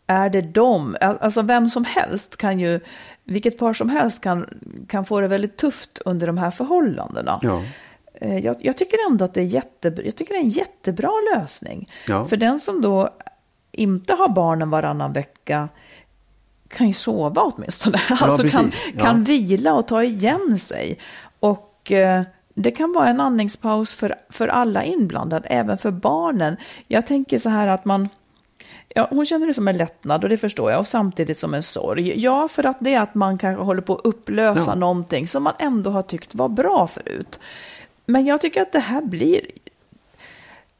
är 0.07 0.29
det? 0.29 0.57
Al- 1.01 1.17
Alltså 1.21 1.41
vem 1.41 1.69
som 1.69 1.85
helst 1.85 2.37
kan 2.37 2.59
ju, 2.59 2.79
vilket 3.23 3.57
par 3.57 3.73
som 3.73 3.89
helst 3.89 4.23
kan, 4.23 4.45
kan 4.87 5.05
få 5.05 5.21
det 5.21 5.27
väldigt 5.27 5.57
tufft 5.57 6.01
under 6.05 6.27
de 6.27 6.37
här 6.37 6.51
förhållandena. 6.51 7.39
Ja. 7.41 7.61
Eh, 8.13 8.37
Jag, 8.37 8.55
jag 8.59 8.77
tycker 8.77 8.97
ändå 9.09 9.25
att 9.25 9.33
det 9.33 9.41
är, 9.41 9.45
jätte, 9.45 9.93
jag 10.05 10.15
tycker 10.15 10.33
det 10.33 10.39
är 10.39 10.43
en 10.43 10.49
jättebra 10.49 11.11
lösning. 11.35 11.89
Ja. 12.07 12.25
För 12.25 12.37
den 12.37 12.59
som 12.59 12.81
då 12.81 13.09
inte 13.71 14.13
har 14.13 14.29
barnen 14.29 14.69
varannan 14.69 15.13
vecka 15.13 15.69
kan 16.67 16.87
ju 16.87 16.93
sova 16.93 17.41
åtminstone. 17.41 17.97
alltså 18.09 18.43
kan, 18.49 18.63
precis. 18.65 18.91
Ja. 18.95 19.03
kan 19.03 19.23
vila 19.23 19.73
och 19.73 19.87
ta 19.87 20.03
igen 20.03 20.57
sig. 20.57 20.99
Och 21.39 21.91
eh, 21.91 22.21
det 22.55 22.71
kan 22.71 22.93
vara 22.93 23.07
en 23.09 23.21
andningspaus 23.21 23.95
för, 23.95 24.15
för 24.29 24.47
alla 24.47 24.83
inblandade, 24.83 25.47
även 25.47 25.77
för 25.77 25.91
barnen. 25.91 26.57
Jag 26.87 27.07
tänker 27.07 27.37
så 27.37 27.49
här 27.49 27.67
att 27.67 27.85
man... 27.85 28.09
Ja, 28.95 29.07
hon 29.09 29.25
känner 29.25 29.47
det 29.47 29.53
som 29.53 29.67
en 29.67 29.77
lättnad 29.77 30.23
och 30.23 30.29
det 30.29 30.37
förstår 30.37 30.71
jag 30.71 30.79
och 30.79 30.87
samtidigt 30.87 31.37
som 31.37 31.53
en 31.53 31.63
sorg. 31.63 32.19
Ja, 32.19 32.47
för 32.47 32.65
att 32.65 32.77
det 32.79 32.93
är 32.93 33.01
att 33.01 33.15
man 33.15 33.37
kanske 33.37 33.63
håller 33.63 33.81
på 33.81 33.95
att 33.95 34.05
upplösa 34.05 34.71
Ja. 34.71 34.75
någonting 34.75 35.27
som 35.27 35.43
man 35.43 35.53
ändå 35.59 35.89
har 35.91 36.01
tyckt 36.01 36.35
var 36.35 36.49
bra 36.49 36.87
förut. 36.87 37.39
Men 38.05 38.25
jag 38.25 38.41
tycker 38.41 38.61
att 38.61 38.71
det 38.71 38.79
här 38.79 39.01
blir 39.01 39.41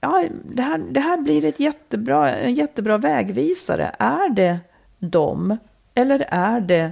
ja, 0.02 0.26
det, 0.46 0.62
här, 0.62 0.78
det 0.78 1.00
här 1.00 1.18
blir 1.18 1.46
ett 1.46 1.60
jättebra, 1.60 2.36
en 2.36 2.54
jättebra 2.54 2.98
vägvisare. 2.98 3.96
Är 4.00 4.30
det 4.30 4.60
dem 5.00 5.58
eller 5.96 6.26
är 6.30 6.60
det 6.60 6.92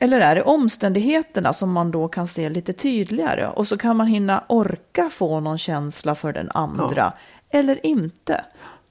eller 0.00 0.20
är 0.20 0.34
det 0.34 0.42
omständigheterna 0.42 1.52
som 1.52 1.72
man 1.72 1.90
då 1.90 2.08
kan 2.08 2.26
se 2.26 2.48
lite 2.48 2.72
tydligare? 2.72 3.48
Och 3.48 3.68
så 3.68 3.76
kan 3.78 3.96
man 3.96 4.06
hinna 4.06 4.44
orka 4.48 5.10
få 5.10 5.40
någon 5.40 5.58
känsla 5.58 6.14
för 6.14 6.32
den 6.32 6.50
andra. 6.54 7.12
Eller 7.50 7.86
inte. 7.86 8.44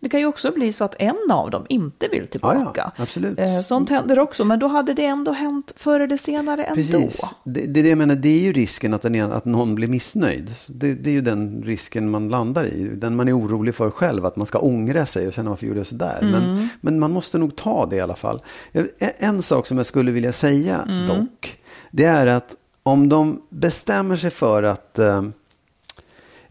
Det 0.04 0.10
kan 0.10 0.20
ju 0.20 0.26
också 0.26 0.52
bli 0.52 0.72
så 0.72 0.84
att 0.84 0.96
en 1.00 1.32
av 1.32 1.52
dem 1.52 1.66
inte 1.70 2.08
vill 2.08 2.28
tillbaka. 2.28 2.92
Ja, 2.98 3.04
absolut. 3.04 3.40
Eh, 3.40 3.62
Sånt 3.62 3.90
händer 3.90 4.20
också, 4.20 4.46
men 4.46 4.60
då 4.60 4.68
hade 4.68 4.94
det 4.94 5.06
ändå 5.06 5.32
hänt 5.32 5.74
förr 5.78 6.00
eller 6.00 6.18
senare 6.18 6.64
ändå. 6.64 6.76
Precis. 6.76 7.22
Det, 7.44 7.66
det 7.66 7.80
är 7.80 7.84
jag 7.86 7.98
menar, 7.98 8.16
det 8.16 8.30
är 8.30 8.40
ju 8.40 8.54
risken 8.54 8.94
att, 8.94 9.06
ena, 9.06 9.36
att 9.36 9.46
någon 9.46 9.76
blir 9.76 9.88
missnöjd. 9.88 10.54
Det, 10.68 10.94
det 10.94 11.10
är 11.10 11.14
ju 11.14 11.22
den 11.22 11.64
risken 11.66 12.10
man 12.12 12.30
landar 12.30 12.64
i. 12.66 12.84
Den 12.96 13.16
man 13.16 13.28
är 13.28 13.38
orolig 13.40 13.76
för 13.76 13.90
själv, 13.90 14.26
att 14.26 14.36
man 14.36 14.46
ska 14.48 14.60
ångra 14.60 15.06
sig 15.06 15.28
och 15.28 15.34
känna 15.34 15.50
varför 15.50 15.66
gjorde 15.68 15.80
jag 15.80 15.88
sådär. 15.88 16.18
Men, 16.22 16.70
men 16.82 17.00
man 17.00 17.12
måste 17.12 17.38
nog 17.38 17.56
ta 17.56 17.86
det 17.86 17.96
i 17.96 18.00
alla 18.02 18.16
fall. 18.16 18.42
Jag- 18.72 18.88
En 19.18 19.42
sak 19.42 19.68
som 19.68 19.78
jag 19.78 19.86
skulle 19.86 20.12
vilja 20.12 20.32
säga 20.32 20.86
dock, 21.08 21.60
det 21.92 22.04
är 22.06 22.28
att 22.28 22.56
om 22.84 23.10
de 23.10 23.42
bestämmer 23.50 24.16
sig 24.16 24.30
för 24.30 24.64
att 24.64 25.00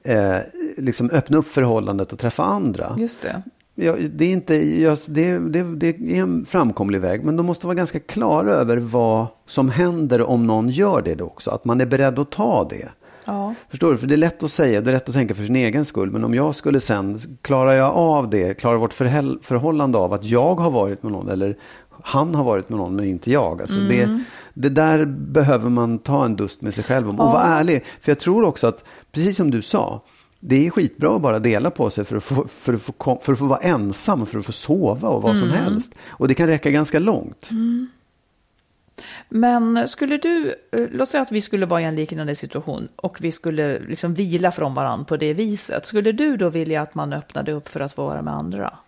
eh, 0.04 0.38
liksom 0.76 1.10
öppna 1.10 1.38
upp 1.38 1.46
förhållandet 1.46 2.12
och 2.12 2.18
träffa 2.18 2.42
andra. 2.42 2.96
Just 2.98 3.22
det. 3.22 3.42
Ja, 3.74 3.96
det, 4.10 4.24
är 4.24 4.32
inte, 4.32 4.54
ja, 4.80 4.96
det, 5.06 5.38
det, 5.38 5.62
det 5.62 5.88
är 5.88 6.22
en 6.22 6.44
framkomlig 6.44 7.00
väg, 7.00 7.24
men 7.24 7.36
de 7.36 7.46
måste 7.46 7.66
vara 7.66 7.74
ganska 7.74 8.00
klara 8.00 8.50
över 8.50 8.76
vad 8.76 9.26
som 9.46 9.68
händer 9.68 10.22
om 10.22 10.46
någon 10.46 10.68
gör 10.68 11.02
det 11.02 11.22
också. 11.22 11.50
Att 11.50 11.64
man 11.64 11.80
är 11.80 11.86
beredd 11.86 12.18
att 12.18 12.30
ta 12.30 12.64
det. 12.70 12.88
Ja. 13.26 13.54
Förstår 13.70 13.90
du? 13.90 13.98
För 13.98 14.06
det 14.06 14.14
är 14.14 14.16
lätt 14.16 14.42
att 14.42 14.52
säga, 14.52 14.80
det 14.80 14.90
är 14.90 14.92
lätt 14.92 15.08
att 15.08 15.14
tänka 15.14 15.34
för 15.34 15.42
sin 15.42 15.56
egen 15.56 15.84
skull. 15.84 16.10
Men 16.10 16.24
om 16.24 16.34
jag 16.34 16.54
skulle 16.54 16.80
sen, 16.80 17.20
klarar 17.42 17.72
jag 17.72 17.94
av 17.94 18.30
det, 18.30 18.54
klarar 18.58 18.76
vårt 18.76 18.92
förhållande 19.42 19.98
av 19.98 20.12
att 20.12 20.24
jag 20.24 20.54
har 20.54 20.70
varit 20.70 21.02
med 21.02 21.12
någon 21.12 21.28
eller 21.28 21.56
han 22.02 22.34
har 22.34 22.44
varit 22.44 22.68
med 22.68 22.78
någon 22.78 22.96
men 22.96 23.04
inte 23.04 23.30
jag. 23.30 23.62
Alltså 23.62 23.78
det, 23.78 24.20
det 24.54 24.68
där 24.68 25.04
behöver 25.04 25.70
man 25.70 25.98
ta 25.98 26.24
en 26.24 26.36
dust 26.36 26.60
med 26.60 26.74
sig 26.74 26.84
själv 26.84 27.08
om. 27.08 27.20
Och 27.20 27.30
vara 27.30 27.44
ärlig. 27.44 27.84
För 28.00 28.10
jag 28.10 28.18
tror 28.18 28.44
också 28.44 28.66
att, 28.66 28.84
precis 29.12 29.36
som 29.36 29.50
du 29.50 29.62
sa, 29.62 30.02
det 30.40 30.66
är 30.66 30.70
skitbra 30.70 31.16
att 31.16 31.22
bara 31.22 31.38
dela 31.38 31.70
på 31.70 31.90
sig 31.90 32.04
för 32.04 32.16
att 32.16 32.24
få, 32.24 32.44
för 32.48 32.74
att 32.74 32.82
få, 32.82 33.18
för 33.22 33.32
att 33.32 33.38
få 33.38 33.46
vara 33.46 33.60
ensam, 33.60 34.26
för 34.26 34.38
att 34.38 34.46
få 34.46 34.52
sova 34.52 35.08
och 35.08 35.22
vad 35.22 35.36
som 35.36 35.50
helst. 35.50 35.94
Och 36.08 36.28
det 36.28 36.34
kan 36.34 36.46
räcka 36.46 36.70
ganska 36.70 36.98
långt. 36.98 37.50
Men 39.28 39.88
skulle 39.88 40.16
du, 40.16 40.54
eh, 40.72 40.86
låt 40.90 41.08
säga 41.08 41.22
att 41.22 41.32
vi 41.32 41.40
skulle 41.40 41.66
vara 41.66 41.80
i 41.80 41.84
en 41.84 41.94
liknande 41.94 42.34
situation 42.34 42.88
och 42.96 43.18
vi 43.20 43.32
skulle 43.32 43.78
liksom 43.78 44.14
vila 44.14 44.52
från 44.52 44.74
varandra 44.74 45.04
på 45.04 45.16
det 45.16 45.32
viset. 45.32 45.86
Skulle 45.86 46.12
du 46.12 46.36
då 46.36 46.48
vilja 46.48 46.82
att 46.82 46.94
man 46.94 47.12
öppnade 47.12 47.52
upp 47.52 47.68
för 47.68 47.80
att 47.80 47.96
vara 47.96 48.22
med 48.22 48.34
andra? 48.34 48.78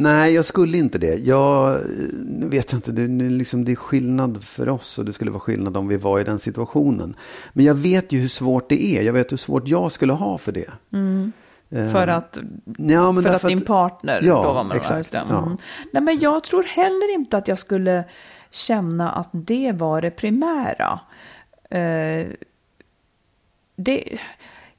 Nej, 0.00 0.32
jag 0.34 0.44
skulle 0.44 0.78
inte 0.78 0.98
det. 0.98 1.14
Jag, 1.14 1.80
nu 2.24 2.48
vet 2.48 2.72
jag 2.72 2.78
inte, 2.78 2.92
det, 2.92 3.08
nu 3.08 3.30
liksom, 3.30 3.64
det 3.64 3.72
är 3.72 3.76
skillnad 3.76 4.44
för 4.44 4.68
oss 4.68 4.98
och 4.98 5.04
det 5.04 5.12
skulle 5.12 5.30
vara 5.30 5.40
skillnad 5.40 5.76
om 5.76 5.88
vi 5.88 5.96
var 5.96 6.20
i 6.20 6.24
den 6.24 6.38
situationen. 6.38 7.16
Men 7.52 7.64
jag 7.64 7.74
vet 7.74 8.12
ju 8.12 8.18
hur 8.20 8.28
svårt 8.28 8.68
det 8.68 8.84
är. 8.84 9.02
Jag 9.02 9.12
vet 9.12 9.32
hur 9.32 9.36
svårt 9.36 9.68
jag 9.68 9.92
skulle 9.92 10.12
ha 10.12 10.38
för 10.38 10.52
det. 10.52 10.70
Eh, 11.70 11.88
För 11.90 12.06
att, 12.08 12.38
ja, 12.78 13.12
för 13.22 13.34
att 13.34 13.42
din 13.42 13.60
partner 13.60 14.20
Ja, 14.22 14.42
då 14.42 14.52
var 14.52 14.64
med? 14.64 14.76
exakt, 14.76 15.12
det. 15.12 15.22
ja. 15.28 15.38
Mm. 15.42 15.56
Nej, 15.92 16.02
men 16.02 16.18
jag 16.18 16.44
tror 16.44 16.62
heller 16.62 17.14
inte 17.14 17.36
att 17.38 17.48
jag 17.48 17.58
skulle 17.58 18.04
känna 18.50 19.12
att 19.12 19.28
det 19.32 19.72
var 19.72 20.02
det 20.02 20.10
primära. 20.10 21.00
Eh, 21.70 22.26
det, 23.76 24.18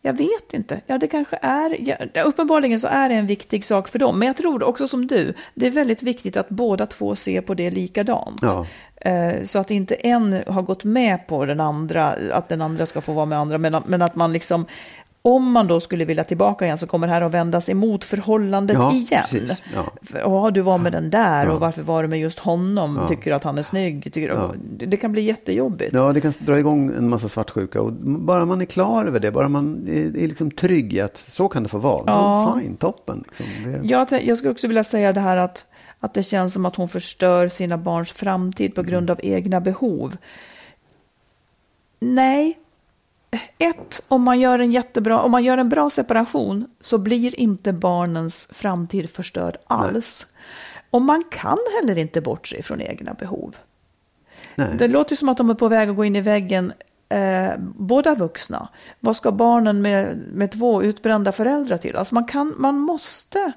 jag 0.01 0.13
vet 0.17 0.53
inte. 0.53 0.81
Ja, 0.85 0.97
det 0.97 1.07
kanske 1.07 1.39
är... 1.41 1.77
Ja, 2.13 2.23
uppenbarligen 2.23 2.79
så 2.79 2.87
är 2.87 3.09
det 3.09 3.15
en 3.15 3.27
viktig 3.27 3.65
sak 3.65 3.87
för 3.87 3.99
dem. 3.99 4.19
Men 4.19 4.25
jag 4.27 4.37
tror 4.37 4.63
också 4.63 4.87
som 4.87 5.07
du, 5.07 5.33
det 5.55 5.65
är 5.67 5.71
väldigt 5.71 6.03
viktigt 6.03 6.37
att 6.37 6.49
båda 6.49 6.85
två 6.85 7.15
ser 7.15 7.41
på 7.41 7.53
det 7.53 7.71
likadant. 7.71 8.41
Ja. 8.41 8.65
Eh, 9.11 9.43
Så 9.43 9.59
att 9.59 9.71
inte 9.71 9.95
en 9.95 10.43
har 10.47 10.61
gått 10.61 10.83
med 10.83 11.27
på 11.27 11.45
den 11.45 11.59
andra, 11.59 12.15
att 12.31 12.49
den 12.49 12.61
andra 12.61 12.85
ska 12.85 13.01
få 13.01 13.13
vara 13.13 13.25
med 13.25 13.39
andra, 13.39 13.57
men 13.57 13.83
men 13.87 14.01
att 14.01 14.15
man 14.15 14.33
liksom, 14.33 14.65
om 15.21 15.51
man 15.51 15.67
då 15.67 15.79
skulle 15.79 16.05
vilja 16.05 16.23
tillbaka 16.23 16.65
igen 16.65 16.77
så 16.77 16.87
kommer 16.87 17.07
det 17.07 17.13
här 17.13 17.21
att 17.21 17.33
vändas 17.33 17.69
emot 17.69 18.03
förhållandet 18.05 18.77
Ja, 18.77 18.91
igen. 18.93 19.23
precis, 19.29 19.63
ja. 19.75 19.85
För, 20.01 20.19
Ja, 20.19 20.51
du 20.53 20.61
var 20.61 20.77
med 20.77 20.91
den 20.91 21.09
där 21.09 21.49
och 21.49 21.59
varför 21.59 21.81
var 21.81 22.03
du 22.03 22.09
med 22.09 22.19
just 22.19 22.39
honom? 22.39 23.05
Tycker 23.09 23.31
du 23.31 23.35
att 23.35 23.43
han 23.43 23.57
är 23.57 23.63
snygg? 23.63 24.13
Tycker 24.13 24.51
du, 24.77 24.85
det, 24.85 24.97
kan 24.97 25.11
bli 25.11 25.21
jättejobbigt. 25.21 25.93
Ja, 25.93 26.13
det 26.13 26.21
kan 26.21 26.33
dra 26.39 26.59
igång 26.59 26.89
en 26.97 27.09
massa 27.09 27.29
svartsjuka. 27.29 27.81
Och 27.81 27.93
bara 28.03 28.45
man 28.45 28.61
är 28.61 28.65
klar 28.65 29.05
över 29.05 29.19
det, 29.19 29.31
bara 29.31 29.49
man 29.49 29.87
är, 29.87 30.23
är 30.23 30.27
liksom 30.27 30.51
trygg 30.51 30.93
i 30.93 31.01
att 31.01 31.17
så 31.17 31.47
kan 31.47 31.63
det 31.63 31.69
få 31.69 31.77
vara. 31.77 32.03
Ja. 32.07 32.51
Då, 32.55 32.59
fine, 32.61 32.75
toppen. 32.77 33.23
Liksom. 33.27 33.45
Det, 33.63 33.87
Jag, 33.87 34.23
jag 34.23 34.37
skulle 34.37 34.51
också 34.51 34.67
vilja 34.67 34.83
säga 34.83 35.13
det 35.13 35.21
här 35.21 35.37
att, 35.37 35.65
att 35.99 36.13
det 36.13 36.23
känns 36.23 36.53
som 36.53 36.65
att 36.65 36.75
hon 36.75 36.87
förstör 36.87 37.47
sina 37.47 37.77
barns 37.77 38.11
framtid 38.11 38.75
på 38.75 38.83
grund 38.83 39.11
av 39.11 39.19
egna 39.23 39.61
behov. 39.61 40.17
Nej. 41.99 42.57
Ett, 43.57 44.03
om 44.07 44.21
man 44.21 44.39
gör 44.39 44.59
en 44.59 44.71
jättebra, 44.71 45.21
om 45.21 45.31
man 45.31 45.43
gör 45.43 45.57
en 45.57 45.69
bra 45.69 45.89
separation 45.89 46.67
så 46.81 46.97
blir 46.97 47.39
inte 47.39 47.73
barnens 47.73 48.49
framtid 48.51 49.09
förstörd 49.09 49.57
alls. 49.67 50.27
Och 50.89 51.01
man 51.01 51.23
kan 51.31 51.57
heller 51.75 51.97
inte 51.97 52.21
bortse 52.21 52.63
från 52.63 52.81
egna 52.81 53.13
behov. 53.13 53.55
nej. 54.55 54.75
Det 54.77 54.87
låter 54.87 55.15
som 55.15 55.29
att 55.29 55.37
de 55.37 55.49
är 55.49 55.53
på 55.53 55.67
väg 55.67 55.89
att 55.89 55.95
gå 55.95 56.05
in 56.05 56.15
i 56.15 56.21
väggen, 56.21 56.73
eh, 57.09 57.51
båda 57.59 58.15
vuxna. 58.15 58.67
Vad 58.99 59.15
ska 59.15 59.31
barnen 59.31 59.81
med, 59.81 60.17
med 60.33 60.51
två 60.51 60.83
utbrända 60.83 61.31
föräldrar 61.31 61.77
till? 61.77 61.95
Alltså 61.95 62.15
man, 62.15 62.25
kan, 62.25 62.53
man 62.57 62.75
måste 62.75 63.53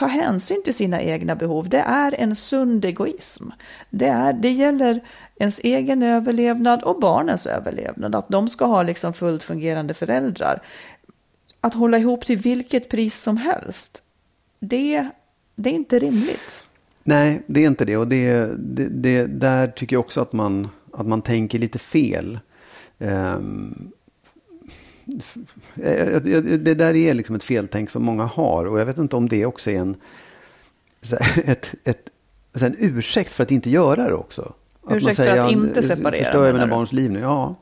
ta 0.00 0.06
hänsyn 0.06 0.62
till 0.64 0.74
sina 0.74 1.00
egna 1.00 1.36
behov. 1.36 1.68
Det 1.68 1.78
är 1.78 2.14
en 2.18 2.36
sund 2.36 2.84
egoism. 2.84 3.44
Det, 3.90 4.06
är, 4.06 4.32
det 4.32 4.50
gäller 4.50 5.00
ens 5.36 5.60
egen 5.60 6.02
överlevnad 6.02 6.82
och 6.82 7.00
barnens 7.00 7.46
överlevnad. 7.46 8.14
Att 8.14 8.28
de 8.28 8.48
ska 8.48 8.64
ha 8.64 8.82
liksom 8.82 9.12
fullt 9.12 9.42
fungerande 9.42 9.94
föräldrar. 9.94 10.62
Att 11.60 11.74
hålla 11.74 11.98
ihop 11.98 12.26
till 12.26 12.36
vilket 12.36 12.88
pris 12.88 13.20
som 13.20 13.36
helst. 13.36 14.02
Det, 14.60 15.08
det 15.54 15.70
är 15.70 15.74
inte 15.74 15.98
rimligt. 15.98 16.64
Nej, 17.02 17.42
det 17.46 17.60
är 17.60 17.66
inte 17.66 17.84
det. 17.84 17.96
Och 17.96 18.08
det, 18.08 18.50
det, 18.58 18.88
det, 18.88 19.26
där 19.26 19.68
tycker 19.68 19.96
jag 19.96 20.00
också 20.00 20.20
att 20.20 20.32
man, 20.32 20.68
att 20.92 21.06
man 21.06 21.22
tänker 21.22 21.58
lite 21.58 21.78
fel. 21.78 22.38
Um, 22.98 23.92
det 26.58 26.74
där 26.74 26.96
är 26.96 27.14
liksom 27.14 27.36
ett 27.36 27.44
feltänk 27.44 27.90
som 27.90 28.04
många 28.04 28.24
har. 28.24 28.64
Och 28.66 28.80
jag 28.80 28.86
vet 28.86 28.98
inte 28.98 29.16
om 29.16 29.28
det 29.28 29.46
också 29.46 29.70
är 29.70 29.78
en, 29.78 29.96
ett, 31.44 31.74
ett, 31.84 32.08
en 32.60 32.76
ursäkt 32.78 33.30
för 33.30 33.42
att 33.42 33.50
inte 33.50 33.70
göra 33.70 34.08
det 34.08 34.14
också. 34.14 34.52
Att 34.86 34.96
ursäkt 34.96 35.16
för 35.16 35.38
att 35.38 35.52
inte 35.52 35.82
separera? 35.82 36.24
Förstör 36.24 36.46
jag 36.46 36.54
mina 36.54 36.66
barns 36.66 36.92
liv 36.92 37.12
nu? 37.12 37.20
Ja. 37.20 37.54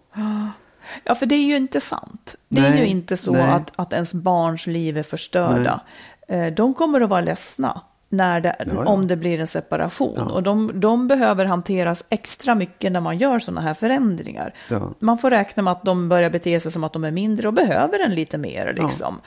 Ja, 1.05 1.15
för 1.15 1.27
det 1.27 1.35
är 1.35 1.45
ju 1.45 1.57
inte 1.57 1.81
sant. 1.81 2.35
Det 2.49 2.61
nej, 2.61 2.73
är 2.73 2.85
ju 2.85 2.87
inte 2.87 3.17
så 3.17 3.37
att, 3.37 3.73
att 3.77 3.93
ens 3.93 4.15
barns 4.15 4.67
liv 4.67 4.99
är 4.99 5.03
förstörda. 5.03 5.81
Nej. 6.29 6.47
Eh, 6.47 6.55
de 6.55 6.75
kommer 6.75 7.01
att 7.01 7.11
vara 7.11 7.21
ledsna 7.21 7.83
när 8.09 8.41
det, 8.41 8.57
ja, 8.59 8.65
ja. 8.75 8.87
om 8.87 9.07
det 9.07 9.17
blir 9.17 9.41
en 9.41 9.47
separation. 9.47 10.15
Ja. 10.17 10.25
Och 10.25 10.43
de, 10.43 10.81
de, 10.81 11.09
behöver 11.09 11.45
hanteras 11.45 12.05
extra 12.09 12.55
mycket 12.55 12.93
när 12.93 13.01
man 13.01 13.19
gör 13.19 13.39
sådana 13.39 13.61
här 13.61 13.75
förändringar. 13.75 14.55
Man 14.99 15.19
får 15.19 15.31
räkna 15.31 15.63
med 15.63 15.73
att 15.73 15.85
de 15.85 16.09
börjar 16.09 16.31
bete 16.31 16.61
sig 16.61 16.73
som 16.73 16.85
att 16.85 16.93
de 16.93 17.05
är 17.05 17.11
mindre 17.11 17.49
och 17.49 17.55
behöver 17.55 17.99
en 17.99 18.15
lite 18.15 18.39
mer. 18.39 18.75
Liksom. 18.79 19.21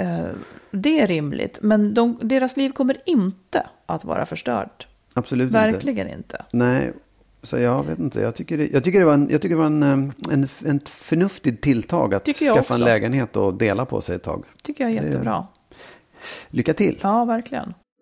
Uh, 0.00 0.26
det 0.70 1.00
är 1.00 1.06
rimligt, 1.06 1.58
men 1.62 1.94
de, 1.94 2.18
deras 2.22 2.56
liv 2.56 2.70
kommer 2.70 2.96
inte 3.06 3.66
att 3.86 4.04
vara 4.04 4.26
förstört. 4.26 4.86
Absolut 5.14 5.50
Verkligen 5.50 6.06
inte. 6.06 6.16
inte. 6.16 6.44
Nej, 6.50 6.92
så 7.42 7.58
jag 7.58 7.84
vet 7.84 7.98
inte. 7.98 8.20
Jag 8.20 8.34
tycker 8.34 8.58
det, 8.58 8.68
jag 8.72 8.84
tycker 8.84 8.98
det 8.98 9.04
var, 9.04 9.14
en, 9.14 9.28
jag 9.30 9.42
tycker 9.42 9.54
det 9.54 9.60
var 9.60 9.66
en, 9.66 9.82
en, 9.82 10.48
en 10.64 10.80
förnuftigt 10.84 11.62
tilltag 11.62 12.14
att 12.14 12.26
skaffa 12.26 12.60
också. 12.60 12.74
en 12.74 12.80
lägenhet 12.80 13.36
och 13.36 13.54
dela 13.54 13.84
på 13.84 14.00
sig 14.00 14.16
ett 14.16 14.22
tag. 14.22 14.44
tycker 14.62 14.84
jag 14.84 14.92
är 14.92 15.02
jättebra. 15.02 15.46
Det, 15.68 16.56
lycka 16.56 16.74
till. 16.74 16.98
Ja, 17.02 17.24
verkligen. 17.24 17.74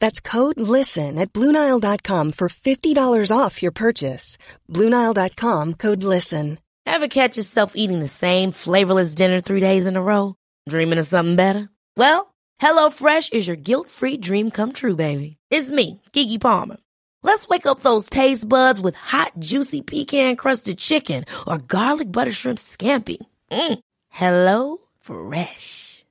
That's 0.00 0.20
code 0.20 0.60
LISTEN 0.60 1.18
at 1.18 1.32
Bluenile.com 1.32 2.32
for 2.32 2.48
$50 2.48 3.30
off 3.36 3.62
your 3.62 3.72
purchase. 3.72 4.36
Bluenile.com 4.68 5.74
code 5.74 6.02
LISTEN. 6.02 6.58
Ever 6.86 7.08
catch 7.08 7.36
yourself 7.36 7.72
eating 7.76 8.00
the 8.00 8.08
same 8.08 8.50
flavorless 8.50 9.14
dinner 9.14 9.40
three 9.40 9.60
days 9.60 9.86
in 9.86 9.96
a 9.96 10.02
row? 10.02 10.34
Dreaming 10.68 10.98
of 10.98 11.06
something 11.06 11.36
better? 11.36 11.68
Well, 11.96 12.34
HelloFresh 12.60 13.32
is 13.32 13.46
your 13.46 13.56
guilt 13.56 13.88
free 13.88 14.16
dream 14.16 14.50
come 14.50 14.72
true, 14.72 14.96
baby. 14.96 15.36
It's 15.50 15.70
me, 15.70 16.00
Gigi 16.12 16.38
Palmer. 16.38 16.78
Let's 17.22 17.48
wake 17.48 17.66
up 17.66 17.80
those 17.80 18.08
taste 18.08 18.48
buds 18.48 18.80
with 18.80 18.94
hot, 18.94 19.32
juicy 19.38 19.82
pecan 19.82 20.36
crusted 20.36 20.78
chicken 20.78 21.26
or 21.46 21.58
garlic 21.58 22.10
butter 22.10 22.32
shrimp 22.32 22.58
scampi. 22.58 23.18
Mm. 23.50 23.78
Hello 24.08 24.78
Fresh. 25.00 26.04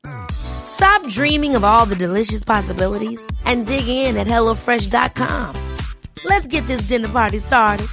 Stop 0.80 1.06
dreaming 1.08 1.58
of 1.58 1.65
all 1.65 1.86
the 1.86 1.96
delicious 1.96 2.46
possibilities 2.46 3.22
and 3.44 3.68
dig 3.68 3.86
in 3.89 4.15
at 4.15 4.28
HelloFresh.com. 4.28 5.76
Let's 6.24 6.48
get 6.48 6.65
this 6.68 6.84
dinner 6.84 7.10
party 7.10 7.38
started. 7.38 7.88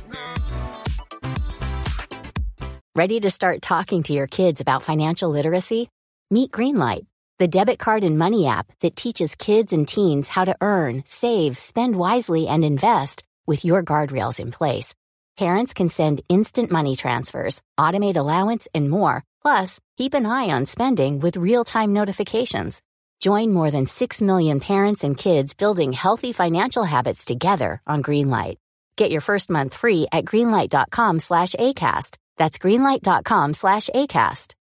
Ready 2.95 3.19
to 3.19 3.31
start 3.31 3.61
talking 3.61 4.05
to 4.05 4.13
your 4.13 4.29
kids 4.29 4.61
about 4.61 4.85
financial 4.85 5.31
literacy? 5.31 5.91
Meet 6.31 6.53
Greenlight, 6.53 7.07
the 7.41 7.49
debit 7.49 7.81
card 7.81 8.05
and 8.05 8.17
money 8.17 8.47
app 8.47 8.69
that 8.83 8.95
teaches 8.95 9.35
kids 9.35 9.73
and 9.73 9.89
teens 9.89 10.29
how 10.29 10.45
to 10.45 10.57
earn, 10.61 11.03
save, 11.07 11.59
spend 11.59 11.97
wisely, 11.97 12.47
and 12.47 12.65
invest 12.65 13.25
with 13.49 13.65
your 13.65 13.83
guardrails 13.83 14.39
in 14.39 14.53
place. 14.53 14.95
Parents 15.37 15.75
can 15.75 15.89
send 15.89 16.23
instant 16.29 16.71
money 16.71 16.95
transfers, 16.95 17.63
automate 17.81 18.17
allowance, 18.17 18.69
and 18.73 18.89
more. 18.89 19.25
Plus, 19.43 19.81
keep 19.97 20.15
an 20.15 20.27
eye 20.27 20.51
on 20.51 20.67
spending 20.67 21.21
with 21.21 21.37
real-time 21.37 21.93
notifications. 21.93 22.83
Join 23.21 23.53
more 23.53 23.71
than 23.71 23.87
6 23.87 24.21
million 24.21 24.61
parents 24.61 25.05
and 25.05 25.17
kids 25.17 25.55
building 25.55 25.93
healthy 25.93 26.33
financial 26.33 26.85
habits 26.85 27.25
together 27.25 27.81
on 27.87 28.03
Greenlight. 28.03 28.57
Get 28.97 29.11
your 29.11 29.21
first 29.21 29.51
month 29.51 29.75
free 29.75 30.07
at 30.11 30.25
greenlight.com 30.25 31.21
slash 31.21 31.55
ACAST. 31.55 32.17
That's 32.39 32.59
greenlight.com 32.59 33.55
slash 33.55 33.89
acast. 33.95 34.56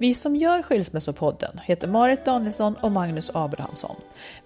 Vi 0.00 0.14
som 0.14 0.36
gör 0.36 0.62
Skilsmässopodden 0.62 1.60
heter 1.64 1.88
Marit 1.88 2.24
Danielsson 2.24 2.74
och 2.80 2.92
Magnus 2.92 3.30
Abrahamsson. 3.34 3.96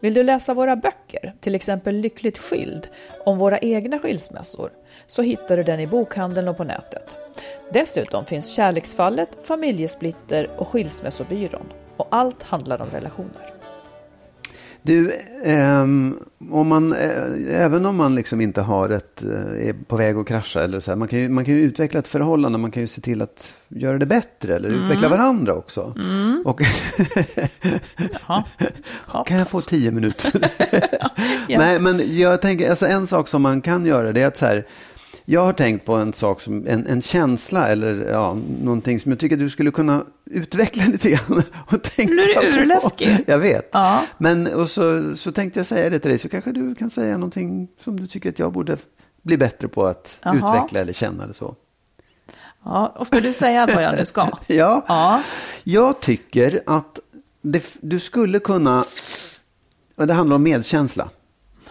Vill 0.01 0.15
du 0.15 0.23
läsa 0.23 0.55
våra 0.55 0.77
böcker, 0.77 1.35
till 1.41 1.55
exempel 1.55 1.95
Lyckligt 1.95 2.39
skild, 2.39 2.89
om 3.25 3.39
våra 3.39 3.59
egna 3.59 3.99
skilsmässor, 3.99 4.71
så 5.07 5.23
hittar 5.23 5.57
du 5.57 5.63
den 5.63 5.81
i 5.81 5.87
bokhandeln 5.87 6.49
och 6.49 6.57
på 6.57 6.65
nätet. 6.65 7.17
Dessutom 7.73 8.25
finns 8.25 8.55
Kärleksfallet, 8.55 9.29
Familjesplitter 9.45 10.49
och 10.57 10.69
Skilsmässobyrån. 10.69 11.73
Och 11.97 12.09
allt 12.11 12.43
handlar 12.43 12.83
om 12.83 12.91
relationer. 12.91 13.62
Du, 14.83 15.13
eh, 15.45 15.83
om 16.51 16.69
man, 16.69 16.93
eh, 16.93 17.65
även 17.65 17.87
om 17.87 17.97
man 17.97 18.15
liksom 18.15 18.41
inte 18.41 18.61
har 18.61 18.89
ett, 18.89 19.23
eh, 19.23 19.69
är 19.69 19.85
på 19.87 19.97
väg 19.97 20.17
att 20.17 20.27
krascha 20.27 20.63
eller 20.63 20.81
så 20.81 20.91
här, 20.91 20.97
man 20.97 21.09
kan, 21.09 21.19
ju, 21.19 21.29
man 21.29 21.45
kan 21.45 21.55
ju 21.55 21.61
utveckla 21.61 22.01
ett 22.01 22.09
förhållande, 22.09 22.59
man 22.59 22.71
kan 22.71 22.83
ju 22.83 22.87
se 22.87 23.01
till 23.01 23.23
att 23.23 23.55
göra 23.69 23.99
det 23.99 24.07
bättre 24.07 24.57
eller 24.57 24.69
mm. 24.69 24.83
utveckla 24.83 25.09
varandra 25.09 25.55
också. 25.55 25.95
Mm. 25.99 26.43
Och 26.47 26.61
kan 29.27 29.39
jag 29.39 29.49
få 29.49 29.61
tio 29.61 29.91
minuter? 29.91 30.51
Nej, 31.59 31.81
men 31.81 32.19
jag 32.19 32.43
tänker, 32.43 32.71
alltså 32.71 32.87
en 32.87 33.07
sak 33.07 33.29
som 33.29 33.43
man 33.43 33.61
kan 33.61 33.87
göra 33.87 34.13
det 34.13 34.23
är 34.23 34.27
att 34.27 34.37
så 34.37 34.47
här, 34.47 34.65
jag 35.25 35.41
har 35.41 35.53
tänkt 35.53 35.87
på 35.87 35.95
en 35.95 36.13
sak 36.13 36.41
som 36.41 36.67
en, 36.67 36.87
en 36.87 37.01
känsla 37.01 37.69
eller 37.69 38.11
ja, 38.11 38.37
någonting 38.63 39.01
som 39.01 39.13
jag 39.13 39.19
tycker 39.19 39.37
du 39.37 39.51
skulle 39.51 39.71
kunna 39.71 40.05
utveckla 40.25 40.85
lite 40.93 41.11
grann. 41.11 41.43
Och 41.69 41.83
tänka 41.83 42.15
nu 42.15 42.23
är 42.23 42.53
du 42.53 42.59
urläskig. 42.59 43.25
Jag 43.27 43.39
vet. 43.39 43.69
Ja. 43.73 44.05
Men 44.19 44.47
och 44.47 44.71
så, 44.71 45.17
så 45.17 45.33
tänkte 45.33 45.59
jag 45.59 45.67
säga 45.67 45.91
det 45.91 45.99
till 45.99 46.11
dig, 46.11 46.19
så 46.19 46.29
kanske 46.29 46.53
du 46.53 46.75
kan 46.75 46.91
säga 46.91 47.17
någonting 47.17 47.69
som 47.81 48.01
du 48.01 48.07
tycker 48.07 48.29
att 48.29 48.39
jag 48.39 48.53
borde 48.53 48.77
bli 49.23 49.37
bättre 49.37 49.69
på 49.69 49.87
att 49.87 50.19
Jaha. 50.23 50.35
utveckla 50.37 50.81
eller 50.81 50.93
känna 50.93 51.25
eller 51.25 51.35
så. 51.35 51.55
Ja, 52.65 52.95
och 52.97 53.07
ska 53.07 53.21
du 53.21 53.33
säga 53.33 53.67
vad 53.75 53.85
jag 53.85 53.97
nu 53.97 54.07
ska? 54.07 54.29
ja. 54.47 54.85
ja, 54.89 55.23
jag 55.65 56.01
tycker 56.01 56.61
att 56.67 56.99
det, 57.43 57.65
du 57.81 58.01
skulle 58.01 58.39
kunna, 58.39 58.85
det 59.97 60.13
handlar 60.13 60.37
om 60.37 60.43
medkänsla. 60.43 61.09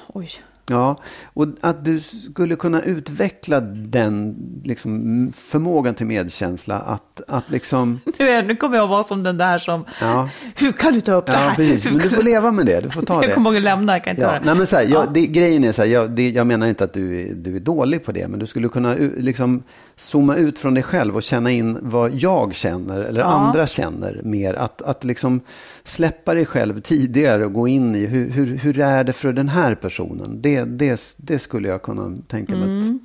Oj. 0.07 0.31
Ja, 0.71 0.99
och 1.33 1.47
att 1.61 1.85
du 1.85 1.99
skulle 1.99 2.55
kunna 2.55 2.81
utveckla 2.81 3.59
den 3.61 4.35
liksom, 4.63 5.31
förmågan 5.35 5.95
till 5.95 6.05
medkänsla. 6.05 6.79
Att, 6.79 7.21
att 7.27 7.49
liksom... 7.49 7.99
Nu, 8.19 8.41
nu 8.41 8.55
kommer 8.55 8.77
jag 8.77 8.87
vara 8.87 9.03
som 9.03 9.23
den 9.23 9.37
där 9.37 9.57
som, 9.57 9.85
ja. 10.01 10.29
hur 10.55 10.71
kan 10.71 10.93
du 10.93 11.01
ta 11.01 11.13
upp 11.13 11.25
det 11.25 11.31
här? 11.31 11.49
Ja, 11.49 11.55
precis. 11.55 11.85
Men 11.85 11.97
du 11.97 12.09
får 12.09 12.23
leva 12.23 12.51
med 12.51 12.65
det, 12.65 12.81
du 12.81 12.89
får 12.89 13.01
ta 13.01 13.19
det. 13.21 13.25
Jag 13.25 13.35
kommer 13.35 13.53
ihåg 13.53 13.61
lämna, 13.61 13.93
jag 13.93 14.03
kan 14.03 14.11
inte 14.11 14.21
ja. 14.21 14.39
Nej, 14.43 14.55
men 14.55 14.67
så 14.67 14.75
här, 14.75 14.83
jag, 14.83 15.13
det, 15.13 15.27
Grejen 15.27 15.63
är 15.63 15.71
så 15.71 15.81
här, 15.81 15.89
jag, 15.89 16.11
det, 16.11 16.29
jag 16.29 16.47
menar 16.47 16.67
inte 16.67 16.83
att 16.83 16.93
du, 16.93 17.21
är, 17.21 17.33
du 17.33 17.55
är 17.55 17.59
dålig 17.59 18.05
på 18.05 18.11
det, 18.11 18.27
men 18.27 18.39
du 18.39 18.47
skulle 18.47 18.67
kunna 18.67 18.95
liksom 19.17 19.63
zooma 20.01 20.35
ut 20.35 20.59
från 20.59 20.73
dig 20.73 20.83
själv 20.83 21.15
och 21.15 21.23
känna 21.23 21.51
in 21.51 21.79
vad 21.81 22.13
jag 22.13 22.55
känner 22.55 23.01
eller 23.01 23.19
ja. 23.19 23.25
andra 23.25 23.67
känner 23.67 24.21
mer. 24.23 24.53
Att, 24.53 24.81
att 24.81 25.03
liksom 25.03 25.41
släppa 25.83 26.33
dig 26.33 26.45
själv 26.45 26.81
tidigare 26.81 27.45
och 27.45 27.53
gå 27.53 27.67
in 27.67 27.95
i 27.95 28.05
hur, 28.05 28.29
hur, 28.29 28.57
hur 28.57 28.79
är 28.79 29.03
det 29.03 29.13
för 29.13 29.33
den 29.33 29.49
här 29.49 29.75
personen. 29.75 30.41
Det, 30.41 30.63
det, 30.63 31.13
det 31.17 31.39
skulle 31.39 31.67
jag 31.67 31.81
kunna 31.81 32.17
tänka 32.27 32.53
mig 32.53 32.63
mm. 32.63 32.79
att 32.79 33.01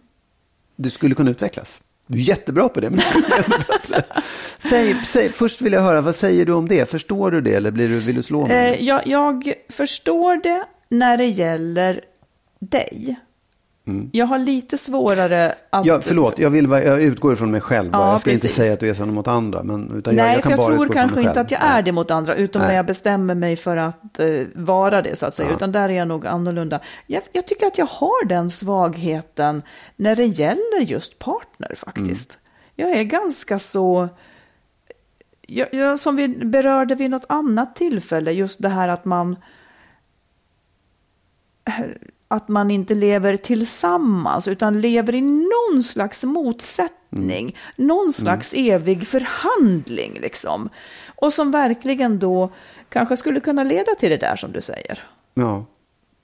det 0.77 0.91
skulle 0.91 1.15
kunna 1.15 1.31
utvecklas. 1.31 1.81
Du 2.07 2.19
är 2.19 2.23
jättebra 2.23 2.69
på 2.69 2.81
det. 2.81 2.91
Men 2.91 3.01
säg, 4.59 5.01
säg, 5.01 5.31
först 5.31 5.61
vill 5.61 5.73
jag 5.73 5.83
höra, 5.83 6.01
vad 6.01 6.15
säger 6.15 6.47
du 6.47 6.53
om 6.53 6.69
det? 6.69 6.91
Förstår 6.91 7.31
du 7.31 7.41
det 7.41 7.55
eller 7.55 7.71
blir 7.71 7.89
du, 7.89 7.99
vill 7.99 8.17
du 8.17 8.23
slå 8.23 8.47
mig? 8.47 8.75
Eh, 8.75 8.85
jag, 8.85 9.07
jag 9.07 9.53
förstår 9.69 10.43
det 10.43 10.65
när 10.89 11.17
det 11.17 11.27
gäller 11.27 12.01
dig. 12.59 13.17
Jag 14.13 14.27
har 14.27 14.39
lite 14.39 14.79
svårare 14.79 15.55
att... 15.71 15.85
Mm. 15.85 15.95
Ja, 15.95 16.01
förlåt, 16.01 16.39
jag, 16.39 16.51
vill, 16.51 16.71
jag 16.71 17.03
utgår 17.03 17.33
ifrån 17.33 17.51
mig 17.51 17.61
själv. 17.61 17.91
Ja, 17.93 18.13
jag 18.13 18.21
ska 18.21 18.31
inte 18.31 18.43
precis. 18.43 18.57
säga 18.57 18.73
att 18.73 18.81
du 18.81 18.91
är 18.91 18.95
sån 18.95 19.15
mot 19.15 19.29
andra. 19.29 19.63
Men, 19.63 19.99
utan 19.99 20.17
jag, 20.17 20.25
Nej, 20.25 20.35
jag 20.35 20.43
för 20.43 20.51
kan 20.51 20.51
jag 20.51 20.69
bara 20.69 20.77
tror 20.77 20.95
kanske 20.95 21.23
inte 21.23 21.41
att 21.41 21.51
jag 21.51 21.61
är 21.63 21.83
det 21.83 21.93
mot 21.93 22.11
andra, 22.11 22.35
utom 22.35 22.61
Nej. 22.61 22.69
när 22.69 22.77
jag 22.77 22.87
bestämmer 22.87 23.35
mig 23.35 23.57
för 23.57 23.77
att 23.77 24.19
eh, 24.19 24.29
vara 24.55 25.03
det, 25.03 25.17
så 25.17 25.27
att 25.27 25.35
säga. 25.35 25.49
Ja. 25.49 25.57
Utan 25.57 25.73
där 25.73 25.89
är 25.89 25.93
jag 25.93 26.09
nog 26.09 26.27
annorlunda. 26.27 26.81
Jag, 27.07 27.23
jag 27.33 27.47
tycker 27.47 27.67
att 27.67 27.79
jag 27.79 27.87
har 27.87 28.27
den 28.27 28.51
svagheten 28.51 29.63
när 29.97 30.17
det 30.17 30.27
gäller 30.27 30.81
just 30.81 31.19
partner 31.19 31.75
faktiskt. 31.77 32.39
Mm. 32.77 32.91
Jag 32.91 33.01
är 33.01 33.05
ganska 33.05 33.59
så... 33.59 34.09
Jag, 35.43 35.75
jag, 35.75 36.01
som 36.01 36.17
vi 36.17 36.29
berörde 36.29 36.95
vid 36.95 37.11
något 37.11 37.27
annat 37.29 37.77
tillfälle, 37.77 38.33
just 38.33 38.63
det 38.63 38.69
här 38.69 38.89
att 38.89 39.05
man 39.05 39.37
att 42.29 42.48
man 42.48 42.70
inte 42.70 42.94
lever 42.94 43.37
tillsammans 43.37 44.48
utan 44.48 44.81
lever 44.81 45.14
i 45.14 45.20
någon 45.20 45.83
slags 45.83 46.24
motsättning, 46.24 47.56
någon 47.77 48.12
slags 48.12 48.54
evig 48.56 49.06
förhandling 49.06 50.18
liksom. 50.20 50.68
Och 51.16 51.33
som 51.33 51.50
verkligen 51.50 52.18
då 52.18 52.52
kanske 52.88 53.16
skulle 53.16 53.40
kunna 53.40 53.64
leda 53.64 53.94
till 53.94 54.10
det 54.10 54.16
där 54.16 54.37
som 54.37 54.52
du 54.52 54.60
säger. 54.60 55.02
Ja. 55.35 55.66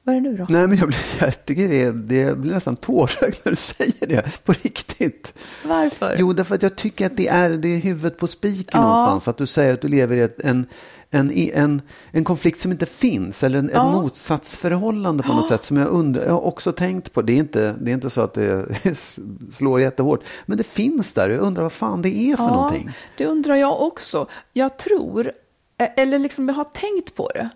Vad 0.05 0.16
är 0.16 0.20
det 0.20 0.30
nu 0.30 0.36
då? 0.36 0.46
Nej, 0.48 0.68
men 0.68 0.78
jag, 0.78 0.88
blir, 0.88 0.98
jag 1.20 1.44
tycker 1.44 1.68
det, 1.68 1.92
det 1.92 2.38
blir 2.38 2.53
nästan 2.53 2.76
tårögd 2.76 3.36
när 3.44 3.50
du 3.50 3.57
säger 3.57 4.07
det, 4.07 4.44
på 4.44 4.53
riktigt. 4.53 5.34
Varför? 5.64 6.16
Jo, 6.18 6.32
därför 6.32 6.55
att 6.55 6.62
jag 6.62 6.76
tycker 6.76 7.07
att 7.07 7.16
det 7.16 7.28
är, 7.28 7.50
det 7.50 7.68
är 7.68 7.78
huvudet 7.78 8.18
på 8.18 8.26
spiken 8.26 8.80
Ja. 8.80 8.82
någonstans. 8.82 9.28
Att 9.28 9.36
du 9.38 9.46
säger 9.46 9.74
att 9.74 9.80
du 9.80 9.88
lever 9.88 10.16
i 10.16 10.20
ett, 10.20 10.40
en, 10.40 10.66
en, 11.15 11.31
en, 11.31 11.83
en 12.11 12.25
konflikt 12.25 12.61
som 12.61 12.73
inte 12.73 12.87
finns. 12.87 13.43
Eller 13.43 13.59
en, 13.59 13.67
ett 13.67 13.75
Ja. 13.75 13.93
motsatsförhållande 13.93 15.23
på 15.23 15.33
något 15.33 15.49
sätt. 15.49 15.63
Som 15.65 15.77
jag 15.77 15.89
undrar, 15.89 16.25
jag 16.25 16.33
har 16.33 16.47
också 16.47 16.73
tänkt 16.73 17.13
på. 17.13 17.23
Det 17.23 17.33
är 17.33 17.37
inte, 17.37 17.75
det 17.81 17.91
är 17.91 17.95
inte 17.95 18.11
så 18.11 18.21
att 18.21 18.35
det 18.35 18.67
slår 19.53 19.81
jättehårt. 19.81 20.25
Men 20.47 20.59
det 20.59 20.65
finns 20.65 21.13
där. 21.15 21.31
Jag 21.31 21.41
undrar 21.41 21.63
vad 21.63 21.73
fan 21.73 22.03
det 22.03 22.09
är 22.17 22.37
för 22.37 22.47
någonting. 22.47 22.91
det 23.17 23.27
undrar 23.27 23.57
jag 23.57 23.83
också. 23.83 24.27
Jag 24.53 24.77
tror, 24.79 25.33
eh, 25.79 25.89
eller 25.97 26.19
liksom 26.19 26.49
jag 26.49 26.55
har 26.55 26.65
tänkt 26.65 27.15
på 27.15 27.31
det. 27.35 27.49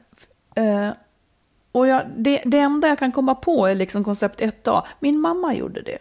Eh, 0.60 0.90
och 1.72 1.86
jag, 1.86 2.02
det, 2.16 2.42
det 2.46 2.58
enda 2.58 2.88
jag 2.88 2.98
kan 2.98 3.12
komma 3.12 3.34
på 3.34 3.66
är 3.66 3.74
liksom 3.74 4.04
koncept 4.04 4.40
1A. 4.40 4.82
Min 5.00 5.20
mamma 5.20 5.54
gjorde 5.54 5.82
det. 5.82 5.98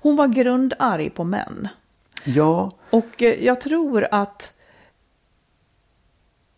Hon 0.00 0.16
var 0.16 0.26
grundarg 0.26 1.10
på 1.10 1.24
män. 1.24 1.68
Ja, 2.24 2.70
Och 2.90 3.22
eh, 3.22 3.44
jag 3.44 3.60
tror 3.60 4.06
att 4.10 4.52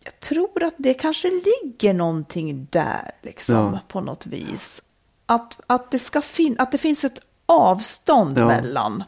jag 0.03 0.19
tror 0.19 0.63
att 0.63 0.73
det 0.77 0.93
kanske 0.93 1.29
ligger 1.29 1.93
någonting 1.93 2.67
där 2.71 3.11
liksom 3.21 3.55
Ja. 3.55 3.79
på 3.87 4.01
något 4.01 4.25
vis. 4.25 4.81
Att, 5.25 5.59
att, 5.67 5.91
det 5.91 5.99
ska 5.99 6.21
fin- 6.21 6.55
att 6.59 6.71
det 6.71 6.77
finns 6.77 7.03
ett 7.05 7.21
avstånd 7.45 8.37
Ja. 8.37 8.47
mellan. 8.47 9.03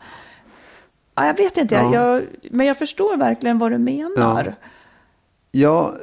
Ja, 1.16 1.26
jag 1.26 1.38
vet 1.38 1.58
inte, 1.58 1.76
Ja. 1.76 1.94
jag, 1.94 2.24
men 2.52 2.66
jag 2.68 2.78
förstår 2.78 3.18
verkligen 3.18 3.60
vad 3.60 3.72
du 3.72 3.78
menar. 3.78 4.56
Ja. 5.52 5.94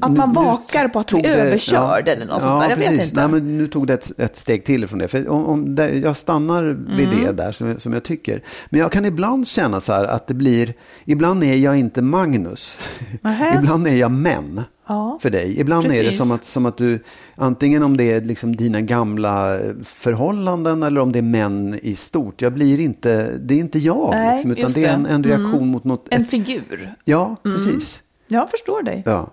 Ja 0.00 0.06
Att 0.06 0.12
man 0.12 0.32
vakar 0.32 0.88
på 0.88 0.98
att 1.00 1.10
bli 1.10 1.22
det- 1.22 1.28
överkörd 1.28 2.08
eller 2.08 2.26
något 2.26 2.42
sånt 2.42 2.62
där. 2.62 2.70
Jag 2.70 2.76
vet 2.76 2.88
precis. 2.88 3.08
inte. 3.08 3.20
Nej, 3.20 3.40
men 3.40 3.58
nu 3.58 3.66
tog 3.68 3.86
det 3.86 3.94
ett, 3.94 4.20
ett 4.20 4.36
steg 4.36 4.64
till 4.64 4.86
från 4.88 4.98
det. 4.98 5.08
För 5.08 5.28
om, 5.28 5.46
om 5.46 5.74
det, 5.74 5.90
jag 5.98 6.16
stannar 6.16 6.62
vid 6.96 7.08
Mm. 7.08 7.24
det 7.24 7.32
där 7.32 7.52
som, 7.52 7.78
som 7.80 7.92
jag 7.92 8.02
tycker. 8.02 8.42
Men 8.70 8.80
jag 8.80 8.92
kan 8.92 9.04
ibland 9.04 9.46
känna 9.46 9.80
så 9.80 9.92
här 9.92 10.04
att 10.04 10.26
det 10.26 10.34
blir, 10.34 10.74
ibland 11.04 11.44
är 11.44 11.54
jag 11.56 11.78
inte 11.78 12.02
Magnus. 12.02 12.78
Ibland 13.58 13.86
är 13.86 13.94
jag 13.94 14.10
män. 14.10 14.62
Ja, 14.88 15.18
För 15.22 15.30
dig. 15.30 15.60
Ibland 15.60 15.86
är 15.86 15.90
det 15.90 15.98
precis. 16.02 16.18
som 16.18 16.32
att, 16.32 16.44
som 16.44 16.66
att 16.66 16.76
du, 16.76 16.98
antingen 17.34 17.82
om 17.82 17.96
det 17.96 18.12
är 18.12 18.20
liksom 18.20 18.56
dina 18.56 18.80
gamla 18.80 19.58
förhållanden 19.84 20.82
eller 20.82 21.00
om 21.00 21.12
det 21.12 21.18
är 21.18 21.22
män 21.22 21.78
i 21.82 21.96
stort. 21.96 22.42
Jag 22.42 22.52
blir 22.54 22.80
inte, 22.80 23.32
det 23.38 23.54
är 23.54 23.58
inte 23.58 23.78
jag. 23.78 24.10
Nej, 24.10 24.32
liksom, 24.34 24.50
utan 24.50 24.72
det 24.72 24.84
är 24.84 24.92
en. 24.94 25.00
Mm. 25.00 25.12
en 25.14 25.24
reaktion 25.24 25.68
mot 25.68 25.84
något. 25.84 26.06
En 26.10 26.22
ett, 26.22 26.30
figur. 26.30 26.94
ja, 27.04 27.36
precis. 27.42 28.02
Jag 28.30 28.50
förstår 28.50 28.82
dig. 28.82 29.02
Ja. 29.06 29.30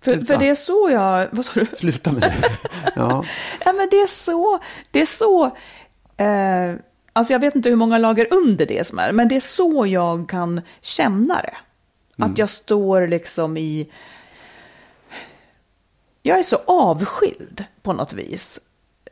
För, 0.00 0.20
för 0.20 0.36
det 0.36 0.48
är 0.48 0.54
så 0.54 0.90
jag... 0.92 1.28
Vad 1.32 1.44
sa 1.44 1.60
du? 1.60 1.66
Sluta 1.76 2.12
med 2.12 2.22
det. 2.22 2.50
Ja. 2.96 3.24
Ja, 3.64 3.72
men 3.72 3.88
det 3.90 4.00
är 4.00 4.06
så, 4.06 4.58
det 4.90 5.00
är 5.00 5.06
så, 5.06 5.44
eh, 6.16 6.74
alltså 7.12 7.32
jag 7.32 7.40
vet 7.40 7.54
inte 7.54 7.68
hur 7.68 7.76
många 7.76 7.98
lager 7.98 8.26
under 8.30 8.66
det 8.66 8.86
som 8.86 8.98
är, 8.98 9.12
men 9.12 9.28
det 9.28 9.36
är 9.36 9.40
så 9.40 9.86
jag 9.86 10.28
kan 10.28 10.60
känna 10.80 11.42
det. 11.42 11.56
Att 12.24 12.38
jag 12.38 12.50
står 12.50 13.06
liksom 13.06 13.56
i, 13.56 13.90
jag 16.22 16.38
är 16.38 16.42
så 16.42 16.58
avskild 16.66 17.64
på 17.82 17.92
något 17.92 18.12
vis. 18.12 18.60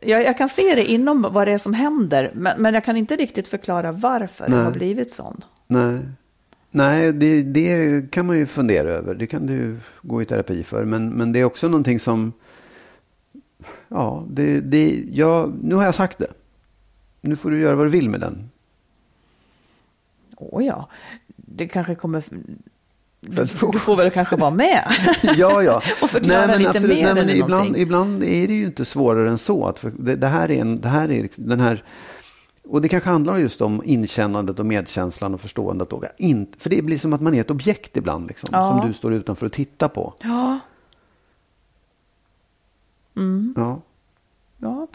Jag, 0.01 0.24
jag 0.24 0.39
kan 0.39 0.49
se 0.49 0.74
det 0.74 0.85
inom 0.85 1.26
vad 1.31 1.47
det 1.47 1.53
är 1.53 1.59
som 1.59 1.74
händer, 1.74 2.33
men, 2.35 2.62
men 2.62 2.74
jag 2.74 2.85
kan 2.85 2.97
inte 2.97 3.16
riktigt 3.16 3.49
förklara 3.49 3.93
varför 3.93 4.45
det 4.45 4.57
Nej. 4.57 4.64
har 4.64 4.72
blivit 4.72 5.14
sån. 5.14 5.45
Nej, 5.66 6.01
Nej 6.71 7.12
det, 7.12 7.43
det 7.43 8.11
kan 8.11 8.27
man 8.27 8.39
ju 8.39 8.47
fundera 8.47 8.89
över. 8.89 9.14
Det 9.14 9.27
kan 9.27 9.47
du 9.47 9.77
gå 10.03 10.23
i 10.23 10.25
terapi 10.25 10.64
för. 10.64 10.85
Men, 10.85 11.11
men 11.11 11.33
det 11.33 11.41
är 11.41 11.45
också 11.45 11.68
någonting 11.68 12.01
som... 12.01 12.33
Ja, 13.89 14.25
det, 14.31 14.61
det, 14.61 15.05
jag, 15.12 15.55
nu 15.62 15.75
har 15.75 15.85
jag 15.85 15.95
sagt 15.95 16.18
det. 16.18 16.33
Nu 17.21 17.37
får 17.37 17.51
du 17.51 17.61
göra 17.61 17.77
vad 17.77 17.87
du 17.87 17.91
vill 17.91 18.11
med 18.11 18.21
den. 18.21 18.51
Åh 20.37 20.64
ja, 20.64 20.89
det 21.37 21.68
kanske 21.68 21.95
kommer... 21.95 22.25
Du 23.21 23.47
får 23.79 23.97
väl 23.97 24.11
kanske 24.11 24.37
vara 24.37 24.51
med? 24.51 24.85
Ja, 25.37 25.62
ja. 25.62 25.83
Och 26.03 26.11
förklara 26.11 26.57
lite 26.57 26.81
mer 26.81 26.89
nej, 26.89 27.03
men 27.03 27.18
eller 27.18 27.35
ibland, 27.35 27.51
någonting. 27.51 27.83
ibland 27.83 28.25
är 28.25 28.49
det 28.49 28.55
ju 28.55 28.64
inte 28.64 28.85
svårare 28.85 29.31
än 29.31 29.39
så. 29.39 29.66
Att 29.66 29.79
för 29.79 29.93
det, 29.99 30.16
det 30.16 30.27
här 30.27 30.51
är, 30.51 30.61
en, 30.61 30.81
det 30.81 30.89
här 30.89 31.11
är 31.11 31.29
den 31.37 31.61
här... 31.61 31.85
Och 32.71 32.83
det 32.83 32.89
kanske 32.89 33.11
handlar 33.11 33.37
just 33.37 33.61
om 33.61 33.83
inkännandet 33.85 34.59
och 34.59 34.66
medkänslan 34.66 35.35
och 35.35 35.41
förståendet. 35.41 35.93
Och 35.93 36.05
in, 36.18 36.53
för 36.59 36.71
det 36.71 36.83
blir 36.83 36.99
som 36.99 37.12
att 37.12 37.21
man 37.21 37.35
är 37.35 37.41
ett 37.41 37.51
objekt 37.51 37.97
ibland. 37.97 38.29
Liksom, 38.29 38.49
Ja. 38.53 38.71
Som 38.71 38.89
du 38.89 38.95
står 38.95 39.14
utanför 39.14 39.47
och 39.47 39.53
tittar 39.53 39.89
på. 39.89 40.14
Ja, 40.18 40.61
Ja. 43.57 43.81
Ja, 44.62 44.87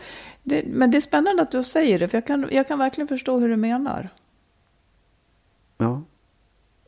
det, 0.43 0.63
men 0.67 0.91
det 0.91 0.97
är 0.97 1.01
spännande 1.01 1.41
att 1.41 1.51
du 1.51 1.63
säger 1.63 1.99
det, 1.99 2.07
för 2.07 2.17
jag 2.17 2.27
kan, 2.27 2.47
jag 2.51 2.67
kan 2.67 2.79
verkligen 2.79 3.07
förstå 3.07 3.39
hur 3.39 3.49
du 3.49 3.55
menar. 3.55 4.09
Ja. 5.77 6.01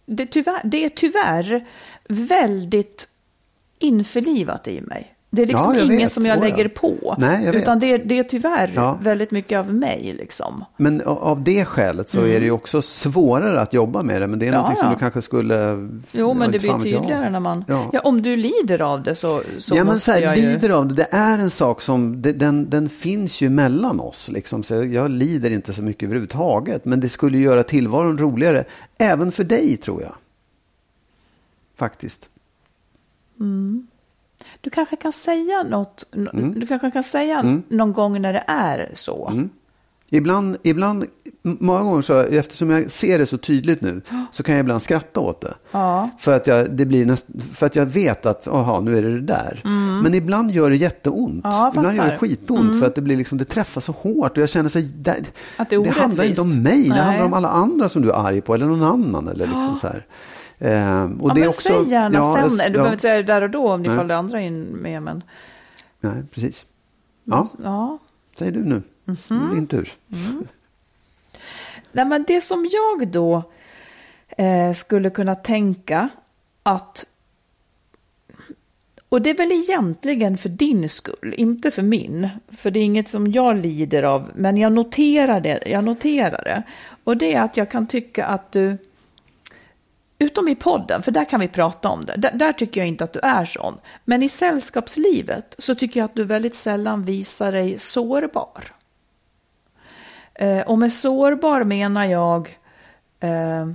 Det, 0.06 0.26
tyvärr, 0.26 0.62
det 0.64 0.86
är 0.86 0.90
tyvärr 0.90 1.68
väldigt 2.08 3.10
införlivat 3.80 4.68
i 4.68 4.82
mig. 4.82 5.17
Det 5.38 5.42
är 5.44 5.48
liksom 5.48 5.76
Ja, 5.76 5.82
inget 5.84 6.00
vet. 6.06 6.14
som 6.14 6.26
jag 6.26 6.38
Oh, 6.40 6.44
ja. 6.50 6.56
lägger 6.56 6.70
på. 6.70 7.16
Nej, 7.20 7.46
jag 7.46 7.56
utan 7.56 7.80
det, 7.80 7.92
är- 7.94 7.98
det 8.06 8.20
är 8.20 8.24
tyvärr 8.24 8.72
Ja. 8.76 8.98
väldigt 9.02 9.32
mycket 9.32 9.60
av 9.60 9.74
mig. 9.74 10.16
Liksom. 10.18 10.66
Men 10.78 11.02
av 11.06 11.44
det 11.44 11.66
skälet 11.66 12.10
så 12.10 12.22
är 12.26 12.40
det 12.40 12.46
ju 12.46 12.52
också 12.52 12.82
svårare 12.82 13.62
att 13.62 13.74
jobba 13.74 14.04
med 14.04 14.22
det. 14.22 14.28
Men 14.28 14.40
det 14.40 14.46
är 14.46 14.48
Mm. 14.48 14.54
Ja, 14.56 14.62
någonting 14.62 14.82
som 14.82 14.92
du 14.94 15.00
kanske 15.00 15.22
skulle... 15.22 15.88
Jo, 16.12 16.34
men 16.34 16.52
det 16.52 16.60
blir 16.60 16.74
tydligare 16.80 17.30
när 17.30 17.40
man... 17.40 17.66
Ja. 17.68 18.00
Om 18.04 18.22
du 18.22 18.36
lider 18.36 18.82
av 18.82 19.04
det 19.04 19.16
så, 19.16 19.42
så 19.58 19.76
ja, 19.76 19.84
men 19.84 20.00
så 20.00 20.12
här, 20.12 20.22
jag 20.22 20.38
ju... 20.38 20.42
lider 20.44 20.70
av 20.70 20.88
det. 20.88 20.94
Det 20.96 21.08
är 21.12 21.40
en 21.40 21.50
sak 21.50 21.82
som, 21.82 22.22
det, 22.22 22.32
den, 22.34 22.70
den 22.70 22.90
finns 22.90 23.42
ju 23.42 23.50
mellan 23.50 24.00
oss. 24.00 24.30
Liksom. 24.30 24.64
Så 24.64 24.74
jag 24.84 25.12
lider 25.12 25.50
inte 25.52 25.74
så 25.74 25.82
mycket 25.82 26.04
överhuvudtaget. 26.04 26.86
Men 26.86 27.00
det 27.00 27.10
skulle 27.10 27.38
göra 27.38 27.64
tillvaron 27.64 28.18
roligare. 28.18 28.64
Även 29.00 29.32
för 29.32 29.44
dig, 29.44 29.78
tror 29.78 30.02
jag. 30.02 30.14
Faktiskt. 31.76 32.30
Du 34.62 34.70
kanske 34.70 34.96
kan 34.96 35.12
säga 35.12 35.64
något, 35.64 36.06
Mm. 36.16 36.60
du 36.60 36.68
kanske 36.68 36.92
kan 36.92 37.04
säga 37.04 37.62
någon 37.70 37.94
gång 37.94 38.22
när 38.22 38.34
det 38.34 38.44
är 38.48 38.92
så. 38.96 39.28
Mm. 39.28 39.50
Ibland, 40.10 40.58
ibland, 40.64 41.06
många 41.42 41.82
gånger 41.84 42.02
så, 42.02 42.20
eftersom 42.20 42.70
jag 42.70 42.92
ser 42.92 43.20
det 43.20 43.26
så 43.26 43.38
tydligt 43.38 43.82
nu, 43.82 44.02
så 44.32 44.44
kan 44.44 44.56
jag 44.56 44.60
ibland 44.64 44.82
skratta 44.82 45.20
åt 45.20 45.42
det. 45.42 45.54
Ja. 45.72 46.10
För, 46.20 46.34
att 46.34 46.48
jag, 46.48 46.72
det 46.72 46.86
blir 46.86 47.06
näst, 47.06 47.28
för 47.54 47.66
att 47.66 47.76
jag 47.76 47.86
vet 47.86 48.26
att, 48.26 48.48
aha, 48.48 48.80
nu 48.80 48.98
är 48.98 49.02
det 49.02 49.14
det 49.14 49.22
där. 49.22 49.62
Men 50.04 50.14
ibland 50.14 50.52
gör 50.52 50.70
det 50.70 50.76
jätteont. 50.76 51.46
Mm. 51.46 51.56
Ja, 51.58 51.70
ibland 51.76 51.98
gör 51.98 52.06
det 52.06 52.18
skitont 52.18 52.80
för 52.80 52.86
att 52.86 52.96
det, 52.96 53.02
blir 53.02 53.16
liksom, 53.16 53.38
det 53.38 53.46
träffar 53.46 53.82
så 53.82 53.92
hårt. 53.92 54.32
Och 54.38 54.44
jag 54.44 54.50
känner 54.50 54.70
så 54.70 54.80
det, 54.80 55.16
Att 55.58 55.70
det 55.70 55.76
är 55.76 55.92
handlar 55.92 56.24
inte 56.24 56.42
om 56.42 56.62
mig, 56.64 56.84
det 56.84 56.90
Nej. 56.90 57.00
handlar 57.00 57.26
om 57.26 57.34
alla 57.34 57.50
andra 57.50 57.90
som 57.90 58.02
du 58.02 58.10
är 58.12 58.28
arg 58.28 58.42
på, 58.42 58.56
eller 58.56 58.66
någon 58.66 58.84
annan. 58.84 59.28
Eller 59.28 59.48
liksom 59.48 59.78
så 59.82 59.88
här. 59.88 60.06
Ehm, 60.60 61.22
och 61.22 61.30
Ja, 61.30 61.34
det 61.34 61.42
är 61.42 61.48
också, 61.48 61.62
säg 61.62 61.92
gärna 61.92 62.18
ja, 62.18 62.34
sen. 62.34 62.58
Du 62.58 62.64
ja, 62.64 62.70
behöver 62.70 62.92
inte 62.92 63.02
säga 63.02 63.16
det 63.16 63.24
där 63.24 63.42
och 63.42 63.50
då 63.50 63.72
om 63.72 63.84
det 63.84 64.18
andra 64.18 64.42
är 64.42 64.46
in 64.46 64.64
med. 64.64 65.04
Men, 65.04 65.24
Nej, 66.00 66.24
precis. 66.34 66.66
Ja, 67.24 67.48
ja. 67.64 67.98
säg 68.38 68.52
du 68.52 68.64
nu. 68.64 68.82
Är 69.06 69.48
det 69.50 69.56
din 69.56 69.68
tur. 69.68 69.94
Nej, 71.92 72.06
men 72.06 72.26
det 72.28 72.42
som 72.42 72.70
jag 72.72 73.08
då 73.08 73.44
eh, 74.30 74.74
skulle 74.74 75.10
kunna 75.10 75.36
tänka 75.36 76.10
att 76.64 77.06
och 79.10 79.22
det 79.22 79.30
är 79.30 79.38
väl 79.38 79.52
egentligen 79.52 80.38
för 80.38 80.50
din 80.50 80.90
skull, 80.90 81.34
inte 81.38 81.72
för 81.72 81.82
min. 81.82 82.30
För 82.58 82.72
det 82.72 82.80
är 82.80 82.84
inget 82.84 83.08
som 83.08 83.32
jag 83.32 83.58
lider 83.58 84.04
av, 84.04 84.32
men 84.36 84.58
jag 84.58 84.72
noterar 84.72 85.42
det. 85.42 85.64
Jag 85.66 85.84
noterar 85.84 86.44
det. 86.44 86.64
Och 87.04 87.18
det 87.18 87.34
är 87.34 87.42
att 87.42 87.58
jag 87.58 87.72
kan 87.72 87.88
tycka 87.88 88.26
att 88.26 88.52
du, 88.52 88.78
utom 90.20 90.48
i 90.48 90.56
podden, 90.56 91.02
för 91.02 91.12
där 91.12 91.26
kan 91.26 91.40
vi 91.40 91.48
prata 91.48 91.90
om 91.90 92.06
det. 92.06 92.16
Där, 92.18 92.32
där 92.32 92.54
tycker 92.54 92.82
jag 92.82 92.88
inte 92.88 93.04
att 93.04 93.14
du 93.14 93.20
är 93.20 93.46
sån. 93.46 93.78
Men 94.06 94.24
i 94.24 94.30
sällskapslivet 94.30 95.56
så 95.58 95.76
tycker 95.76 96.00
jag 96.00 96.06
att 96.06 96.16
du 96.16 96.24
väldigt 96.24 96.56
sällan 96.56 97.04
visar 97.04 97.52
dig 97.52 97.80
sårbar. 97.80 98.64
Eh, 100.34 100.62
och 100.62 100.78
med 100.78 100.94
sårbar 100.94 101.64
menar 101.64 102.06
jag 102.06 102.58
eh, 103.20 103.68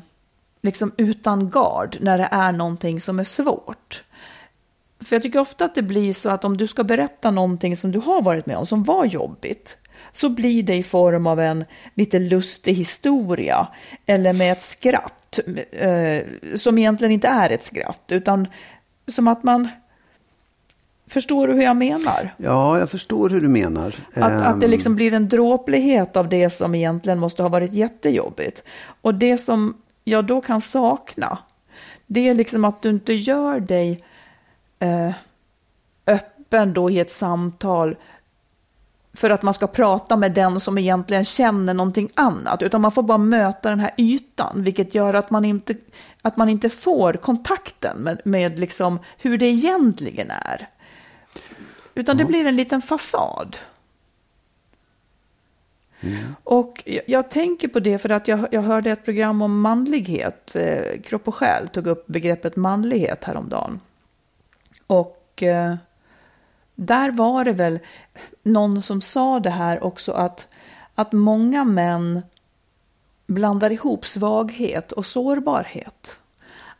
liksom 0.62 0.92
utan 0.96 1.50
gard 1.50 1.96
när 2.00 2.18
det 2.18 2.28
är 2.30 2.52
någonting 2.52 3.00
som 3.00 3.18
är 3.18 3.24
svårt. 3.24 4.04
För 5.00 5.16
jag 5.16 5.22
tycker 5.22 5.38
ofta 5.38 5.64
att 5.64 5.74
det 5.74 5.82
blir 5.82 6.12
så 6.12 6.30
att 6.30 6.44
om 6.44 6.56
du 6.56 6.66
ska 6.66 6.84
berätta 6.84 7.30
någonting 7.30 7.76
som 7.76 7.92
du 7.92 7.98
har 7.98 8.22
varit 8.22 8.46
med 8.46 8.56
om 8.56 8.66
som 8.66 8.84
var 8.84 9.04
jobbigt 9.04 9.78
så 10.12 10.28
blir 10.28 10.62
det 10.62 10.76
i 10.76 10.82
form 10.82 11.26
av 11.26 11.40
en 11.40 11.64
lite 11.94 12.18
lustig 12.18 12.74
historia 12.74 13.68
eller 14.06 14.32
med 14.32 14.52
ett 14.52 14.62
skratt 14.62 15.40
eh, 15.70 16.22
som 16.56 16.78
egentligen 16.78 17.12
inte 17.12 17.28
är 17.28 17.50
ett 17.50 17.64
skratt 17.64 18.02
utan 18.08 18.48
som 19.06 19.28
att 19.28 19.42
man 19.42 19.68
Förstår 21.06 21.48
du 21.48 21.54
hur 21.54 21.62
jag 21.62 21.76
menar? 21.76 22.34
Ja, 22.36 22.78
jag 22.78 22.90
förstår 22.90 23.28
hur 23.28 23.40
du 23.40 23.48
menar. 23.48 23.94
Att, 24.14 24.22
att 24.22 24.60
det 24.60 24.66
Ehm, 24.66 24.70
liksom 24.70 24.94
blir 24.94 25.14
en 25.14 25.28
dråplighet 25.28 26.16
av 26.16 26.28
det 26.28 26.50
som 26.50 26.74
egentligen 26.74 27.18
måste 27.18 27.42
ha 27.42 27.48
varit 27.48 27.72
jättejobbigt. 27.72 28.62
Och 29.02 29.14
det 29.14 29.38
som 29.38 29.76
jag 30.04 30.24
då 30.24 30.40
kan 30.40 30.60
sakna, 30.60 31.38
det 32.06 32.28
är 32.28 32.34
liksom 32.34 32.64
att 32.64 32.82
du 32.82 32.88
inte 32.90 33.12
gör 33.12 33.60
dig 33.60 34.00
eh, 34.78 35.12
öppen 36.06 36.72
då 36.72 36.90
i 36.90 37.00
ett 37.00 37.10
samtal 37.10 37.96
för 39.14 39.30
att 39.30 39.42
man 39.42 39.54
ska 39.54 39.66
prata 39.66 40.16
med 40.16 40.32
den 40.32 40.60
som 40.60 40.78
egentligen 40.78 41.24
känner 41.24 41.74
någonting 41.74 42.10
annat, 42.14 42.62
utan 42.62 42.80
man 42.80 42.92
får 42.92 43.02
bara 43.02 43.18
möta 43.18 43.70
den 43.70 43.80
här 43.80 43.94
ytan, 43.96 44.62
vilket 44.62 44.94
gör 44.94 45.14
att 45.14 45.30
man 45.30 45.44
inte, 45.44 45.74
att 46.22 46.36
man 46.36 46.48
inte 46.48 46.68
får 46.68 47.12
kontakten 47.12 47.98
med, 47.98 48.20
med 48.24 48.58
liksom 48.58 48.98
hur 49.18 49.38
det 49.38 49.46
egentligen 49.46 50.30
är. 50.30 50.68
Utan 51.94 52.16
det 52.16 52.24
blir 52.24 52.46
en 52.46 52.56
liten 52.56 52.82
fasad. 52.82 53.56
Och 56.44 56.82
jag, 56.86 57.02
jag 57.06 57.30
tänker 57.30 57.68
på 57.68 57.80
det 57.80 57.98
för 57.98 58.10
att 58.10 58.28
jag, 58.28 58.48
jag 58.50 58.62
hörde 58.62 58.90
ett 58.90 59.04
program 59.04 59.42
om 59.42 59.60
manlighet. 59.60 60.56
Eh, 60.56 61.00
Kropp 61.00 61.28
och 61.28 61.34
själ 61.34 61.68
tog 61.68 61.86
upp 61.86 62.06
begreppet 62.06 62.56
manlighet 62.56 63.24
häromdagen. 63.24 63.80
Och 64.86 65.42
eh, 65.42 65.74
där 66.74 67.10
var 67.10 67.44
det 67.44 67.52
väl 67.52 67.78
någon 68.42 68.82
som 68.82 69.00
sa 69.00 69.40
det 69.40 69.50
här 69.50 69.84
också 69.84 70.12
att, 70.12 70.48
att 70.94 71.12
många 71.12 71.64
män 71.64 72.22
blandar 73.26 73.72
ihop 73.72 74.06
svaghet 74.06 74.92
och 74.92 75.06
sårbarhet. 75.06 76.18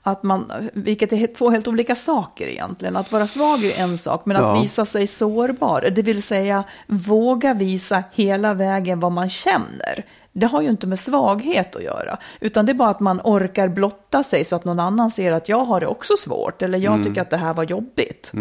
Att 0.05 0.23
man, 0.23 0.53
vilket 0.73 1.13
är 1.13 1.27
två 1.35 1.51
helt 1.51 1.69
olika 1.69 1.95
saker 1.95 2.47
egentligen. 2.47 2.97
Att 2.97 3.13
vara 3.13 3.27
svag 3.27 3.65
är 3.65 3.81
en 3.83 3.99
sak, 3.99 4.27
men 4.27 4.37
Ja. 4.37 4.57
att 4.57 4.63
visa 4.63 4.85
sig 4.85 5.07
sårbar, 5.07 5.81
det 5.81 6.03
vill 6.03 6.23
säga 6.23 6.65
våga 6.87 7.55
visa 7.55 8.03
hela 8.13 8.55
vägen 8.55 9.01
vad 9.01 9.13
man 9.13 9.29
känner. 9.29 10.05
Det 10.33 10.47
har 10.47 10.63
ju 10.63 10.69
inte 10.69 10.87
med 10.87 10.99
svaghet 10.99 11.77
att 11.77 11.83
göra, 11.83 12.19
utan 12.41 12.67
det 12.67 12.73
är 12.73 12.75
bara 12.75 12.91
att 12.91 13.01
man 13.01 13.21
orkar 13.25 13.69
blotta 13.69 14.23
sig 14.23 14.45
så 14.45 14.57
att 14.57 14.65
någon 14.65 14.81
annan 14.81 15.11
ser 15.11 15.33
att 15.33 15.49
jag 15.49 15.65
har 15.65 15.81
det 15.81 15.87
också 15.87 16.17
svårt, 16.17 16.63
eller 16.63 16.79
jag 16.79 17.05
tycker 17.05 17.23
att 17.23 17.31
det 17.31 17.37
här 17.37 17.55
var 17.55 17.65
jobbigt. 17.65 18.33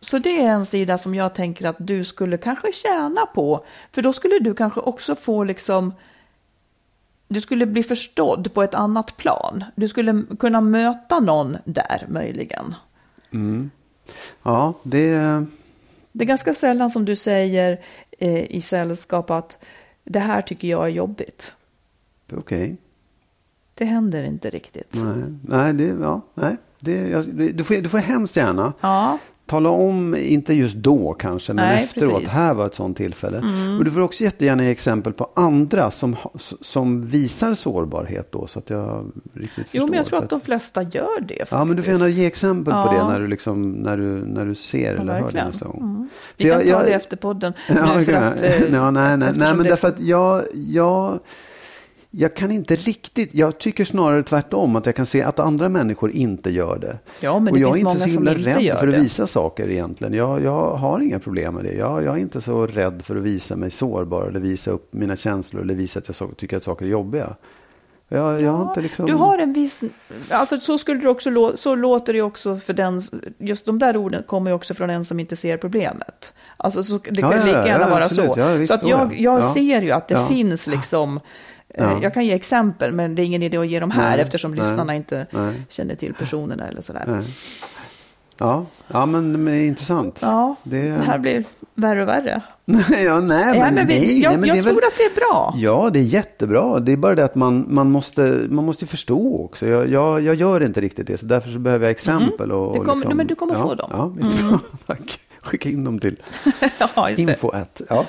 Så 0.00 0.18
det 0.18 0.40
är 0.40 0.50
en 0.50 0.66
sida 0.66 0.98
som 0.98 1.14
jag 1.14 1.34
tänker 1.34 1.66
att 1.66 1.76
du 1.78 2.04
skulle 2.04 2.36
kanske 2.36 2.72
tjäna 2.72 3.26
på, 3.26 3.64
för 3.92 4.02
då 4.02 4.12
skulle 4.12 4.38
du 4.38 4.54
kanske 4.54 4.80
också 4.80 5.14
få 5.14 5.44
liksom 5.44 5.92
du 7.28 7.40
skulle 7.40 7.66
bli 7.66 7.82
förstådd 7.82 8.54
på 8.54 8.62
ett 8.62 8.74
annat 8.74 9.16
plan. 9.16 9.64
Du 9.74 9.88
skulle 9.88 10.22
kunna 10.38 10.60
möta 10.60 11.20
någon 11.20 11.56
där 11.64 12.06
möjligen. 12.08 12.74
Ja, 14.42 14.74
det... 14.82 15.44
Det 16.12 16.24
är 16.24 16.26
ganska 16.26 16.54
sällan 16.54 16.90
som 16.90 17.04
du 17.04 17.16
säger 17.16 17.80
eh, 18.18 18.44
i 18.50 18.60
sällskap 18.60 19.30
att 19.30 19.58
det 20.04 20.18
här 20.18 20.42
tycker 20.42 20.68
jag 20.68 20.84
är 20.84 20.88
jobbigt. 20.88 21.52
Okej. 22.32 22.76
Det 23.74 23.84
händer 23.84 24.22
inte 24.22 24.50
riktigt. 24.50 24.88
Nej, 24.90 25.24
nej, 25.42 25.72
det, 25.72 25.84
ja, 25.84 26.20
nej. 26.34 26.56
Det, 26.80 27.08
jag, 27.08 27.24
det, 27.28 27.48
du, 27.48 27.64
får, 27.64 27.74
du 27.74 27.88
får 27.88 27.98
hemskt 27.98 28.36
gärna 28.36 28.72
Ja, 28.80 29.18
tala 29.50 29.68
om, 29.68 30.16
inte 30.16 30.54
just 30.54 30.76
då 30.76 31.12
kanske, 31.14 31.52
men 31.52 31.64
Nej, 31.68 31.84
efteråt. 31.84 32.12
precis. 32.20 32.34
Mm. 32.34 32.46
Här 32.46 32.54
var 32.54 32.66
ett 32.66 32.74
sånt 32.74 32.96
tillfälle. 32.96 33.38
Och 33.78 33.84
du 33.84 33.90
får 33.90 34.00
också 34.00 34.24
jättegärna 34.24 34.64
ge 34.64 34.70
exempel 34.70 35.12
på 35.12 35.30
andra 35.36 35.90
som, 35.90 36.16
som 36.60 37.02
visar 37.02 37.54
sårbarhet 37.54 38.32
då, 38.32 38.46
så 38.46 38.58
att 38.58 38.70
jag 38.70 39.10
riktigt 39.34 39.54
förstår. 39.54 39.80
jo, 39.80 39.86
men 39.86 39.94
jag 39.96 40.06
tror 40.06 40.18
För 40.18 40.24
att 40.24 40.30
de 40.30 40.40
flesta 40.40 40.82
gör 40.82 41.20
det 41.20 41.28
faktiskt. 41.34 41.52
Ja, 41.52 41.64
men 41.64 41.76
du 41.76 41.82
får 41.82 41.92
gärna 41.92 42.08
ge 42.08 42.26
exempel 42.26 42.72
på 42.74 42.78
Ja. 42.78 42.92
det 42.92 43.12
när 43.12 43.20
du, 43.20 43.26
liksom, 43.26 43.70
när 43.72 43.96
du, 43.96 44.02
när 44.26 44.44
du 44.44 44.54
ser 44.54 44.94
Ja, 44.94 45.00
eller 45.00 45.12
hör 45.12 45.18
det 45.18 45.22
verkligen. 45.24 45.46
nästa 45.46 45.64
gång. 45.66 45.80
Mm. 45.80 46.08
Vi 46.36 46.44
kan 46.44 46.50
jag- 46.52 46.62
ta 46.62 46.68
jag- 46.68 46.84
det 46.86 46.92
efter 46.92 47.16
podden. 47.16 47.52
Ja, 47.68 47.94
nu 47.96 48.04
för 48.04 48.12
att, 48.12 48.42
eh, 48.42 48.74
ja, 48.74 48.90
nej, 48.90 49.16
nej, 49.16 49.32
nej, 49.36 49.54
men 49.54 49.66
därför 49.66 49.88
att 49.88 50.00
jag, 50.00 50.42
jag, 50.54 51.18
jag 52.10 52.36
kan 52.36 52.50
inte 52.50 52.76
riktigt, 52.76 53.34
jag 53.34 53.58
tycker 53.58 53.84
snarare 53.84 54.22
tvärtom 54.22 54.76
att 54.76 54.86
jag 54.86 54.94
kan 54.96 55.06
se 55.06 55.22
att 55.22 55.38
andra 55.38 55.68
människor 55.68 56.10
inte 56.10 56.50
gör 56.50 56.78
det. 56.78 56.98
Ja, 57.20 57.38
men 57.38 57.48
och 57.52 57.58
det 57.58 57.60
jag 57.62 57.74
finns 57.74 57.86
är 57.86 57.90
inte 57.92 58.02
så 58.02 58.08
himla 58.08 58.34
rädd 58.34 58.78
för 58.78 58.88
att 58.88 58.94
det. 58.94 59.00
visa 59.00 59.26
saker 59.26 59.68
egentligen. 59.70 60.14
Jag, 60.14 60.42
jag 60.44 60.76
har 60.76 61.00
inga 61.00 61.18
problem 61.18 61.54
med 61.54 61.64
det. 61.64 61.72
Jag, 61.72 62.04
jag 62.04 62.16
är 62.16 62.20
inte 62.20 62.40
så 62.40 62.66
rädd 62.66 63.02
för 63.04 63.16
att 63.16 63.22
visa 63.22 63.56
mig 63.56 63.70
sårbar 63.70 64.26
eller 64.26 64.40
visa 64.40 64.70
upp 64.70 64.92
mina 64.92 65.16
känslor 65.16 65.62
eller 65.62 65.74
visa 65.74 65.98
att 65.98 66.08
jag 66.08 66.16
så, 66.16 66.28
tycker 66.28 66.56
att 66.56 66.64
saker 66.64 66.84
är 66.84 66.88
jobbiga. 66.90 67.36
Jag, 68.12 68.42
jag 68.42 68.52
har 68.52 68.82
liksom... 68.82 69.06
Du 69.06 69.12
har 69.12 69.38
en 69.38 69.52
viss, 69.52 69.84
alltså 70.28 70.58
så 70.58 70.78
skulle 70.78 71.00
du 71.00 71.08
också, 71.08 71.56
så 71.56 71.74
låter 71.74 72.12
det 72.12 72.22
också 72.22 72.56
för 72.56 72.72
den, 72.72 73.02
just 73.38 73.66
de 73.66 73.78
där 73.78 73.96
orden 73.96 74.22
kommer 74.22 74.50
ju 74.50 74.54
också 74.54 74.74
från 74.74 74.90
en 74.90 75.04
som 75.04 75.20
inte 75.20 75.36
ser 75.36 75.56
problemet. 75.56 76.32
Alltså 76.56 76.82
så, 76.82 76.98
det 76.98 77.22
kan 77.22 77.30
Ja, 77.30 77.44
lika 77.44 77.66
gärna 77.66 77.84
ja, 77.84 77.90
vara 77.90 78.04
absolut. 78.04 78.34
så. 78.34 78.56
Visst, 78.56 78.68
så 78.68 78.74
att 78.74 78.86
jag, 78.86 79.00
ja. 79.12 79.16
jag 79.16 79.38
Ja. 79.38 79.54
ser 79.54 79.82
ju 79.82 79.90
att 79.90 80.08
det 80.08 80.26
finns 80.28 80.66
liksom, 80.66 81.20
Ja. 81.74 81.98
jag 82.02 82.14
kan 82.14 82.24
ge 82.24 82.32
exempel 82.32 82.92
men 82.92 83.14
det 83.14 83.22
är 83.22 83.24
ingen 83.24 83.42
idé 83.42 83.56
att 83.56 83.68
ge 83.68 83.80
dem 83.80 83.90
här 83.90 84.10
Nej, 84.10 84.20
eftersom 84.20 84.50
nej, 84.54 84.60
lyssnarna 84.60 84.94
inte 84.94 85.26
nej. 85.30 85.54
känner 85.68 85.94
till 85.94 86.14
personerna 86.14 86.68
eller 86.68 86.80
sådär. 86.80 87.22
Ja, 88.38 88.66
ja 88.92 89.06
men, 89.06 89.44
men 89.44 89.54
intressant. 89.54 90.18
Ja, 90.22 90.56
Det- 90.64 90.82
det 90.82 91.02
här 91.04 91.18
blir 91.18 91.44
värre 91.74 92.02
och 92.02 92.08
värre. 92.08 92.42
ja, 93.04 93.20
nej, 93.20 93.44
men, 93.44 93.54
Ja, 93.54 93.70
men 93.70 93.86
vi, 93.86 93.98
nej, 94.00 94.20
jag 94.22 94.30
nej, 94.30 94.38
men 94.38 94.48
jag 94.48 94.58
är 94.58 94.62
tror 94.62 94.74
väl... 94.74 94.84
att 94.84 94.96
det 94.98 95.02
är 95.04 95.14
bra. 95.14 95.54
Ja, 95.56 95.90
det 95.92 95.98
är 95.98 96.02
jättebra. 96.02 96.80
Det 96.80 96.92
är 96.92 96.96
bara 96.96 97.14
det 97.14 97.24
att 97.24 97.34
man, 97.34 97.66
man, 97.68 97.90
måste, 97.90 98.40
man 98.50 98.64
måste 98.64 98.86
förstå 98.86 99.44
också. 99.44 99.66
Jag, 99.66 99.88
jag, 99.88 100.20
jag 100.20 100.34
gör 100.34 100.62
inte 100.62 100.80
riktigt 100.80 101.06
det, 101.06 101.18
så 101.18 101.26
därför 101.26 101.50
så 101.50 101.58
behöver 101.58 101.84
jag 101.86 101.90
exempel. 101.90 102.52
Och, 102.52 102.72
Det 102.74 102.78
och 102.80 102.86
kommer- 102.86 103.14
men 103.14 103.26
du 103.26 103.34
kommer 103.34 103.54
ja, 103.54 103.62
få 103.62 103.74
dem. 103.74 103.90
Mm. 103.92 104.00
Ja, 104.00 104.28
visst. 104.28 104.42
Tack. 104.86 105.20
Skicka 105.42 105.68
in 105.68 105.84
dem 105.84 105.98
till 105.98 106.16
ja, 106.96 107.10
info 107.10 107.48
at. 107.50 107.80
Ja. 107.88 108.04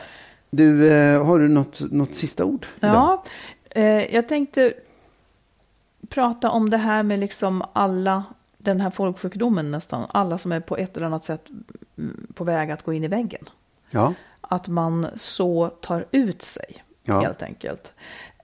Du, 0.52 0.94
eh, 0.94 1.26
har 1.26 1.40
du 1.40 1.48
något, 1.48 1.80
något 1.92 2.16
sista 2.16 2.46
ord? 2.46 2.66
idag? 2.78 2.94
Ja, 2.94 3.24
eh, 3.70 4.16
jag 4.16 4.28
tänkte 4.28 4.74
prata 6.10 6.50
om 6.50 6.70
det 6.70 6.78
här 6.78 7.04
med 7.04 7.20
liksom 7.20 7.64
alla, 7.74 8.24
den 8.58 8.82
här 8.82 8.90
folksjukdomen 8.90 9.72
nästan, 9.72 10.06
alla 10.10 10.38
som 10.38 10.52
är 10.52 10.60
på 10.60 10.78
ett 10.78 10.98
eller 10.98 11.08
annat 11.08 11.24
sätt 11.24 11.48
på 12.34 12.44
väg 12.44 12.72
att 12.72 12.84
gå 12.84 12.94
in 12.94 13.04
i 13.04 13.08
väggen. 13.08 13.50
Ja. 13.90 14.14
Att 14.42 14.68
man 14.68 15.08
så 15.16 15.68
tar 15.70 16.06
ut 16.12 16.42
sig, 16.42 16.84
Ja. 17.04 17.22
helt 17.22 17.42
enkelt. 17.42 17.94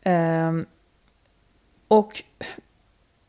Ehm, 0.01 0.65
och 1.87 2.23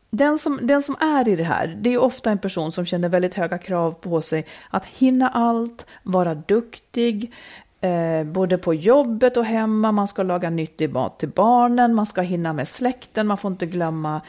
den 0.09 0.37
som, 0.37 0.59
den 0.61 0.81
som 0.81 0.95
är 0.99 1.27
i 1.27 1.35
det 1.35 1.43
här, 1.43 1.67
det 1.81 1.93
är 1.93 1.97
ofta 1.97 2.31
en 2.31 2.37
person 2.37 2.71
som 2.71 2.85
känner 2.85 3.09
väldigt 3.09 3.33
höga 3.33 3.57
krav 3.57 3.91
på 3.91 4.21
sig 4.21 4.45
att 4.69 4.85
hinna 4.85 5.29
allt, 5.29 5.85
vara 6.03 6.35
duktig, 6.35 7.33
eh, 7.81 8.23
både 8.23 8.57
på 8.57 8.73
jobbet 8.73 9.37
och 9.37 9.45
hemma. 9.45 9.91
Man 9.91 10.07
ska 10.07 10.23
laga 10.23 10.49
nyttig 10.49 10.89
mat 10.89 11.19
till 11.19 11.29
barnen, 11.29 11.95
man 11.95 12.05
ska 12.05 12.21
hinna 12.21 12.53
med 12.53 12.67
släkten, 12.67 13.27
man 13.27 13.37
får 13.37 13.51
inte 13.51 13.65
glömma 13.65 14.21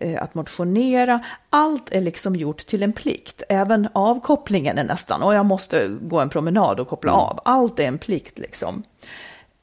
eh, 0.00 0.22
att 0.22 0.34
motionera. 0.34 1.20
Allt 1.50 1.92
är 1.92 2.00
liksom 2.00 2.36
gjort 2.36 2.66
till 2.66 2.82
en 2.82 2.92
plikt. 2.92 3.42
Även 3.48 3.88
avkopplingen 3.92 4.78
är 4.78 4.84
nästan, 4.84 5.22
och 5.22 5.34
jag 5.34 5.46
måste 5.46 5.88
gå 6.00 6.20
en 6.20 6.28
promenad 6.28 6.80
och 6.80 6.88
koppla 6.88 7.12
av. 7.12 7.40
Allt 7.44 7.78
är 7.78 7.88
en 7.88 7.98
plikt 7.98 8.38
liksom. 8.38 8.82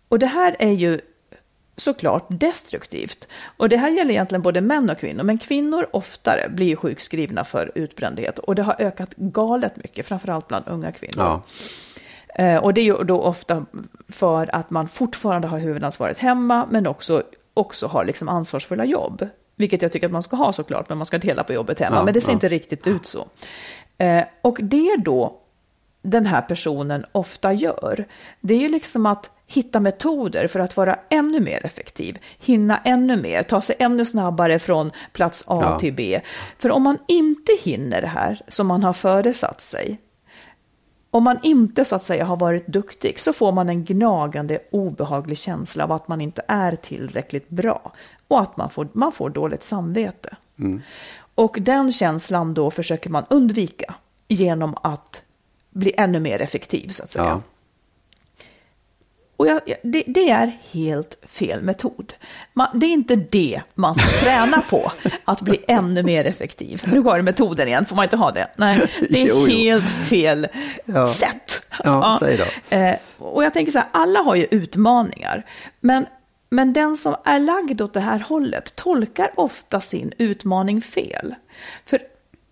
Och 0.10 0.20
det 0.20 0.28
här 0.28 0.56
är 0.60 0.72
ju 0.72 1.00
såklart 1.76 2.26
destruktivt. 2.30 3.28
Och 3.58 3.70
det 3.70 3.78
här 3.78 3.90
gäller 3.90 4.12
egentligen 4.12 4.42
både 4.42 4.62
män 4.62 4.90
och 4.90 5.00
kvinnor, 5.00 5.24
men 5.24 5.38
kvinnor 5.38 5.88
oftare 5.92 6.50
blir 6.50 6.76
sjukskrivna 6.76 7.44
för 7.44 7.72
utbrändhet. 7.76 8.40
Och 8.40 8.56
det 8.56 8.64
har 8.64 8.76
ökat 8.80 9.14
galet 9.16 9.76
mycket, 9.76 10.08
framförallt 10.08 10.48
bland 10.48 10.68
unga 10.68 10.92
kvinnor. 10.92 11.14
Ja. 11.18 11.42
Eh, 12.36 12.58
och 12.58 12.74
det 12.74 12.82
är 12.82 12.86
ju 12.86 13.04
då 13.04 13.22
ofta 13.22 13.66
för 14.10 14.56
att 14.56 14.70
man 14.70 14.88
fortfarande 14.88 15.48
har 15.48 15.60
huvudansvaret 15.60 16.18
hemma, 16.18 16.68
men 16.72 16.88
också, 16.88 17.24
också 17.54 17.88
har 17.88 18.06
liksom 18.06 18.30
ansvarsfulla 18.30 18.86
jobb. 18.86 19.28
Vilket 19.56 19.82
jag 19.82 19.92
tycker 19.92 20.08
att 20.08 20.14
man 20.14 20.24
ska 20.24 20.36
ha 20.36 20.54
såklart, 20.54 20.90
men 20.90 20.98
man 20.98 21.06
ska 21.06 21.18
dela 21.18 21.44
på 21.44 21.54
jobbet 21.54 21.80
hemma. 21.80 21.96
Ja, 21.96 22.04
men 22.04 22.14
det 22.14 22.22
ser 22.22 22.30
ja. 22.30 22.34
inte 22.34 22.48
riktigt 22.48 22.88
ut 22.88 23.06
så. 23.06 23.28
Eh, 23.98 24.24
och 24.42 24.58
det 24.62 24.96
då 25.06 25.40
den 26.02 26.26
här 26.26 26.42
personen 26.42 27.06
ofta 27.12 27.54
gör, 27.54 28.06
det 28.42 28.54
är 28.54 28.60
ju 28.60 28.70
liksom 28.70 29.06
att 29.06 29.30
hitta 29.48 29.80
metoder 29.80 30.48
för 30.48 30.60
att 30.60 30.78
vara 30.78 31.00
ännu 31.10 31.40
mer 31.40 31.66
effektiv, 31.66 32.18
hinna 32.40 32.78
ännu 32.78 33.18
mer, 33.18 33.44
ta 33.44 33.62
sig 33.62 33.76
ännu 33.80 34.06
snabbare 34.06 34.60
från 34.60 34.92
plats 35.14 35.44
A 35.48 35.60
Ja. 35.62 35.80
till 35.80 35.94
B. 35.94 36.22
För 36.58 36.72
om 36.72 36.84
man 36.84 36.98
inte 37.08 37.52
hinner 37.64 38.02
det 38.02 38.08
här 38.08 38.42
som 38.48 38.68
man 38.68 38.84
har 38.84 38.94
föresatt 38.94 39.62
sig, 39.62 39.98
Om 41.14 41.24
man 41.24 41.40
inte 41.44 41.86
så 41.86 41.96
att 41.96 42.04
säga 42.04 42.26
har 42.26 42.38
varit 42.38 42.68
duktig 42.68 43.20
så 43.20 43.34
får 43.34 43.52
man 43.52 43.70
en 43.70 43.84
gnagande 43.84 44.60
obehaglig 44.72 45.38
känsla 45.38 45.84
av 45.84 45.92
att 45.92 46.08
man 46.08 46.22
inte 46.22 46.42
är 46.48 46.76
tillräckligt 46.76 47.50
bra 47.50 47.92
och 48.28 48.42
att 48.42 48.58
man 48.58 48.70
får, 48.70 48.88
man 48.94 49.12
får 49.12 49.30
dåligt 49.30 49.64
samvete. 49.64 50.36
Och 51.36 51.58
den 51.62 51.92
känslan 51.92 52.54
då 52.54 52.72
försöker 52.72 53.10
man 53.10 53.26
undvika 53.30 53.96
genom 54.28 54.76
att 54.82 55.24
bli 55.70 55.94
ännu 55.98 56.20
mer 56.20 56.42
effektiv 56.42 56.90
så 56.90 57.04
att 57.04 57.10
säga. 57.10 57.26
Ja. 57.26 57.42
Och 59.44 59.50
jag, 59.50 59.62
det, 59.84 60.04
det 60.08 60.30
är 60.30 60.58
helt 60.72 61.18
fel 61.28 61.62
metod. 61.62 62.14
Man, 62.54 62.68
det 62.80 62.86
är 62.86 62.92
inte 62.92 63.16
det 63.16 63.62
man 63.74 63.96
ska 63.96 64.08
träna 64.26 64.62
på, 64.70 64.92
att 65.26 65.42
bli 65.42 65.60
ännu 65.68 66.04
mer 66.04 66.26
effektiv. 66.26 66.82
Nu 66.86 67.02
går 67.02 67.18
det 67.18 67.24
metoden 67.24 67.68
igen, 67.68 67.86
får 67.86 67.96
man 67.96 68.04
inte 68.04 68.18
ha 68.18 68.32
det? 68.32 68.48
Nej, 68.56 68.92
det 69.10 69.22
är 69.22 69.28
Jo, 69.30 69.36
jo. 69.48 69.58
helt 69.58 69.90
fel 69.90 70.48
Ja. 70.86 71.08
sätt. 71.08 71.66
Ja, 71.84 72.18
säg 72.22 72.38
då. 72.38 72.76
Eh, 72.78 72.96
och 73.18 73.44
jag 73.44 73.54
tänker 73.54 73.72
så 73.72 73.80
här, 73.80 73.88
alla 73.92 74.20
har 74.20 74.36
ju 74.36 74.48
utmaningar. 74.52 75.46
Men, 75.80 76.06
men 76.50 76.74
den 76.74 76.98
som 76.98 77.16
är 77.24 77.40
lagd 77.40 77.82
åt 77.82 77.94
det 77.94 78.00
här 78.00 78.20
hållet 78.20 78.76
tolkar 78.76 79.32
ofta 79.36 79.80
sin 79.80 80.14
utmaning 80.18 80.82
fel. 80.82 81.36
För 81.86 82.00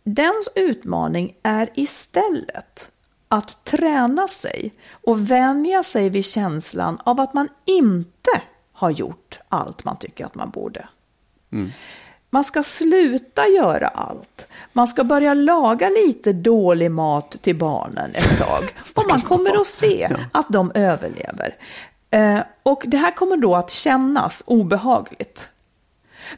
dens 0.04 0.50
utmaning 0.56 1.34
är 1.44 1.70
istället 1.76 2.91
att 3.32 3.66
träna 3.66 4.28
sig 4.28 4.74
och 5.04 5.32
vänja 5.32 5.84
sig 5.84 6.10
vid 6.10 6.26
känslan 6.26 6.98
av 7.04 7.20
att 7.20 7.34
man 7.34 7.50
inte 7.66 8.42
har 8.74 8.90
gjort 8.90 9.40
allt 9.50 9.84
man 9.84 9.98
tycker 9.98 10.26
att 10.26 10.36
man 10.36 10.50
borde. 10.50 10.88
Man 12.30 12.44
ska 12.44 12.64
sluta 12.64 13.48
göra 13.48 13.88
allt. 13.88 14.48
Man 14.74 14.88
ska 14.88 15.04
börja 15.04 15.34
laga 15.34 15.90
lite 15.90 16.34
dålig 16.34 16.92
mat 16.92 17.36
till 17.42 17.56
barnen 17.56 18.12
ett 18.16 18.38
tag. 18.48 18.64
Och 18.96 19.06
man 19.10 19.22
kommer 19.22 19.62
att 19.62 19.68
se 19.68 20.10
att 20.32 20.50
de 20.50 20.72
överlever. 20.76 21.56
Eh, 22.10 22.40
och 22.64 22.84
det 22.88 22.98
här 22.98 23.12
kommer 23.12 23.38
då 23.38 23.56
att 23.56 23.72
kännas 23.72 24.44
obehagligt. 24.48 25.50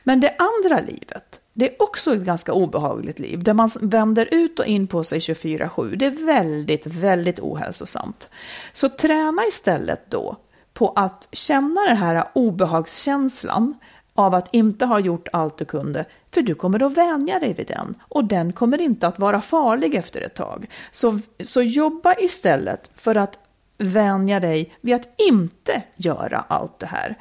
Men 0.03 0.19
det 0.19 0.35
andra 0.37 0.79
livet, 0.79 1.41
det 1.53 1.69
är 1.69 1.81
också 1.81 2.15
ett 2.15 2.21
ganska 2.21 2.53
obehagligt 2.53 3.19
liv, 3.19 3.43
där 3.43 3.53
man 3.53 3.69
vänder 3.81 4.27
ut 4.31 4.59
och 4.59 4.65
in 4.65 4.87
på 4.87 5.03
sig 5.03 5.19
24-7. 5.19 5.95
Det 5.95 6.05
är 6.05 6.25
väldigt, 6.25 6.85
väldigt 6.85 7.39
ohälsosamt. 7.39 8.29
Så 8.73 8.89
träna 8.89 9.45
istället 9.45 10.11
då 10.11 10.37
på 10.73 10.89
att 10.95 11.27
känna 11.31 11.81
den 11.81 11.97
här 11.97 12.25
obehagskänslan 12.33 13.75
av 14.13 14.33
att 14.35 14.53
inte 14.53 14.85
ha 14.85 14.99
gjort 14.99 15.27
allt 15.33 15.57
du 15.57 15.65
kunde, 15.65 16.05
för 16.31 16.41
du 16.41 16.55
kommer 16.55 16.83
att 16.83 16.97
vänja 16.97 17.39
dig 17.39 17.53
vid 17.53 17.67
den 17.67 17.95
och 18.09 18.23
den 18.23 18.53
kommer 18.53 18.81
inte 18.81 19.07
att 19.07 19.19
vara 19.19 19.41
farlig 19.41 19.95
efter 19.95 20.21
ett 20.21 20.35
tag. 20.35 20.69
Så, 20.91 21.19
så 21.39 21.61
jobba 21.61 22.15
istället 22.19 22.91
för 22.95 23.15
att 23.15 23.39
vänja 23.77 24.39
dig 24.39 24.73
vid 24.81 24.95
att 24.95 25.21
inte 25.29 25.83
göra 25.95 26.45
allt 26.47 26.79
det 26.79 26.85
här. 26.85 27.15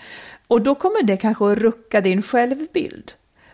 Och 0.47 0.63
då 0.63 0.75
kommer 0.75 1.03
det 1.03 1.17
kanske 1.17 1.53
att 1.53 1.59
rucka 1.59 2.01
din 2.01 2.23
självbild. 2.23 3.13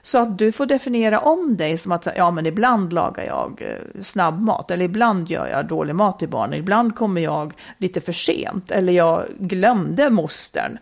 Så 0.09 0.19
att 0.19 0.39
du 0.39 0.53
får 0.53 0.67
definiera 0.67 1.21
om 1.21 1.57
dig 1.57 1.79
som 1.79 1.93
att 1.93 2.09
ja, 2.17 2.31
men 2.31 2.47
ibland 2.47 2.93
lagar 2.93 3.25
jag 3.25 3.63
eh, 3.63 4.03
snabbmat 4.03 4.71
eller 4.71 4.85
ibland 4.85 5.31
gör 5.31 5.47
jag 5.47 5.67
dålig 5.67 5.95
mat 5.95 6.19
till 6.19 6.29
barnen. 6.29 6.59
Ibland 6.59 6.97
kommer 6.97 7.21
jag 7.21 7.53
lite 7.79 8.01
för 8.01 8.13
sent 8.13 8.71
eller 8.71 8.93
jag 8.93 9.25
glömde 9.39 10.11
mostern. 10.11 10.79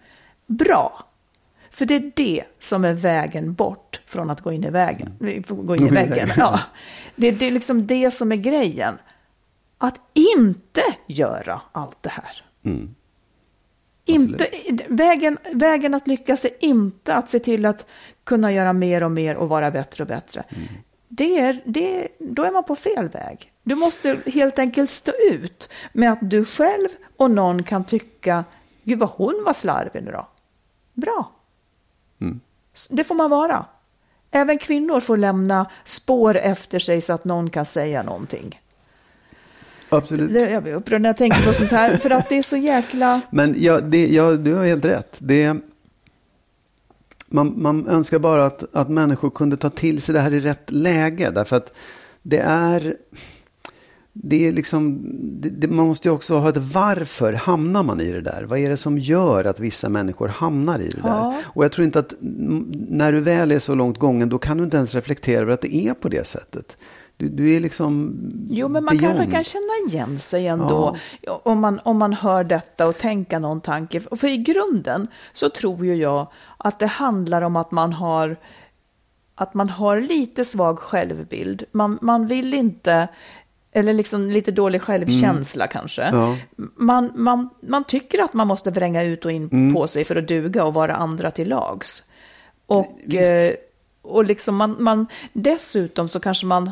Bra! 0.46 1.04
För 1.70 1.86
det 1.86 1.94
är 1.94 2.12
det 2.16 2.44
som 2.58 2.84
är 2.84 2.92
vägen 2.92 3.54
bort 3.54 4.00
från 4.06 4.30
att 4.30 4.40
gå 4.40 4.52
in 4.52 4.64
i 4.64 4.70
vägen. 4.70 5.16
Gå 5.48 5.76
in 5.76 5.86
i 5.86 5.90
väggen. 5.90 6.30
Ja. 6.36 6.60
Det, 7.16 7.30
det 7.30 7.46
är 7.46 7.50
liksom 7.50 7.86
det 7.86 8.10
som 8.10 8.32
är 8.32 8.36
grejen. 8.36 8.98
Att 9.78 10.00
inte 10.12 10.82
göra 11.06 11.60
allt 11.72 12.02
det 12.02 12.10
här. 12.10 12.42
Inte, 14.06 14.48
vägen, 14.88 15.38
vägen 15.52 15.94
att 15.94 16.06
lyckas 16.06 16.44
är 16.44 16.50
inte 16.64 17.14
att 17.14 17.28
se 17.28 17.38
till 17.38 17.66
att 17.66 17.86
kunna 18.24 18.52
göra 18.52 18.72
mer 18.72 19.02
och 19.02 19.10
mer 19.10 19.36
och 19.36 19.48
vara 19.48 19.70
bättre 19.70 20.04
och 20.04 20.08
bättre. 20.08 20.44
Det 21.08 21.38
är, 21.38 21.62
det, 21.64 22.08
då 22.18 22.44
är 22.44 22.50
man 22.50 22.64
på 22.64 22.76
fel 22.76 23.08
väg. 23.08 23.52
Du 23.62 23.74
måste 23.74 24.18
helt 24.26 24.58
enkelt 24.58 24.90
stå 24.90 25.12
ut 25.32 25.68
med 25.92 26.12
att 26.12 26.18
du 26.30 26.44
själv 26.44 26.88
och 27.16 27.30
någon 27.30 27.62
kan 27.62 27.84
tycka, 27.84 28.44
gud 28.82 28.98
vad 28.98 29.08
hon 29.08 29.42
var 29.46 29.52
slarvig 29.52 30.02
nu 30.04 30.10
då. 30.10 30.28
Bra. 30.92 31.32
S- 32.74 32.88
Det 32.90 33.04
får 33.04 33.14
man 33.14 33.30
vara. 33.30 33.66
Även 34.30 34.58
kvinnor 34.58 35.00
får 35.00 35.16
lämna 35.16 35.70
spår 35.84 36.36
efter 36.36 36.78
sig 36.78 37.00
så 37.00 37.12
att 37.12 37.24
någon 37.24 37.50
kan 37.50 37.64
säga 37.66 38.02
någonting. 38.02 38.60
Absolut. 39.88 40.50
Jag 40.50 40.62
blir 40.62 40.74
upprörd 40.74 41.02
när 41.02 41.08
jag 41.08 41.16
tänker 41.16 41.46
på 41.46 41.52
sånt 41.52 41.70
här, 41.70 41.96
för 41.96 42.10
att 42.10 42.28
det 42.28 42.38
är 42.38 42.42
så 42.42 42.56
jäkla... 42.56 43.20
Men 43.30 43.54
ja, 43.58 43.80
det, 43.80 44.06
ja, 44.06 44.32
du 44.32 44.54
har 44.54 44.64
helt 44.64 44.84
rätt. 44.84 45.16
Det, 45.18 45.56
man, 47.28 47.54
man 47.62 47.88
önskar 47.88 48.18
bara 48.18 48.46
att, 48.46 48.64
att 48.72 48.88
människor 48.90 49.30
kunde 49.30 49.56
ta 49.56 49.70
till 49.70 50.02
sig 50.02 50.12
det 50.12 50.20
här 50.20 50.32
i 50.32 50.40
rätt 50.40 50.70
läge. 50.70 51.30
Därför 51.30 51.56
att 51.56 51.72
det 52.22 52.38
är... 52.38 52.96
Det 54.18 54.46
är 54.46 54.52
liksom, 54.52 55.00
det, 55.40 55.48
det, 55.48 55.68
man 55.68 55.86
måste 55.86 56.08
ju 56.08 56.14
också 56.14 56.38
ha 56.38 56.48
ett 56.48 56.56
varför 56.56 57.32
hamnar 57.32 57.82
man 57.82 58.00
i 58.00 58.12
det 58.12 58.20
där? 58.20 58.44
Vad 58.48 58.58
är 58.58 58.70
det 58.70 58.76
som 58.76 58.98
gör 58.98 59.44
att 59.44 59.60
vissa 59.60 59.88
människor 59.88 60.28
hamnar 60.28 60.78
i 60.78 60.88
det 60.88 61.00
Ja. 61.04 61.08
där? 61.08 61.44
Och 61.54 61.64
jag 61.64 61.72
tror 61.72 61.84
inte 61.84 61.98
att 61.98 62.12
när 62.88 63.12
du 63.12 63.20
väl 63.20 63.52
är 63.52 63.58
så 63.58 63.74
långt 63.74 63.98
gången 63.98 64.28
då 64.28 64.38
kan 64.38 64.56
du 64.56 64.64
inte 64.64 64.76
ens 64.76 64.94
reflektera 64.94 65.40
över 65.42 65.52
att 65.52 65.60
det 65.60 65.74
är 65.76 65.94
på 65.94 66.08
det 66.08 66.26
sättet. 66.26 66.76
Du, 67.16 67.28
du 67.28 67.54
är 67.56 67.60
liksom 67.60 68.16
Jo, 68.48 68.68
men 68.68 68.84
man 68.84 68.98
kanske 68.98 69.26
kan 69.26 69.44
känna 69.44 69.72
igen 69.88 70.18
sig 70.18 70.46
ändå 70.46 70.96
om, 71.42 71.60
man, 71.60 71.80
om 71.84 71.98
man 71.98 72.12
hör 72.12 72.44
detta 72.44 72.88
och 72.88 72.98
tänka 72.98 73.38
någon 73.38 73.60
tanke. 73.60 74.00
För 74.00 74.28
i 74.28 74.36
grunden 74.36 75.08
så 75.32 75.48
tror 75.50 75.86
ju 75.86 75.94
jag 75.94 76.30
att 76.58 76.78
det 76.78 76.86
handlar 76.86 77.42
om 77.42 77.56
att 77.56 77.70
man 77.70 77.92
har, 77.92 78.36
att 79.34 79.54
man 79.54 79.70
har 79.70 80.00
lite 80.00 80.44
svag 80.44 80.78
självbild. 80.78 81.64
Man, 81.72 81.98
man 82.02 82.26
vill 82.26 82.54
inte, 82.54 83.08
eller 83.72 83.92
liksom 83.92 84.30
lite 84.30 84.50
dålig 84.50 84.82
självkänsla 84.82 85.66
kanske. 85.66 86.02
Mm. 86.02 86.20
Ja. 86.20 86.36
Man, 86.76 87.12
man, 87.14 87.48
man 87.60 87.84
tycker 87.84 88.24
att 88.24 88.34
man 88.34 88.46
måste 88.46 88.70
vränga 88.70 89.02
ut 89.02 89.24
och 89.24 89.32
in 89.32 89.48
Mm. 89.52 89.74
på 89.74 89.86
sig 89.86 90.04
för 90.04 90.16
att 90.16 90.28
duga 90.28 90.64
och 90.64 90.74
vara 90.74 90.96
andra 90.96 91.30
till 91.30 91.48
lags. 91.48 92.02
Och, 92.66 92.86
Visst. 93.04 93.34
eh, 93.34 93.50
och 94.02 94.24
liksom 94.24 94.56
man, 94.56 94.76
man, 94.78 95.06
dessutom 95.32 96.08
så 96.08 96.20
kanske 96.20 96.46
man 96.46 96.70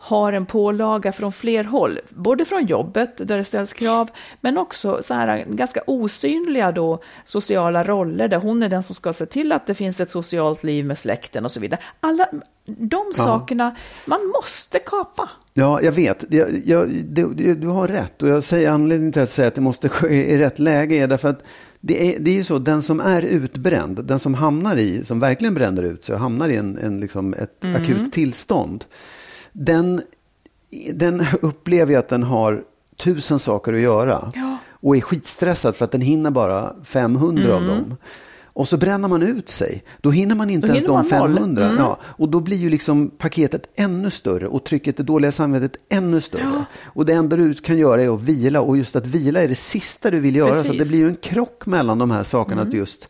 har 0.00 0.32
en 0.32 0.46
pålaga 0.46 1.12
från 1.12 1.32
fler 1.32 1.64
håll, 1.64 2.00
både 2.08 2.44
från 2.44 2.66
jobbet 2.66 3.16
där 3.16 3.36
det 3.36 3.44
ställs 3.44 3.72
krav, 3.72 4.10
men 4.40 4.58
också 4.58 4.98
så 5.02 5.14
här 5.14 5.44
ganska 5.48 5.82
osynliga 5.86 6.72
då 6.72 7.02
sociala 7.24 7.84
roller 7.84 8.28
där 8.28 8.36
hon 8.36 8.62
är 8.62 8.68
den 8.68 8.82
som 8.82 8.94
ska 8.94 9.12
se 9.12 9.26
till 9.26 9.52
att 9.52 9.66
det 9.66 9.74
finns 9.74 10.00
ett 10.00 10.10
socialt 10.10 10.64
liv 10.64 10.84
med 10.84 10.98
släkten 10.98 11.44
och 11.44 11.52
så 11.52 11.60
vidare. 11.60 11.80
Alla 12.00 12.28
de 12.66 13.12
sakerna, 13.14 13.76
man 14.04 14.20
måste 14.26 14.78
kapa. 14.78 15.30
Ja, 15.54 15.82
jag 15.82 15.92
vet. 15.92 16.24
Jag, 16.28 16.62
jag, 16.64 16.88
du, 17.08 17.54
du, 17.54 17.66
har 17.66 17.88
rätt. 17.88 18.22
Och 18.22 18.28
jag 18.28 18.44
säger 18.44 18.70
anledningen 18.70 19.12
till 19.12 19.22
att 19.22 19.30
säga 19.30 19.48
att 19.48 19.54
det 19.54 19.60
måste 19.60 19.88
ske 19.88 20.32
i 20.32 20.38
rätt 20.38 20.58
läge 20.58 20.96
är 20.96 21.06
därför 21.06 21.28
att 21.28 21.42
det 21.80 22.14
är, 22.14 22.18
det 22.18 22.30
är 22.30 22.34
ju 22.34 22.44
så, 22.44 22.58
den 22.58 22.82
som 22.82 23.00
är 23.00 23.22
utbränd, 23.22 24.04
den 24.04 24.18
som 24.18 24.34
hamnar 24.34 24.76
i, 24.76 25.04
som 25.04 25.20
verkligen 25.20 25.54
bränner 25.54 25.82
ut 25.82 26.04
sig 26.04 26.14
och 26.14 26.20
hamnar 26.20 26.48
i 26.48 26.56
en, 26.56 26.78
en, 26.78 27.00
liksom 27.00 27.34
ett 27.34 27.64
akut 27.64 28.12
tillstånd, 28.12 28.84
den, 29.58 30.02
den 30.94 31.26
upplever 31.42 31.92
ju 31.92 31.98
att 31.98 32.08
den 32.08 32.22
har 32.22 32.64
tusen 32.96 33.38
saker 33.38 33.72
att 33.72 33.80
göra. 33.80 34.32
Ja. 34.34 34.58
Och 34.80 34.96
är 34.96 35.00
skitstressad 35.00 35.76
för 35.76 35.84
att 35.84 35.92
den 35.92 36.00
hinner 36.00 36.30
bara 36.30 36.72
500 36.84 37.54
av 37.54 37.64
dem. 37.64 37.96
Och 38.58 38.68
så 38.68 38.76
bränner 38.76 39.08
man 39.08 39.22
ut 39.22 39.48
sig. 39.48 39.84
Då 40.00 40.10
hinner 40.10 40.34
man 40.34 40.50
inte 40.50 40.66
Då 40.66 40.72
ens 40.72 40.86
de 40.86 40.92
man 40.92 41.04
noll. 41.04 41.34
500. 41.34 41.74
Ja, 41.78 41.98
och 42.02 42.28
då 42.28 42.40
blir 42.40 42.56
ju 42.56 42.70
liksom 42.70 43.10
paketet 43.10 43.68
ännu 43.76 44.10
större 44.10 44.46
och 44.46 44.64
trycket, 44.64 44.96
det 44.96 45.02
dåliga 45.02 45.32
samvetet 45.32 45.76
ännu 45.88 46.20
större. 46.20 46.64
Och 46.84 47.06
det 47.06 47.12
enda 47.12 47.36
du 47.36 47.54
kan 47.54 47.78
göra 47.78 48.02
är 48.02 48.14
att 48.14 48.22
vila 48.22 48.60
och 48.60 48.76
just 48.76 48.96
att 48.96 49.06
vila 49.06 49.42
är 49.42 49.48
det 49.48 49.54
sista 49.54 50.10
du 50.10 50.20
vill 50.20 50.36
göra. 50.36 50.54
Så 50.54 50.60
att 50.60 50.66
det 50.66 50.72
Precis. 50.72 50.88
blir 50.88 51.00
ju 51.00 51.08
en 51.08 51.16
krock 51.16 51.66
mellan 51.66 51.98
de 51.98 52.10
här 52.10 52.22
sakerna. 52.22 52.62
Att 52.62 52.72
just, 52.72 53.08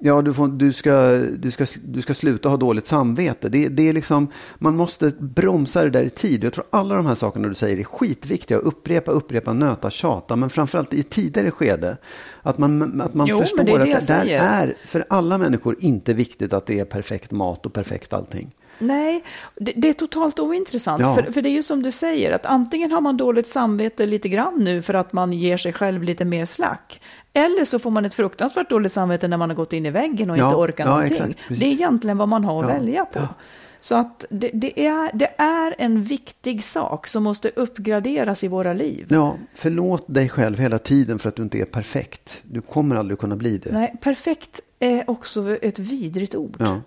ja, 0.00 0.22
du, 0.22 0.34
får, 0.34 0.48
du, 0.48 0.72
ska, 0.72 1.12
du, 1.38 1.50
ska, 1.50 1.66
du 1.84 2.02
ska 2.02 2.14
sluta 2.14 2.48
ha 2.48 2.56
dåligt 2.56 2.86
samvete. 2.86 3.48
Det, 3.48 3.68
det 3.68 3.88
är 3.88 3.92
liksom, 3.92 4.28
man 4.58 4.76
måste 4.76 5.12
bromsa 5.18 5.82
det 5.82 5.90
där 5.90 6.02
i 6.04 6.10
tid. 6.10 6.44
Jag 6.44 6.52
tror 6.52 6.64
alla 6.70 6.94
de 6.94 7.06
här 7.06 7.14
sakerna 7.14 7.48
du 7.48 7.54
säger 7.54 7.78
är 7.78 7.84
skitviktiga. 7.84 8.58
Upprepa, 8.58 9.10
upprepa, 9.10 9.52
nöta, 9.52 9.90
tjata. 9.90 10.36
Men 10.36 10.50
framförallt 10.50 10.94
i 10.94 11.02
tidigare 11.02 11.50
skede. 11.50 11.96
Att 12.42 12.58
man, 12.58 13.00
att 13.00 13.14
man 13.14 13.26
Jo, 13.26 13.40
förstår 13.40 13.64
det 13.64 13.84
det 13.84 13.94
att 13.94 14.06
det 14.06 14.14
där 14.14 14.26
är 14.26 14.76
för 14.86 15.04
alla 15.08 15.38
människor 15.38 15.76
inte 15.78 16.14
viktigt 16.14 16.52
att 16.52 16.66
det 16.66 16.78
är 16.78 16.84
perfekt 16.84 17.30
mat 17.30 17.66
och 17.66 17.72
perfekt 17.72 18.12
allting. 18.12 18.54
Nej, 18.80 19.24
det, 19.56 19.72
det 19.76 19.88
är 19.88 19.92
totalt 19.92 20.40
ointressant. 20.40 21.00
Ja. 21.00 21.14
För, 21.14 21.32
för 21.32 21.42
det 21.42 21.48
är 21.48 21.52
ju 21.52 21.62
som 21.62 21.82
du 21.82 21.90
säger, 21.92 22.32
att 22.32 22.46
antingen 22.46 22.92
har 22.92 23.00
man 23.00 23.16
dåligt 23.16 23.48
samvete 23.48 24.06
lite 24.06 24.28
grann 24.28 24.64
nu 24.64 24.82
för 24.82 24.94
att 24.94 25.12
man 25.12 25.32
ger 25.32 25.56
sig 25.56 25.72
själv 25.72 26.02
lite 26.02 26.24
mer 26.24 26.44
slack. 26.44 27.00
Eller 27.32 27.64
så 27.64 27.78
får 27.78 27.90
man 27.90 28.04
ett 28.04 28.14
fruktansvärt 28.14 28.70
dåligt 28.70 28.92
samvete 28.92 29.28
när 29.28 29.36
man 29.36 29.50
har 29.50 29.56
gått 29.56 29.72
in 29.72 29.86
i 29.86 29.90
väggen 29.90 30.30
och 30.30 30.38
Ja, 30.38 30.44
inte 30.44 30.56
orkar 30.56 30.84
ja, 30.84 30.90
någonting. 30.90 31.16
exakt, 31.16 31.38
det 31.60 31.66
är 31.66 31.70
egentligen 31.72 32.18
vad 32.18 32.28
man 32.28 32.44
har 32.44 32.64
att 32.64 32.70
Ja, 32.70 32.74
välja 32.76 33.04
på. 33.04 33.20
Så 33.82 33.94
att 33.94 34.24
det, 34.30 34.50
det, 34.54 34.86
är, 34.86 35.10
det 35.14 35.30
är 35.38 35.74
en 35.78 36.02
viktig 36.02 36.64
sak 36.64 37.06
som 37.06 37.22
måste 37.22 37.48
uppgraderas 37.56 38.44
i 38.44 38.48
våra 38.48 38.72
liv. 38.72 39.06
Ja, 39.08 39.36
förlåt 39.54 40.04
dig 40.06 40.28
själv 40.28 40.58
hela 40.58 40.78
tiden 40.78 41.18
för 41.18 41.28
att 41.28 41.36
du 41.36 41.42
inte 41.42 41.58
är 41.58 41.64
perfekt. 41.64 42.42
Du 42.42 42.60
kommer 42.60 42.96
aldrig 42.96 43.18
kunna 43.18 43.36
bli 43.36 43.58
det. 43.58 43.72
Nej, 43.72 43.96
perfekt 44.00 44.60
är 44.78 45.10
också 45.10 45.56
ett 45.62 45.78
vidrigt 45.78 46.34
ord. 46.34 46.56
Ja. 46.58 46.80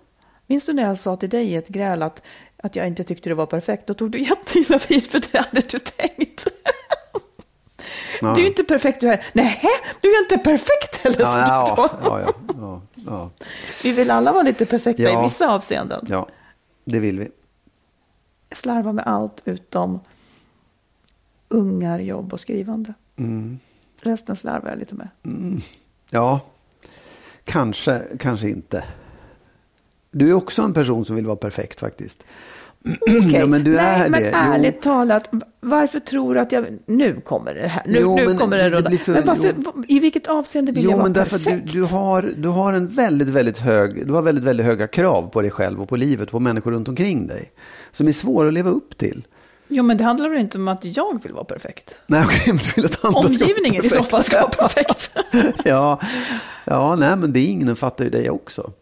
Minns 0.46 0.66
du 0.66 0.72
när 0.72 0.82
jag 0.82 0.98
sa 0.98 1.16
till 1.16 1.30
dig 1.30 1.46
i 1.52 1.56
ett 1.56 1.68
gräl 1.68 2.02
att, 2.02 2.22
att 2.56 2.76
jag 2.76 2.86
inte 2.86 3.04
tyckte 3.04 3.28
det 3.28 3.34
var 3.34 3.46
perfekt? 3.46 3.86
Då 3.86 3.94
tog 3.94 4.10
du 4.10 4.20
jätteilla 4.20 4.78
vid 4.88 5.06
för 5.10 5.22
det 5.32 5.38
hade 5.38 5.60
du 5.60 5.78
tänkt. 5.78 6.46
Ja. 8.20 8.34
Du 8.34 8.42
är 8.42 8.46
inte 8.46 8.64
perfekt 8.64 9.00
du 9.00 9.08
är. 9.08 9.24
Nej, 9.32 9.60
du 10.00 10.14
är 10.14 10.22
inte 10.22 10.38
perfekt 10.38 10.96
heller. 10.96 11.16
Ja, 11.20 11.26
sa 11.26 11.88
du 11.98 12.08
då. 12.08 12.30
ja, 12.60 12.80
ja, 13.06 13.30
Vi 13.82 13.92
vill 13.92 14.10
alla 14.10 14.32
vara 14.32 14.42
lite 14.42 14.66
perfekta 14.66 15.02
i 15.20 15.22
vissa 15.22 15.48
avseenden. 15.48 16.06
ja, 16.08 16.28
det 16.84 16.98
vill 17.00 17.18
vi. 17.18 17.28
Jag 18.48 18.58
slarvar 18.58 18.92
med 18.92 19.06
allt 19.06 19.42
utom 19.44 20.00
ungar, 21.48 21.98
jobb 21.98 22.32
och 22.32 22.40
skrivande. 22.40 22.94
Mm. 23.16 23.58
Resten 24.02 24.36
slarvar 24.36 24.70
jag 24.70 24.78
lite 24.78 24.94
med. 24.94 25.08
Ja, 26.10 26.40
kanske, 27.44 28.02
kanske 28.18 28.48
inte. 28.48 28.84
Du 30.14 30.28
är 30.30 30.34
också 30.34 30.62
en 30.62 30.72
person 30.72 31.04
som 31.04 31.16
vill 31.16 31.26
vara 31.26 31.36
perfekt 31.36 31.80
faktiskt. 31.80 32.24
Okej, 33.00 33.30
Ja, 33.32 33.46
men 33.46 33.64
du 33.64 33.70
Nej, 33.76 34.00
är 34.00 34.08
men 34.10 34.22
det. 34.22 34.28
Jo. 34.32 34.36
ärligt 34.52 34.82
talat, 34.82 35.30
varför 35.60 36.00
tror 36.00 36.34
du 36.34 36.40
att 36.40 36.52
jag... 36.52 36.66
Nu 36.86 37.20
kommer 37.20 37.54
det 37.54 37.68
här. 37.68 37.82
Nu, 37.86 37.98
Jo, 38.00 38.16
nu 38.16 38.26
men 38.26 38.38
kommer 38.38 38.56
det- 38.56 38.68
det 38.70 38.82
blir 38.82 38.98
så- 38.98 39.10
men 39.10 39.26
varför, 39.26 39.54
jo. 39.64 39.84
i 39.88 39.98
vilket 39.98 40.26
avseende 40.26 40.72
vill 40.72 40.84
jag 40.84 40.90
Jo, 40.90 40.96
vara 40.96 41.02
men 41.04 41.12
därför 41.12 41.36
att 41.36 41.44
du, 41.44 41.50
perfekt? 41.50 41.72
du, 41.72 41.82
har, 41.84 42.22
du 42.36 42.48
har 42.48 42.72
en 42.72 42.86
väldigt, 42.86 43.28
väldigt 43.28 43.58
hög, 43.58 44.06
du 44.06 44.12
har 44.12 44.22
väldigt, 44.22 44.44
väldigt 44.44 44.66
höga 44.66 44.86
krav 44.86 45.22
på 45.32 45.42
dig 45.42 45.50
själv 45.50 45.82
och 45.82 45.88
på 45.88 45.96
livet 45.96 46.22
och 46.28 46.32
på 46.32 46.40
människor 46.40 46.70
runt 46.72 46.88
omkring 46.88 47.26
dig. 47.26 47.52
Som 47.92 48.08
är 48.08 48.12
svåra 48.12 48.48
att 48.48 48.54
leva 48.54 48.70
upp 48.70 48.98
till. 48.98 49.24
Jo, 49.68 49.82
men 49.82 49.96
det 49.96 50.04
handlar 50.04 50.28
väl 50.28 50.40
inte 50.40 50.58
om 50.58 50.68
att 50.68 50.84
jag 50.84 51.22
vill 51.22 51.32
vara 51.32 51.44
perfekt? 51.44 51.98
Nej, 52.06 52.22
okej, 52.24 52.40
men 52.46 52.56
du 52.56 52.70
vill 52.76 52.84
att 52.84 53.04
andra 53.04 53.22
ska 53.22 53.28
vara 53.28 53.28
Omgivningen 53.28 53.84
i 53.84 53.90
så 53.90 54.02
fall 54.04 54.22
ska 54.22 54.36
vara 54.40 54.48
perfekt. 54.68 55.10
ja, 55.64 56.00
ja, 56.64 56.96
nej, 56.96 57.16
men 57.16 57.32
det 57.32 57.40
ingen 57.40 57.76
fattar 57.76 58.04
ju 58.04 58.10
dig 58.10 58.30
också. 58.30 58.72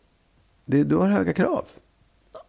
Det, 0.72 0.84
du 0.84 0.96
har 0.96 1.08
höga 1.08 1.32
krav. 1.32 1.64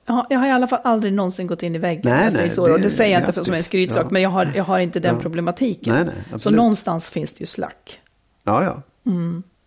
Ja, 0.06 0.28
jag 0.30 0.40
har 0.40 0.48
i 0.48 0.52
alla 0.52 0.68
fall 0.68 0.80
aldrig 0.84 1.14
någonsin 1.14 1.48
gått 1.48 1.64
in 1.64 1.76
i 1.76 1.78
väggen. 1.78 2.02
Nej, 2.06 2.26
jag 2.26 2.34
nej, 2.34 2.50
så. 2.50 2.62
och 2.62 2.68
det- 2.70 2.84
det 2.84 2.90
säger 2.90 3.20
jag 3.20 3.30
inte 3.30 3.46
som 3.46 3.54
en 3.54 3.64
skrytsak, 3.64 4.04
Ja. 4.06 4.10
men 4.12 4.22
jag 4.22 4.30
har, 4.30 4.52
jag 4.56 4.64
har 4.64 4.80
inte 4.80 5.00
den 5.00 5.16
Ja. 5.16 5.22
problematiken. 5.22 5.94
Nej, 5.96 6.04
nej, 6.32 6.40
så 6.40 6.50
någonstans 6.50 7.10
finns 7.10 7.34
det 7.34 7.40
ju 7.40 7.46
slack. 7.46 8.00
Ja, 8.44 8.64
ja. 8.64 8.82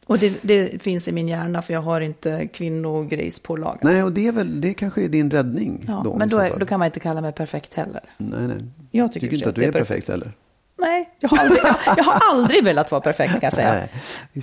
Och 0.07 0.19
det, 0.19 0.39
det 0.43 0.83
finns 0.83 1.09
i 1.09 1.13
min 1.13 1.29
hjärna, 1.29 1.63
för 1.63 1.75
jag 1.75 1.81
har 1.81 2.01
inte 2.01 2.47
kvinnogrejspålaga. 2.47 3.79
Nej, 3.83 4.03
och 4.03 4.13
det, 4.13 4.27
är 4.29 4.33
väl, 4.33 4.61
det 4.61 4.75
kanske 4.75 5.03
är 5.05 5.09
din 5.09 5.31
räddning. 5.31 5.85
Ja, 5.89 6.01
då, 6.05 6.17
men 6.19 6.29
då, 6.29 6.39
är, 6.39 6.59
då 6.59 6.67
kan 6.67 6.79
man 6.79 6.87
inte 6.87 7.01
kalla 7.01 7.21
mig 7.21 7.33
perfekt 7.33 7.75
heller. 7.75 8.01
Nej, 8.19 8.47
nej. 8.49 8.65
Jag 8.91 9.13
tycker, 9.13 9.27
tycker 9.27 9.37
inte 9.37 9.49
att 9.49 9.55
du 9.55 9.61
det 9.61 9.67
är 9.69 9.73
perfekt 9.73 10.09
heller. 10.09 10.33
Nej, 10.79 11.09
jag 11.21 11.29
har, 11.29 11.39
aldrig, 11.39 11.61
jag, 11.65 11.77
jag 11.97 12.05
har 12.05 12.31
aldrig 12.31 12.65
velat 12.65 12.91
vara 12.91 13.01
perfekt 13.01 13.31
kan 13.33 13.41
jag 13.43 13.53
säga. 13.53 13.73
Nej, 13.73 13.89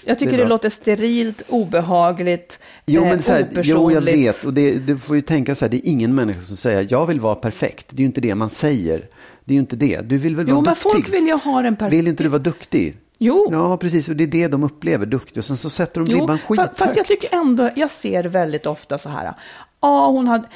jag 0.06 0.20
tycker 0.20 0.38
det 0.38 0.44
det, 0.44 0.50
låter 0.50 0.70
sterilt, 0.70 1.42
obehagligt, 1.48 2.60
Jo, 2.86 3.02
eh, 3.04 3.10
men 3.10 3.22
så 3.22 3.32
här, 3.32 3.48
jo, 3.52 3.62
jag 3.72 3.82
opersonligt. 3.82 4.18
vet. 4.18 4.44
Och 4.44 4.54
det, 4.54 4.72
du 4.80 4.98
får 4.98 5.16
ju 5.16 5.22
tänka 5.22 5.56
så 5.56 5.66
här, 5.66 5.70
det 5.70 5.78
är 5.78 5.90
ingen 5.90 6.16
människa 6.16 6.42
som 6.42 6.58
säger 6.58 6.88
jag 6.90 7.06
vill 7.06 7.20
vara 7.20 7.36
perfekt. 7.36 7.86
Det 7.90 7.96
är 7.96 8.00
ju 8.00 8.06
inte 8.06 8.22
det 8.22 8.36
man 8.36 8.50
säger. 8.50 9.00
Det 9.46 9.52
är 9.52 9.56
ju 9.56 9.60
inte 9.60 9.76
det. 9.76 10.02
Du 10.02 10.18
vill 10.18 10.36
väl 10.36 10.46
Jo, 10.50 10.56
vara 10.56 10.66
men 10.66 10.74
duktig? 10.74 10.92
folk 10.92 11.14
vill 11.14 11.28
ju 11.28 11.38
ha 11.38 11.62
den 11.62 11.76
perfekt. 11.76 11.94
Vill 11.94 12.08
inte 12.08 12.24
du 12.24 12.30
vara 12.30 12.42
duktig? 12.42 12.98
Jo. 13.18 13.50
Ja, 13.52 13.78
precis. 13.78 14.10
Och 14.10 14.16
det 14.16 14.24
är 14.24 14.28
det 14.28 14.48
de 14.48 14.64
upplever, 14.64 15.06
duktig. 15.06 15.38
Och 15.38 15.46
sen 15.46 15.58
så 15.58 15.70
sätter 15.70 16.02
de 16.02 16.10
Jo, 16.12 16.20
ribban 16.20 16.38
skithögt. 16.48 16.78
fast 16.78 16.96
jag 16.96 17.08
tycker 17.08 17.36
ändå, 17.38 17.70
jag 17.76 17.92
ser 17.92 18.24
väldigt 18.24 18.66
ofta 18.66 18.98
så 18.98 19.10
här, 19.10 19.34
ja, 19.82 20.08
hon 20.08 20.28
hade, 20.28 20.48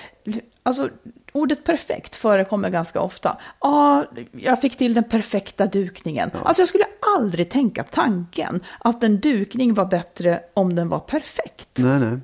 alltså 0.63 0.89
ordet 1.38 1.63
perfekt 1.63 2.15
förekommer 2.15 2.69
ganska 2.69 3.01
ofta. 3.01 3.38
Ja, 3.59 4.05
jag 4.31 4.61
fick 4.61 4.77
till 4.77 4.93
den 4.93 5.03
perfekta 5.03 5.65
dukningen. 5.65 6.31
Alltså 6.43 6.61
jag 6.61 6.69
skulle 6.69 6.85
aldrig 7.17 7.49
tänka 7.49 7.83
tanken 7.83 8.59
att 8.79 9.03
en 9.03 9.19
dukning 9.19 9.73
var 9.73 9.85
bättre 9.85 10.39
om 10.53 10.75
den 10.75 10.89
var 10.89 10.99
perfekt. 10.99 11.69
Nej, 11.77 11.99
nej. 11.99 12.19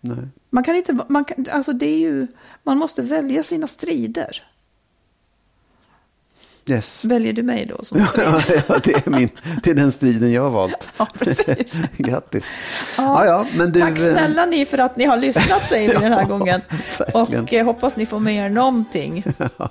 nej. 0.00 0.28
Man 0.50 0.64
kan 0.64 0.76
inte, 0.76 0.98
man 1.08 1.24
kan, 1.24 1.46
alltså 1.50 1.72
det 1.72 1.86
är 1.86 1.98
ju, 1.98 2.26
man 2.62 2.78
måste 2.78 3.02
välja 3.02 3.42
sina 3.42 3.66
strider. 3.66 4.42
Yes. 6.66 7.04
Väljer 7.04 7.32
du 7.32 7.42
mig 7.42 7.66
då 7.66 7.84
som 7.84 8.04
strid? 8.06 8.26
ja, 8.68 8.78
det 8.84 9.06
är, 9.06 9.10
min, 9.10 9.28
det 9.62 9.70
är 9.70 9.74
den 9.74 9.92
striden 9.92 10.32
jag 10.32 10.42
har 10.42 10.50
valt. 10.50 10.88
Ja, 10.98 11.08
precis. 11.18 11.82
Grattis. 11.96 12.44
Ja, 12.96 13.24
ja, 13.26 13.46
men 13.56 13.72
du, 13.72 13.80
Tack 13.80 13.98
snälla 13.98 14.46
ni 14.46 14.66
för 14.66 14.78
att 14.78 14.96
ni 14.96 15.04
har 15.04 15.16
lyssnat 15.16 15.68
säger 15.68 15.88
vi 15.88 15.94
den 15.94 16.12
här 16.12 16.24
gången. 16.24 16.60
Verkligen. 16.98 17.42
Och 17.44 17.52
eh, 17.52 17.64
hoppas 17.64 17.96
ni 17.96 18.06
får 18.06 18.20
med 18.20 18.46
er 18.46 18.48
någonting. 18.48 19.24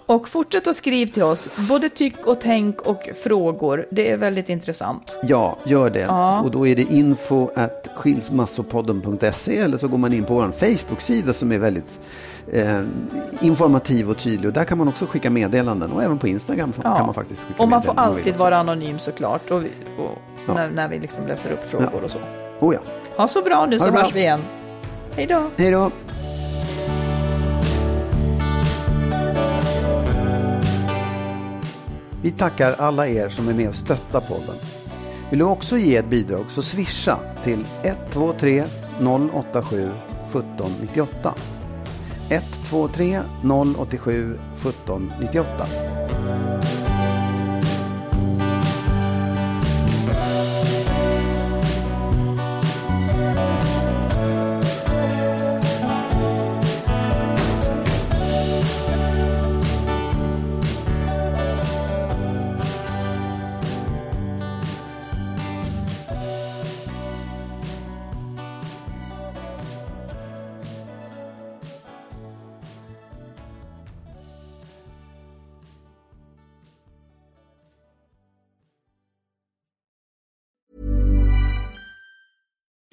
Och 0.06 0.30
fortsätt 0.30 0.68
att 0.68 0.76
skriva 0.76 1.12
till 1.12 1.24
oss, 1.24 1.50
både 1.70 1.90
tyck 1.90 2.28
och 2.28 2.42
tänk 2.42 2.82
och 2.82 3.10
frågor. 3.24 3.86
Det 3.92 4.12
är 4.12 4.18
väldigt 4.18 4.50
intressant. 4.50 5.20
Ja, 5.24 5.58
gör 5.66 5.90
det. 5.90 6.08
Och 6.46 6.52
då 6.52 6.68
är 6.68 6.76
det 6.76 6.82
info 6.94 7.50
at 7.56 7.88
skilsmassopodden.se 7.96 9.58
eller 9.58 9.78
så 9.78 9.88
går 9.88 9.98
man 9.98 10.14
in 10.14 10.24
på 10.24 10.34
vår 10.34 10.52
Facebook-sida 10.52 11.34
som 11.34 11.52
är 11.52 11.58
väldigt 11.60 12.00
eh, 12.52 12.82
informativ 13.42 14.10
och 14.10 14.18
tydlig. 14.18 14.48
Och 14.48 14.54
där 14.54 14.64
kan 14.64 14.78
man 14.78 14.88
också 14.88 15.06
skicka 15.06 15.30
meddelanden 15.30 15.92
och 15.92 16.04
även 16.04 16.18
på 16.18 16.28
Instagram 16.28 16.74
Ja. 16.84 16.96
kan 16.98 17.06
man 17.06 17.14
faktiskt 17.14 17.42
skicka 17.44 17.64
Och 17.64 17.70
man 17.70 17.82
får 17.84 17.94
meddelanden 17.94 18.10
om 18.10 18.16
man 18.16 18.16
vill 18.16 18.32
alltid 18.32 18.40
vara 18.40 18.58
anonym 18.58 19.00
såklart. 19.00 19.52
Och, 19.52 19.64
vi- 19.64 19.72
och 19.98 20.18
Ja. 20.48 20.54
när, 20.54 20.70
när 20.72 20.88
vi 20.88 21.00
liksom 21.00 21.28
läser 21.28 21.52
upp 21.52 21.70
frågor 21.70 21.90
Ja. 21.94 22.00
och 22.06 22.12
så. 22.12 22.18
Oh 22.60 22.74
ja. 22.74 22.80
Ha 23.18 23.28
så 23.28 23.42
bra 23.42 23.66
nu 23.66 23.78
Ha 23.78 23.86
så 23.86 23.92
bra. 23.92 24.02
hörs 24.02 24.16
vi 24.16 24.20
igen. 24.20 24.40
Hej 25.16 25.28
då. 25.28 25.50
Hej 25.58 25.72
då. 25.72 25.92
Vi 32.22 32.32
tackar 32.32 32.76
alla 32.78 33.08
er 33.08 33.30
som 33.30 33.48
är 33.50 33.54
med 33.54 33.70
och 33.70 33.76
stöttar 33.76 34.22
podden. 34.22 34.56
Vill 35.30 35.40
du 35.40 35.46
också 35.46 35.78
ge 35.78 35.96
ett 35.96 36.06
bidrag 36.10 36.46
så 36.50 36.62
swisha 36.62 37.18
till 37.44 37.66
123 37.84 38.64
087 39.34 39.90
1798. 40.32 41.34
123 42.32 43.24
087 43.44 44.40
1798. 44.64 46.81